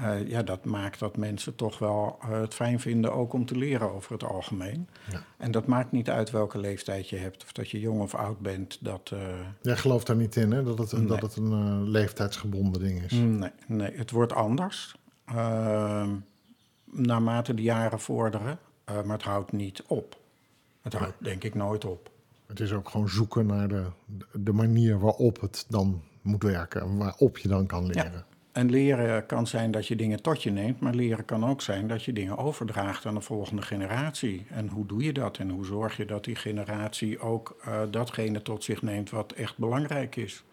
uh, 0.01 0.29
ja, 0.29 0.43
dat 0.43 0.65
maakt 0.65 0.99
dat 0.99 1.17
mensen 1.17 1.55
toch 1.55 1.79
wel 1.79 2.19
uh, 2.23 2.41
het 2.41 2.55
fijn 2.55 2.81
vinden 2.81 3.13
ook 3.13 3.33
om 3.33 3.47
te 3.47 3.57
leren 3.57 3.93
over 3.93 4.13
het 4.13 4.25
algemeen. 4.25 4.89
Ja. 5.11 5.23
En 5.37 5.51
dat 5.51 5.67
maakt 5.67 5.93
niet 5.93 6.11
uit 6.11 6.31
welke 6.31 6.59
leeftijd 6.59 7.09
je 7.09 7.17
hebt, 7.17 7.43
of 7.43 7.53
dat 7.53 7.71
je 7.71 7.81
jong 7.81 8.01
of 8.01 8.15
oud 8.15 8.39
bent. 8.39 8.79
Dat, 8.81 9.11
uh... 9.15 9.21
Jij 9.63 9.77
gelooft 9.77 10.07
daar 10.07 10.17
niet 10.17 10.37
in, 10.37 10.51
hè? 10.51 10.63
dat 10.63 10.79
het, 10.79 10.93
nee. 10.93 11.07
dat 11.07 11.23
het 11.23 11.37
een 11.37 11.89
leeftijdsgebonden 11.91 12.81
ding 12.81 13.03
is? 13.03 13.13
Nee, 13.13 13.51
nee 13.67 13.97
het 13.97 14.11
wordt 14.11 14.33
anders. 14.33 14.97
Ehm, 15.25 16.11
naarmate 16.85 17.55
de 17.55 17.63
jaren 17.63 18.01
vorderen, 18.01 18.59
maar 18.85 19.17
het 19.17 19.23
houdt 19.23 19.53
niet 19.53 19.83
op. 19.87 20.21
Het 20.83 20.93
houdt 20.93 21.15
ja. 21.19 21.25
denk 21.25 21.45
ik 21.45 21.55
nooit 21.55 21.85
op. 21.85 22.11
Het 22.47 22.61
is 22.61 22.73
ook 22.73 22.89
gewoon 22.89 23.09
zoeken 23.09 23.47
naar 23.47 23.69
de, 23.69 23.85
de 24.33 24.53
manier 24.53 24.99
waarop 24.99 25.41
het 25.41 25.65
dan 25.69 26.03
moet 26.23 26.43
werken 26.43 26.81
en 26.81 26.97
waarop 26.97 27.39
je 27.39 27.49
dan 27.49 27.67
kan 27.67 27.87
leren. 27.87 28.13
Ja. 28.13 28.25
En 28.59 28.71
leren 28.71 29.27
kan 29.27 29.47
zijn 29.47 29.71
dat 29.71 29.87
je 29.87 29.97
dingen 29.97 30.23
tot 30.23 30.43
je 30.43 30.51
neemt, 30.51 30.81
maar 30.81 30.95
leren 30.95 31.25
kan 31.25 31.47
ook 31.47 31.61
zijn 31.61 31.89
dat 31.89 32.03
je 32.03 32.13
dingen 32.13 32.37
overdraagt 32.37 33.07
aan 33.07 33.15
de 33.15 33.21
volgende 33.21 33.63
generatie. 33.63 34.47
En 34.51 34.69
hoe 34.69 34.87
doe 34.87 35.03
je 35.03 35.13
dat? 35.13 35.39
En 35.39 35.51
hoe 35.51 35.65
zorg 35.65 35.97
je 35.97 36.05
dat 36.05 36.25
die 36.25 36.35
generatie 36.35 37.21
ook 37.21 37.57
uh, 37.67 37.81
datgene 37.91 38.43
tot 38.43 38.65
zich 38.65 38.83
neemt 38.83 39.11
wat 39.11 39.33
echt 39.33 39.59
belangrijk 39.59 40.17
is? 40.17 40.45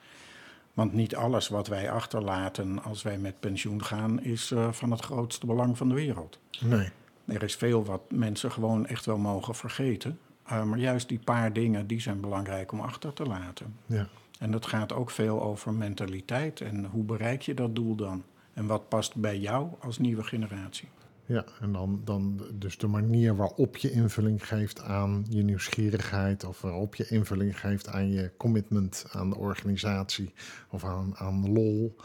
Want 0.74 0.94
niet 0.94 1.16
alles 1.16 1.48
wat 1.48 1.68
wij 1.68 1.92
achterlaten 1.92 2.84
als 2.84 3.04
wij 3.04 3.18
met 3.18 3.40
pensioen 3.40 3.84
gaan, 3.84 4.24
is 4.24 4.52
uh, 4.52 4.72
van 4.72 4.92
het 4.92 5.02
grootste 5.02 5.46
belang 5.46 5.78
van 5.78 5.90
de 5.90 5.96
wereld. 5.96 6.40
Nee. 6.60 6.90
Er 7.26 7.44
is 7.44 7.56
veel 7.56 7.86
wat 7.86 8.02
mensen 8.12 8.52
gewoon 8.52 8.88
echt 8.88 9.06
wel 9.06 9.18
mogen 9.18 9.56
vergeten. 9.56 10.20
Uh, 10.52 10.64
maar 10.64 10.80
juist 10.80 11.08
die 11.08 11.20
paar 11.20 11.54
dingen, 11.54 11.88
die 11.88 12.02
zijn 12.02 12.20
belangrijk 12.20 12.72
om 12.72 12.80
achter 12.80 13.14
te 13.14 13.24
laten. 13.24 13.76
Ja. 13.86 14.08
En 14.40 14.52
dat 14.52 14.66
gaat 14.66 14.94
ook 14.94 15.10
veel 15.10 15.42
over 15.42 15.74
mentaliteit 15.74 16.62
en 16.62 16.86
hoe 16.86 17.04
bereik 17.04 17.42
je 17.42 17.54
dat 17.54 17.76
doel 17.76 17.96
dan? 17.96 18.24
En 18.54 18.66
wat 18.66 18.90
past 18.90 19.16
bij 19.16 19.40
jou 19.40 19.68
als 19.80 19.98
nieuwe 19.98 20.24
generatie? 20.24 20.88
Ja, 21.26 21.46
en 21.62 21.72
dan, 21.72 22.02
dan 22.04 22.42
dus 22.54 22.78
de 22.78 22.88
manier 22.88 23.36
waarop 23.36 23.78
je 23.78 23.92
invulling 23.92 24.48
geeft 24.48 24.82
aan 24.82 25.26
je 25.30 25.44
nieuwsgierigheid, 25.44 26.44
of 26.44 26.62
waarop 26.62 26.96
je 26.96 27.08
invulling 27.08 27.60
geeft 27.60 27.88
aan 27.88 28.12
je 28.12 28.32
commitment 28.38 29.06
aan 29.12 29.30
de 29.30 29.38
organisatie, 29.38 30.34
of 30.70 30.84
aan, 30.84 31.16
aan 31.18 31.52
lol, 31.54 31.96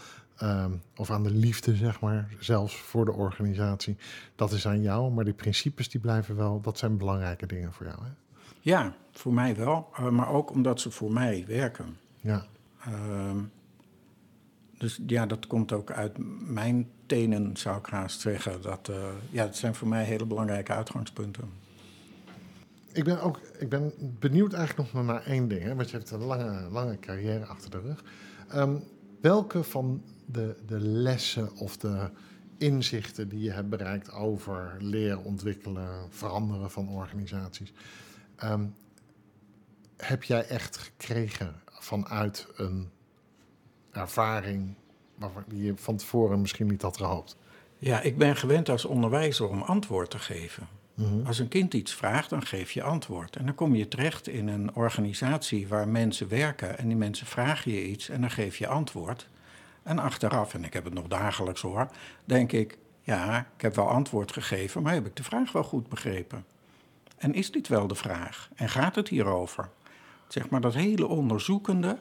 um, 0.42 0.82
of 0.96 1.10
aan 1.10 1.22
de 1.22 1.30
liefde, 1.30 1.76
zeg 1.76 2.00
maar, 2.00 2.28
zelfs 2.38 2.76
voor 2.76 3.04
de 3.04 3.12
organisatie. 3.12 3.96
Dat 4.34 4.52
is 4.52 4.66
aan 4.66 4.82
jou, 4.82 5.12
maar 5.12 5.24
die 5.24 5.34
principes 5.34 5.88
die 5.88 6.00
blijven 6.00 6.36
wel, 6.36 6.60
dat 6.60 6.78
zijn 6.78 6.96
belangrijke 6.96 7.46
dingen 7.46 7.72
voor 7.72 7.86
jou. 7.86 7.98
Hè? 8.02 8.10
Ja, 8.60 8.96
voor 9.12 9.34
mij 9.34 9.56
wel, 9.56 9.88
uh, 10.00 10.08
maar 10.08 10.28
ook 10.28 10.50
omdat 10.50 10.80
ze 10.80 10.90
voor 10.90 11.12
mij 11.12 11.44
werken. 11.46 11.96
Ja. 12.20 12.46
Uh, 12.88 13.42
dus 14.78 15.00
ja, 15.06 15.26
dat 15.26 15.46
komt 15.46 15.72
ook 15.72 15.90
uit 15.90 16.16
mijn 16.48 16.90
tenen, 17.06 17.56
zou 17.56 17.78
ik 17.78 17.86
haast 17.86 18.20
zeggen. 18.20 18.62
Dat, 18.62 18.88
uh, 18.88 18.96
ja, 19.30 19.44
dat 19.44 19.56
zijn 19.56 19.74
voor 19.74 19.88
mij 19.88 20.04
hele 20.04 20.26
belangrijke 20.26 20.72
uitgangspunten. 20.72 21.50
Ik 22.92 23.04
ben 23.04 23.22
ook 23.22 23.40
ik 23.58 23.68
ben 23.68 23.92
benieuwd 23.98 24.52
eigenlijk 24.52 24.92
nog 24.92 25.04
naar 25.04 25.22
één 25.22 25.48
ding. 25.48 25.62
Hè, 25.62 25.74
want 25.74 25.90
je 25.90 25.96
hebt 25.96 26.10
een 26.10 26.24
lange, 26.24 26.68
lange 26.70 26.98
carrière 26.98 27.46
achter 27.46 27.70
de 27.70 27.80
rug. 27.80 28.04
Um, 28.54 28.82
welke 29.20 29.62
van 29.62 30.02
de, 30.26 30.56
de 30.66 30.80
lessen 30.80 31.54
of 31.56 31.76
de 31.76 32.10
inzichten 32.58 33.28
die 33.28 33.40
je 33.40 33.50
hebt 33.50 33.68
bereikt 33.68 34.12
over 34.12 34.76
leren, 34.78 35.24
ontwikkelen, 35.24 36.06
veranderen 36.10 36.70
van 36.70 36.88
organisaties, 36.88 37.72
um, 38.44 38.74
heb 39.96 40.22
jij 40.22 40.46
echt 40.46 40.76
gekregen 40.76 41.54
vanuit 41.82 42.46
een 42.56 42.90
ervaring 43.92 44.74
waarvan 45.14 45.44
je 45.48 45.72
van 45.76 45.96
tevoren 45.96 46.40
misschien 46.40 46.66
niet 46.66 46.82
had 46.82 46.96
gehoopt? 46.96 47.36
Ja, 47.78 48.00
ik 48.00 48.18
ben 48.18 48.36
gewend 48.36 48.68
als 48.68 48.84
onderwijzer 48.84 49.48
om 49.48 49.62
antwoord 49.62 50.10
te 50.10 50.18
geven. 50.18 50.68
Mm-hmm. 50.94 51.26
Als 51.26 51.38
een 51.38 51.48
kind 51.48 51.74
iets 51.74 51.94
vraagt, 51.94 52.30
dan 52.30 52.46
geef 52.46 52.72
je 52.72 52.82
antwoord. 52.82 53.36
En 53.36 53.46
dan 53.46 53.54
kom 53.54 53.74
je 53.74 53.88
terecht 53.88 54.28
in 54.28 54.48
een 54.48 54.74
organisatie 54.74 55.68
waar 55.68 55.88
mensen 55.88 56.28
werken 56.28 56.78
en 56.78 56.88
die 56.88 56.96
mensen 56.96 57.26
vragen 57.26 57.72
je 57.72 57.86
iets 57.86 58.08
en 58.08 58.20
dan 58.20 58.30
geef 58.30 58.56
je 58.56 58.66
antwoord. 58.66 59.28
En 59.82 59.98
achteraf, 59.98 60.54
en 60.54 60.64
ik 60.64 60.72
heb 60.72 60.84
het 60.84 60.94
nog 60.94 61.06
dagelijks 61.06 61.60
hoor, 61.60 61.88
denk 62.24 62.52
ik, 62.52 62.78
ja, 63.02 63.38
ik 63.56 63.62
heb 63.62 63.74
wel 63.74 63.88
antwoord 63.88 64.32
gegeven, 64.32 64.82
maar 64.82 64.92
heb 64.92 65.06
ik 65.06 65.16
de 65.16 65.22
vraag 65.22 65.52
wel 65.52 65.64
goed 65.64 65.88
begrepen? 65.88 66.44
En 67.16 67.34
is 67.34 67.50
dit 67.50 67.68
wel 67.68 67.86
de 67.86 67.94
vraag? 67.94 68.48
En 68.54 68.68
gaat 68.68 68.94
het 68.94 69.08
hierover? 69.08 69.68
Zeg 70.32 70.48
maar 70.48 70.60
dat 70.60 70.74
hele 70.74 71.06
onderzoekende, 71.06 71.98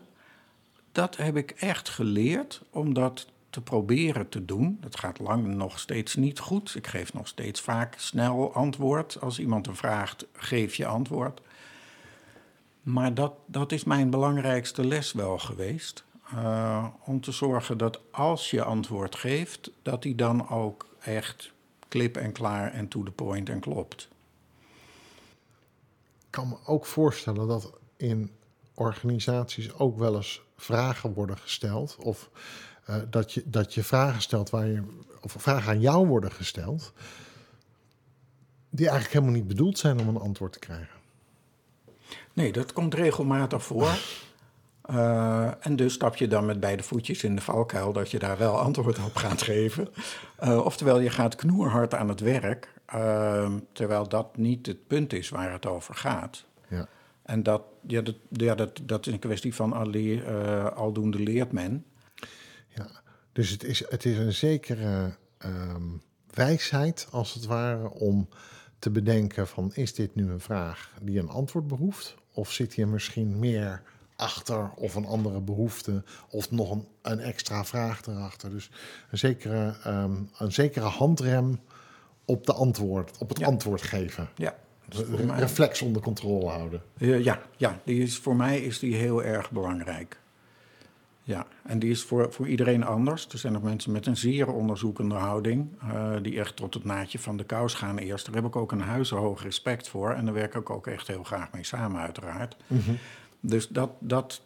dat 0.91 1.17
heb 1.17 1.37
ik 1.37 1.51
echt 1.51 1.89
geleerd 1.89 2.61
om 2.69 2.93
dat 2.93 3.27
te 3.49 3.61
proberen 3.61 4.29
te 4.29 4.45
doen. 4.45 4.77
Dat 4.81 4.99
gaat 4.99 5.19
lang 5.19 5.47
nog 5.47 5.79
steeds 5.79 6.15
niet 6.15 6.39
goed. 6.39 6.75
Ik 6.75 6.87
geef 6.87 7.13
nog 7.13 7.27
steeds 7.27 7.61
vaak 7.61 7.95
snel 7.97 8.53
antwoord. 8.53 9.21
Als 9.21 9.39
iemand 9.39 9.67
een 9.67 9.75
vraagt, 9.75 10.25
geef 10.33 10.75
je 10.75 10.85
antwoord. 10.85 11.41
Maar 12.81 13.13
dat, 13.13 13.33
dat 13.45 13.71
is 13.71 13.83
mijn 13.83 14.09
belangrijkste 14.09 14.85
les 14.85 15.11
wel 15.11 15.37
geweest. 15.37 16.03
Uh, 16.33 16.85
om 17.05 17.21
te 17.21 17.31
zorgen 17.31 17.77
dat 17.77 17.99
als 18.11 18.51
je 18.51 18.63
antwoord 18.63 19.15
geeft, 19.15 19.71
dat 19.81 20.01
die 20.01 20.15
dan 20.15 20.49
ook 20.49 20.87
echt 20.99 21.51
klip 21.87 22.17
en 22.17 22.31
klaar 22.31 22.71
en 22.71 22.87
to 22.87 23.03
the 23.03 23.11
point 23.11 23.49
en 23.49 23.59
klopt. 23.59 24.09
Ik 26.19 26.35
kan 26.35 26.47
me 26.47 26.55
ook 26.65 26.85
voorstellen 26.85 27.47
dat 27.47 27.78
in 27.99 28.31
organisaties 28.73 29.73
ook 29.73 29.97
wel 29.97 30.15
eens 30.15 30.41
vragen 30.57 31.13
worden 31.13 31.37
gesteld. 31.37 31.95
Of 31.99 32.29
uh, 32.89 32.95
dat, 33.09 33.33
je, 33.33 33.43
dat 33.45 33.73
je 33.73 33.83
vragen 33.83 34.21
stelt 34.21 34.49
waar 34.49 34.67
je. 34.67 34.81
of 35.21 35.35
vragen 35.37 35.71
aan 35.71 35.79
jou 35.79 36.07
worden 36.07 36.31
gesteld. 36.31 36.93
die 38.69 38.87
eigenlijk 38.89 39.13
helemaal 39.13 39.39
niet 39.39 39.47
bedoeld 39.47 39.77
zijn 39.77 39.99
om 39.99 40.07
een 40.07 40.21
antwoord 40.21 40.53
te 40.53 40.59
krijgen. 40.59 40.97
Nee, 42.33 42.51
dat 42.51 42.73
komt 42.73 42.93
regelmatig 42.93 43.63
voor. 43.63 43.97
Uh, 44.89 45.51
en 45.65 45.75
dus 45.75 45.93
stap 45.93 46.15
je 46.15 46.27
dan 46.27 46.45
met 46.45 46.59
beide 46.59 46.83
voetjes 46.83 47.23
in 47.23 47.35
de 47.35 47.41
valkuil 47.41 47.93
dat 47.93 48.11
je 48.11 48.19
daar 48.19 48.37
wel 48.37 48.59
antwoord 48.59 48.99
op 49.05 49.15
gaat 49.15 49.41
geven. 49.41 49.87
Uh, 50.43 50.65
oftewel, 50.65 50.99
je 50.99 51.09
gaat 51.09 51.35
knoerhard 51.35 51.93
aan 51.93 52.09
het 52.09 52.19
werk, 52.19 52.73
uh, 52.95 53.53
terwijl 53.71 54.09
dat 54.09 54.37
niet 54.37 54.65
het 54.65 54.87
punt 54.87 55.13
is 55.13 55.29
waar 55.29 55.51
het 55.51 55.65
over 55.65 55.95
gaat. 55.95 56.45
En 57.29 57.43
dat, 57.43 57.61
ja, 57.87 58.01
dat, 58.01 58.15
ja, 58.29 58.55
dat, 58.55 58.79
dat 58.83 59.07
is 59.07 59.13
een 59.13 59.19
kwestie 59.19 59.55
van 59.55 59.73
allee, 59.73 60.23
aldoende 60.69 61.19
leert 61.19 61.51
men. 61.51 61.85
Ja, 62.67 62.89
dus 63.31 63.49
het 63.49 63.63
is, 63.63 63.89
het 63.89 64.05
is 64.05 64.17
een 64.17 64.33
zekere 64.33 65.15
um, 65.45 66.01
wijsheid, 66.33 67.07
als 67.11 67.33
het 67.33 67.45
ware, 67.45 67.89
om 67.89 68.29
te 68.79 68.89
bedenken 68.89 69.47
van... 69.47 69.71
is 69.73 69.93
dit 69.93 70.15
nu 70.15 70.31
een 70.31 70.39
vraag 70.39 70.93
die 71.01 71.19
een 71.19 71.29
antwoord 71.29 71.67
behoeft? 71.67 72.15
Of 72.33 72.51
zit 72.51 72.73
hier 72.73 72.87
misschien 72.87 73.39
meer 73.39 73.81
achter 74.15 74.69
of 74.75 74.95
een 74.95 75.05
andere 75.05 75.41
behoefte 75.41 76.03
of 76.29 76.51
nog 76.51 76.71
een, 76.71 76.87
een 77.01 77.19
extra 77.19 77.65
vraag 77.65 78.05
erachter. 78.05 78.49
Dus 78.49 78.69
een 79.11 79.17
zekere, 79.17 79.75
um, 79.87 80.29
een 80.37 80.51
zekere 80.51 80.85
handrem 80.85 81.59
op, 82.25 82.45
de 82.45 82.53
antwoord, 82.53 83.17
op 83.17 83.29
het 83.29 83.43
antwoord 83.43 83.81
geven. 83.81 84.29
Ja. 84.35 84.55
Re 84.89 85.35
reflex 85.35 85.81
onder 85.81 86.01
controle 86.01 86.47
houden. 86.47 86.81
Ja, 86.97 87.41
ja 87.57 87.79
die 87.83 88.01
is, 88.01 88.17
voor 88.17 88.35
mij 88.35 88.59
is 88.59 88.79
die 88.79 88.95
heel 88.95 89.23
erg 89.23 89.51
belangrijk. 89.51 90.19
Ja, 91.29 91.45
en 91.63 91.79
die 91.79 91.89
is 91.89 92.03
voor, 92.03 92.33
voor 92.33 92.47
iedereen 92.47 92.83
anders. 92.83 93.27
Er 93.31 93.37
zijn 93.37 93.55
ook 93.55 93.63
mensen 93.63 93.91
met 93.91 94.05
een 94.05 94.17
zeer 94.17 94.47
onderzoekende 94.47 95.15
houding, 95.15 95.67
uh, 95.83 96.15
die 96.21 96.39
echt 96.39 96.55
tot 96.55 96.73
het 96.73 96.83
naadje 96.83 97.19
van 97.19 97.37
de 97.37 97.43
kous 97.43 97.73
gaan 97.73 97.97
eerst. 97.97 98.25
Daar 98.25 98.35
heb 98.35 98.45
ik 98.45 98.55
ook 98.55 98.71
een 98.71 98.81
huizenhoog 98.81 99.43
respect 99.43 99.87
voor 99.87 100.11
en 100.11 100.25
daar 100.25 100.33
werk 100.33 100.55
ik 100.55 100.69
ook 100.69 100.87
echt 100.87 101.07
heel 101.07 101.23
graag 101.23 101.51
mee 101.51 101.63
samen, 101.63 102.01
uiteraard. 102.01 102.55
Mm 102.67 102.79
-hmm. 102.85 102.97
Dus 103.39 103.67
dat, 103.67 103.91
dat, 103.99 104.41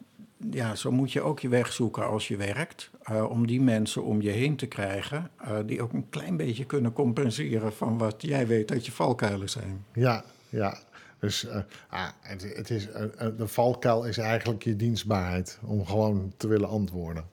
ja, 0.51 0.75
zo 0.75 0.91
moet 0.91 1.11
je 1.11 1.21
ook 1.21 1.39
je 1.39 1.49
weg 1.49 1.73
zoeken 1.73 2.07
als 2.07 2.27
je 2.27 2.37
werkt. 2.37 2.89
Uh, 3.11 3.29
om 3.29 3.47
die 3.47 3.61
mensen 3.61 4.03
om 4.03 4.21
je 4.21 4.29
heen 4.29 4.55
te 4.55 4.65
krijgen. 4.65 5.29
Uh, 5.41 5.57
die 5.65 5.81
ook 5.81 5.93
een 5.93 6.09
klein 6.09 6.37
beetje 6.37 6.65
kunnen 6.65 6.93
compenseren 6.93 7.73
van 7.73 7.97
wat 7.97 8.15
jij 8.17 8.47
weet 8.47 8.67
dat 8.67 8.85
je 8.85 8.91
valkuilen 8.91 9.49
zijn. 9.49 9.85
Ja, 9.93 10.23
ja. 10.49 10.77
Dus 11.19 11.45
uh, 11.45 11.55
ah, 11.89 12.07
het, 12.21 12.55
het, 12.55 12.69
is, 12.69 12.87
de 13.37 13.47
valkuil 13.47 14.05
is 14.05 14.17
eigenlijk 14.17 14.63
je 14.63 14.75
dienstbaarheid. 14.75 15.59
Om 15.61 15.85
gewoon 15.85 16.33
te 16.37 16.47
willen 16.47 16.69
antwoorden. 16.69 17.25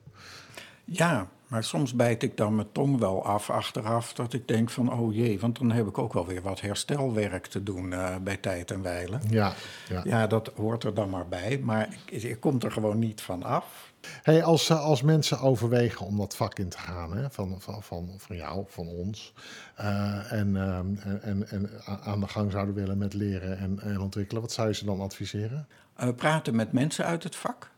Ja, 0.84 1.28
maar 1.50 1.64
soms 1.64 1.94
bijt 1.94 2.22
ik 2.22 2.36
dan 2.36 2.54
mijn 2.54 2.72
tong 2.72 2.98
wel 2.98 3.24
af 3.24 3.50
achteraf. 3.50 4.12
Dat 4.12 4.32
ik 4.32 4.48
denk 4.48 4.70
van, 4.70 4.92
oh 4.92 5.14
jee, 5.14 5.40
want 5.40 5.58
dan 5.58 5.70
heb 5.70 5.86
ik 5.86 5.98
ook 5.98 6.12
wel 6.12 6.26
weer 6.26 6.42
wat 6.42 6.60
herstelwerk 6.60 7.46
te 7.46 7.62
doen 7.62 7.92
uh, 7.92 8.16
bij 8.16 8.36
tijd 8.36 8.70
en 8.70 8.82
wijlen. 8.82 9.20
Ja, 9.28 9.52
ja. 9.88 10.00
ja, 10.04 10.26
dat 10.26 10.52
hoort 10.56 10.84
er 10.84 10.94
dan 10.94 11.10
maar 11.10 11.28
bij. 11.28 11.60
Maar 11.62 11.88
ik, 12.06 12.22
ik 12.22 12.40
kom 12.40 12.60
er 12.60 12.72
gewoon 12.72 12.98
niet 12.98 13.20
van 13.20 13.42
af. 13.42 13.92
Hey, 14.22 14.42
als, 14.44 14.70
als 14.70 15.02
mensen 15.02 15.40
overwegen 15.40 16.06
om 16.06 16.16
dat 16.16 16.36
vak 16.36 16.58
in 16.58 16.68
te 16.68 16.78
gaan, 16.78 17.16
hè, 17.16 17.30
van, 17.30 17.60
van, 17.60 17.82
van, 17.82 18.14
van 18.16 18.36
jou, 18.36 18.64
van 18.66 18.86
ons, 18.86 19.32
uh, 19.80 20.32
en, 20.32 20.48
uh, 20.48 20.78
en, 21.22 21.48
en 21.48 21.70
aan 21.84 22.20
de 22.20 22.28
gang 22.28 22.50
zouden 22.50 22.74
willen 22.74 22.98
met 22.98 23.14
leren 23.14 23.58
en, 23.58 23.80
en 23.80 24.00
ontwikkelen, 24.00 24.42
wat 24.42 24.52
zou 24.52 24.68
je 24.68 24.74
ze 24.74 24.84
dan 24.84 25.00
adviseren? 25.00 25.68
Praten 26.16 26.56
met 26.56 26.72
mensen 26.72 27.04
uit 27.04 27.22
het 27.22 27.36
vak. 27.36 27.70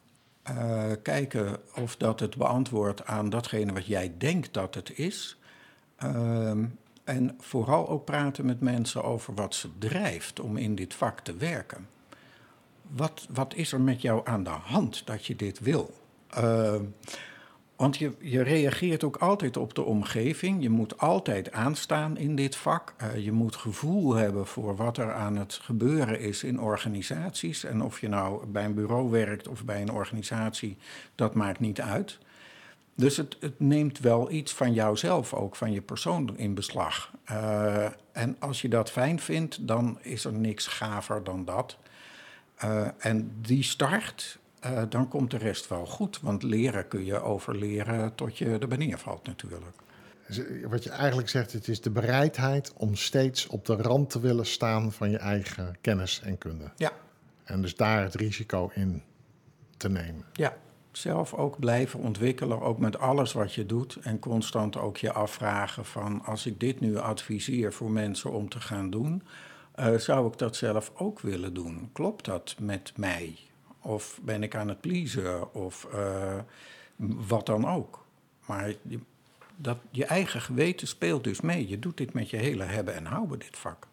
Uh, 0.51 0.85
kijken 1.03 1.57
of 1.75 1.97
dat 1.97 2.21
het 2.21 2.37
beantwoordt 2.37 3.05
aan 3.05 3.31
datgene 3.31 3.73
wat 3.73 3.87
jij 3.87 4.15
denkt 4.19 4.55
dat 4.55 4.75
het 4.75 4.99
is. 4.99 5.39
Uh, 6.05 6.51
en 7.05 7.37
vooral 7.39 7.89
ook 7.89 8.05
praten 8.05 8.47
met 8.47 8.61
mensen 8.61 9.05
over 9.05 9.35
wat 9.35 9.55
ze 9.55 9.69
drijft 9.79 10.41
om 10.41 10.57
in 10.57 10.75
dit 10.75 10.95
vak 10.95 11.21
te 11.21 11.37
werken. 11.37 11.89
Wat, 12.83 13.27
wat 13.31 13.55
is 13.55 13.73
er 13.73 13.81
met 13.81 14.03
jou 14.03 14.21
aan 14.25 14.45
de 14.45 14.51
hand 14.51 15.07
dat 15.07 15.27
je 15.27 15.37
dit 15.37 15.61
wil? 15.61 15.95
Uh, 16.39 16.75
want 17.83 17.97
je, 17.97 18.13
je 18.21 18.43
reageert 18.43 19.05
ook 19.05 19.17
altijd 19.17 19.57
op 19.57 19.75
de 19.75 19.83
omgeving. 19.83 20.63
Je 20.63 20.71
moet 20.71 20.99
altijd 20.99 21.53
aanstaan 21.53 22.17
in 22.17 22.37
dit 22.37 22.57
vak. 22.57 22.95
Uh, 23.03 23.25
je 23.25 23.33
moet 23.33 23.57
gevoel 23.57 24.15
hebben 24.15 24.47
voor 24.47 24.77
wat 24.77 24.97
er 24.97 25.13
aan 25.13 25.37
het 25.37 25.53
gebeuren 25.63 26.21
is 26.21 26.45
in 26.45 26.61
organisaties. 26.61 27.65
En 27.65 27.83
of 27.83 28.01
je 28.01 28.09
nou 28.09 28.47
bij 28.47 28.65
een 28.65 28.75
bureau 28.75 29.11
werkt 29.11 29.49
of 29.49 29.65
bij 29.65 29.81
een 29.81 29.91
organisatie, 29.91 30.77
dat 31.15 31.35
maakt 31.35 31.61
niet 31.61 31.81
uit. 31.81 32.19
Dus 32.95 33.17
het, 33.17 33.37
het 33.41 33.61
neemt 33.61 33.99
wel 33.99 34.31
iets 34.31 34.53
van 34.53 34.73
jouzelf, 34.73 35.35
ook 35.35 35.57
van 35.57 35.73
je 35.73 35.81
persoon 35.81 36.37
in 36.37 36.55
beslag. 36.55 37.13
Uh, 37.31 37.85
en 38.13 38.37
als 38.39 38.63
je 38.63 38.69
dat 38.69 38.91
fijn 38.91 39.21
vindt, 39.21 39.67
dan 39.67 39.99
is 40.03 40.25
er 40.25 40.33
niks 40.33 40.67
gaver 40.67 41.25
dan 41.25 41.45
dat. 41.45 41.77
Uh, 42.65 42.89
en 42.99 43.33
die 43.41 43.63
start, 43.63 44.39
uh, 44.67 44.83
dan 44.89 45.09
komt 45.09 45.31
de 45.31 45.37
rest 45.37 45.69
wel 45.69 45.87
goed. 45.87 46.21
Want 46.21 46.43
leren 46.43 46.89
kun 46.89 47.05
je 47.05 47.21
overleren 47.21 48.15
tot 48.15 48.39
je 48.39 48.59
er 48.59 48.69
beneden 48.69 48.99
valt 48.99 49.27
natuurlijk. 49.27 49.77
Dus 50.27 50.43
wat 50.69 50.85
je 50.85 50.91
eigenlijk 50.91 51.29
zegt, 51.29 51.53
het 51.53 51.69
is 51.69 51.81
de 51.81 51.91
bereidheid 51.91 52.73
om 52.77 52.95
steeds 52.95 53.47
op 53.47 53.67
de 53.67 53.77
rand 53.77 54.11
te 54.11 54.21
willen 54.21 54.47
staan 54.47 54.93
van 54.93 55.11
je 55.11 55.19
eigen 55.19 55.77
kennis 55.81 56.21
en 56.25 56.39
kunde. 56.39 56.71
Ja. 56.77 56.93
En 57.45 57.63
dus 57.63 57.77
daar 57.77 58.03
het 58.03 58.15
risico 58.15 58.71
in 58.75 59.03
te 59.77 59.89
nemen. 59.89 60.25
Ja, 60.33 60.57
zelf 60.93 61.35
ook 61.35 61.59
blijven 61.59 62.01
ontwikkelen, 62.01 62.61
ook 62.61 62.79
met 62.79 62.99
alles 62.99 63.33
wat 63.33 63.55
je 63.55 63.67
doet. 63.67 63.97
En 64.03 64.19
constant 64.19 64.77
ook 64.77 64.97
je 64.97 65.13
afvragen 65.13 65.85
van 65.85 66.25
als 66.25 66.47
ik 66.47 66.61
dit 66.61 66.81
nu 66.81 66.97
adviseer 66.97 67.73
voor 67.73 67.91
mensen 67.91 68.33
om 68.33 68.49
te 68.49 68.61
gaan 68.61 68.91
doen, 68.91 69.23
uh, 69.77 69.95
zou 69.95 70.27
ik 70.27 70.39
dat 70.39 70.57
zelf 70.57 70.93
ook 70.95 71.21
willen 71.21 71.55
doen? 71.55 71.91
Klopt 71.93 72.25
dat 72.25 72.55
met 72.59 72.93
mij? 72.97 73.39
Of 73.83 74.21
ben 74.23 74.43
ik 74.43 74.55
aan 74.55 74.69
het 74.69 74.81
pleasen? 74.81 75.55
Of 75.55 75.89
uh, 75.95 76.39
wat 77.29 77.47
dan 77.47 77.69
ook. 77.69 78.05
Maar 78.47 78.75
je, 78.83 79.01
dat, 79.57 79.79
je 79.91 80.05
eigen 80.05 80.41
geweten 80.41 80.89
speelt 80.89 81.25
dus 81.25 81.41
mee. 81.41 81.69
Je 81.69 81.79
doet 81.79 81.97
dit 81.97 82.13
met 82.13 82.31
je 82.31 82.37
hele 82.37 82.65
hebben 82.65 82.95
en 82.95 83.05
houden, 83.05 83.39
dit 83.39 83.57
vak. 83.59 83.87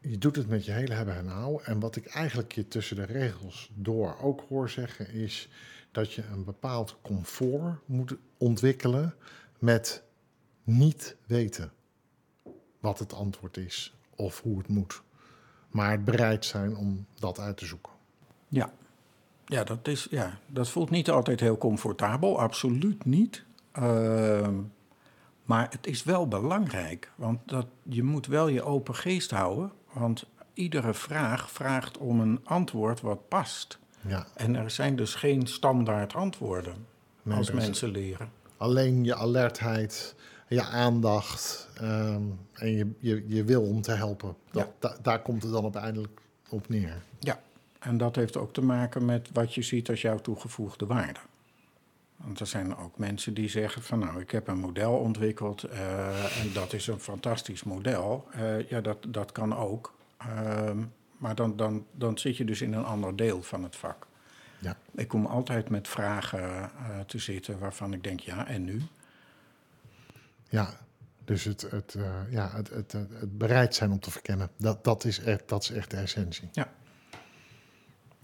Je 0.00 0.18
doet 0.18 0.36
het 0.36 0.48
met 0.48 0.64
je 0.64 0.72
hele 0.72 0.94
hebben 0.94 1.16
en 1.16 1.28
houden. 1.28 1.66
En 1.66 1.80
wat 1.80 1.96
ik 1.96 2.06
eigenlijk 2.06 2.52
je 2.52 2.68
tussen 2.68 2.96
de 2.96 3.04
regels 3.04 3.70
door 3.74 4.16
ook 4.20 4.44
hoor 4.48 4.70
zeggen... 4.70 5.10
is 5.10 5.48
dat 5.90 6.12
je 6.12 6.24
een 6.24 6.44
bepaald 6.44 6.96
comfort 7.02 7.78
moet 7.84 8.14
ontwikkelen 8.36 9.14
met 9.58 10.02
niet 10.64 11.16
weten 11.26 11.72
wat 12.80 12.98
het 12.98 13.12
antwoord 13.12 13.56
is 13.56 13.94
of 14.16 14.40
hoe 14.40 14.58
het 14.58 14.68
moet. 14.68 15.02
Maar 15.70 16.02
bereid 16.02 16.44
zijn 16.44 16.76
om 16.76 17.06
dat 17.14 17.38
uit 17.38 17.56
te 17.56 17.66
zoeken. 17.66 17.92
Ja, 18.48 18.72
ja, 19.46 19.64
dat, 19.64 19.88
is, 19.88 20.06
ja 20.10 20.38
dat 20.46 20.68
voelt 20.68 20.90
niet 20.90 21.10
altijd 21.10 21.40
heel 21.40 21.58
comfortabel, 21.58 22.40
absoluut 22.40 23.04
niet. 23.04 23.44
Uh, 23.78 24.48
maar 25.44 25.66
het 25.70 25.86
is 25.86 26.04
wel 26.04 26.28
belangrijk, 26.28 27.10
want 27.14 27.40
dat, 27.44 27.66
je 27.82 28.02
moet 28.02 28.26
wel 28.26 28.48
je 28.48 28.62
open 28.62 28.94
geest 28.94 29.30
houden. 29.30 29.72
Want 29.92 30.24
iedere 30.54 30.94
vraag 30.94 31.50
vraagt 31.50 31.98
om 31.98 32.20
een 32.20 32.40
antwoord 32.44 33.00
wat 33.00 33.28
past. 33.28 33.78
Ja. 34.00 34.26
En 34.34 34.56
er 34.56 34.70
zijn 34.70 34.96
dus 34.96 35.14
geen 35.14 35.46
standaard 35.46 36.14
antwoorden 36.14 36.86
nee, 37.22 37.36
als 37.36 37.50
mensen 37.50 37.88
leren. 37.88 38.30
Alleen 38.56 39.04
je 39.04 39.14
alertheid, 39.14 40.14
je 40.48 40.62
aandacht 40.62 41.68
um, 41.82 42.38
en 42.52 42.70
je, 42.70 42.90
je, 42.98 43.24
je 43.28 43.44
wil 43.44 43.62
om 43.62 43.82
te 43.82 43.92
helpen. 43.92 44.36
Dat, 44.50 44.62
ja. 44.64 44.72
da, 44.78 44.96
daar 45.02 45.22
komt 45.22 45.42
het 45.42 45.52
dan 45.52 45.62
uiteindelijk 45.62 46.20
op 46.48 46.68
neer. 46.68 47.02
Ja, 47.18 47.40
en 47.78 47.96
dat 47.96 48.16
heeft 48.16 48.36
ook 48.36 48.52
te 48.52 48.62
maken 48.62 49.04
met 49.04 49.30
wat 49.32 49.54
je 49.54 49.62
ziet 49.62 49.88
als 49.88 50.00
jouw 50.00 50.18
toegevoegde 50.18 50.86
waarde. 50.86 51.20
Want 52.16 52.40
er 52.40 52.46
zijn 52.46 52.76
ook 52.76 52.98
mensen 52.98 53.34
die 53.34 53.48
zeggen 53.48 53.82
van 53.82 53.98
nou, 53.98 54.20
ik 54.20 54.30
heb 54.30 54.48
een 54.48 54.58
model 54.58 54.92
ontwikkeld 54.92 55.64
uh, 55.64 56.40
en 56.40 56.52
dat 56.52 56.72
is 56.72 56.86
een 56.86 57.00
fantastisch 57.00 57.62
model. 57.62 58.28
Uh, 58.36 58.68
ja, 58.68 58.80
dat, 58.80 59.06
dat 59.08 59.32
kan 59.32 59.56
ook. 59.56 59.94
Uh, 60.26 60.70
maar 61.16 61.34
dan, 61.34 61.56
dan, 61.56 61.86
dan 61.92 62.18
zit 62.18 62.36
je 62.36 62.44
dus 62.44 62.62
in 62.62 62.72
een 62.72 62.84
ander 62.84 63.16
deel 63.16 63.42
van 63.42 63.62
het 63.62 63.76
vak. 63.76 64.06
Ja. 64.58 64.76
Ik 64.94 65.08
kom 65.08 65.26
altijd 65.26 65.68
met 65.68 65.88
vragen 65.88 66.40
uh, 66.40 67.00
te 67.06 67.18
zitten 67.18 67.58
waarvan 67.58 67.92
ik 67.92 68.02
denk 68.02 68.20
ja, 68.20 68.46
en 68.46 68.64
nu? 68.64 68.82
Ja, 70.48 70.80
dus 71.24 71.44
het, 71.44 71.60
het, 71.70 71.96
ja, 72.30 72.50
het, 72.50 72.68
het, 72.70 72.92
het, 72.92 73.38
bereid 73.38 73.74
zijn 73.74 73.90
om 73.90 74.00
te 74.00 74.10
verkennen, 74.10 74.50
dat, 74.56 74.84
dat, 74.84 75.04
is 75.04 75.20
echt, 75.20 75.48
dat 75.48 75.62
is 75.62 75.70
echt 75.70 75.90
de 75.90 75.96
essentie. 75.96 76.48
Ja. 76.52 76.72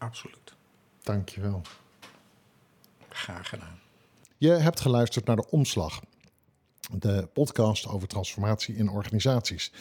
Absoluut. 0.02 0.54
Dankjewel. 1.02 1.62
Graag 3.08 3.48
gedaan. 3.48 3.80
Je 4.36 4.50
hebt 4.50 4.80
geluisterd 4.80 5.26
naar 5.26 5.36
De 5.36 5.50
Omslag, 5.50 6.00
de 6.98 7.28
podcast 7.32 7.88
over 7.88 8.08
transformatie 8.08 8.76
in 8.76 8.88
organisaties. 8.88 9.72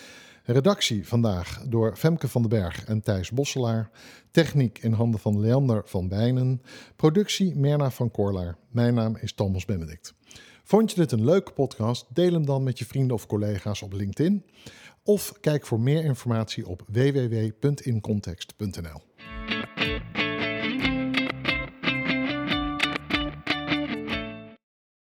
Redactie 0.43 1.07
vandaag 1.07 1.63
door 1.67 1.95
Femke 1.95 2.27
van 2.27 2.41
den 2.41 2.49
Berg 2.49 2.85
en 2.85 3.01
Thijs 3.01 3.31
Bosselaar. 3.31 3.89
Techniek 4.31 4.79
in 4.79 4.93
handen 4.93 5.19
van 5.19 5.39
Leander 5.39 5.81
van 5.85 6.07
Bijnen. 6.07 6.61
Productie 6.95 7.55
Merna 7.55 7.91
van 7.91 8.11
Korlaar. 8.11 8.57
Mijn 8.69 8.93
naam 8.93 9.15
is 9.15 9.33
Thomas 9.33 9.65
Benedict. 9.65 10.13
Vond 10.63 10.91
je 10.91 10.97
dit 10.97 11.11
een 11.11 11.25
leuke 11.25 11.51
podcast? 11.51 12.05
Deel 12.09 12.33
hem 12.33 12.45
dan 12.45 12.63
met 12.63 12.79
je 12.79 12.85
vrienden 12.85 13.15
of 13.15 13.25
collega's 13.25 13.81
op 13.81 13.93
LinkedIn. 13.93 14.45
Of 15.03 15.33
kijk 15.39 15.65
voor 15.65 15.79
meer 15.79 16.03
informatie 16.03 16.67
op 16.67 16.83
www.incontext.nl. 16.87 19.10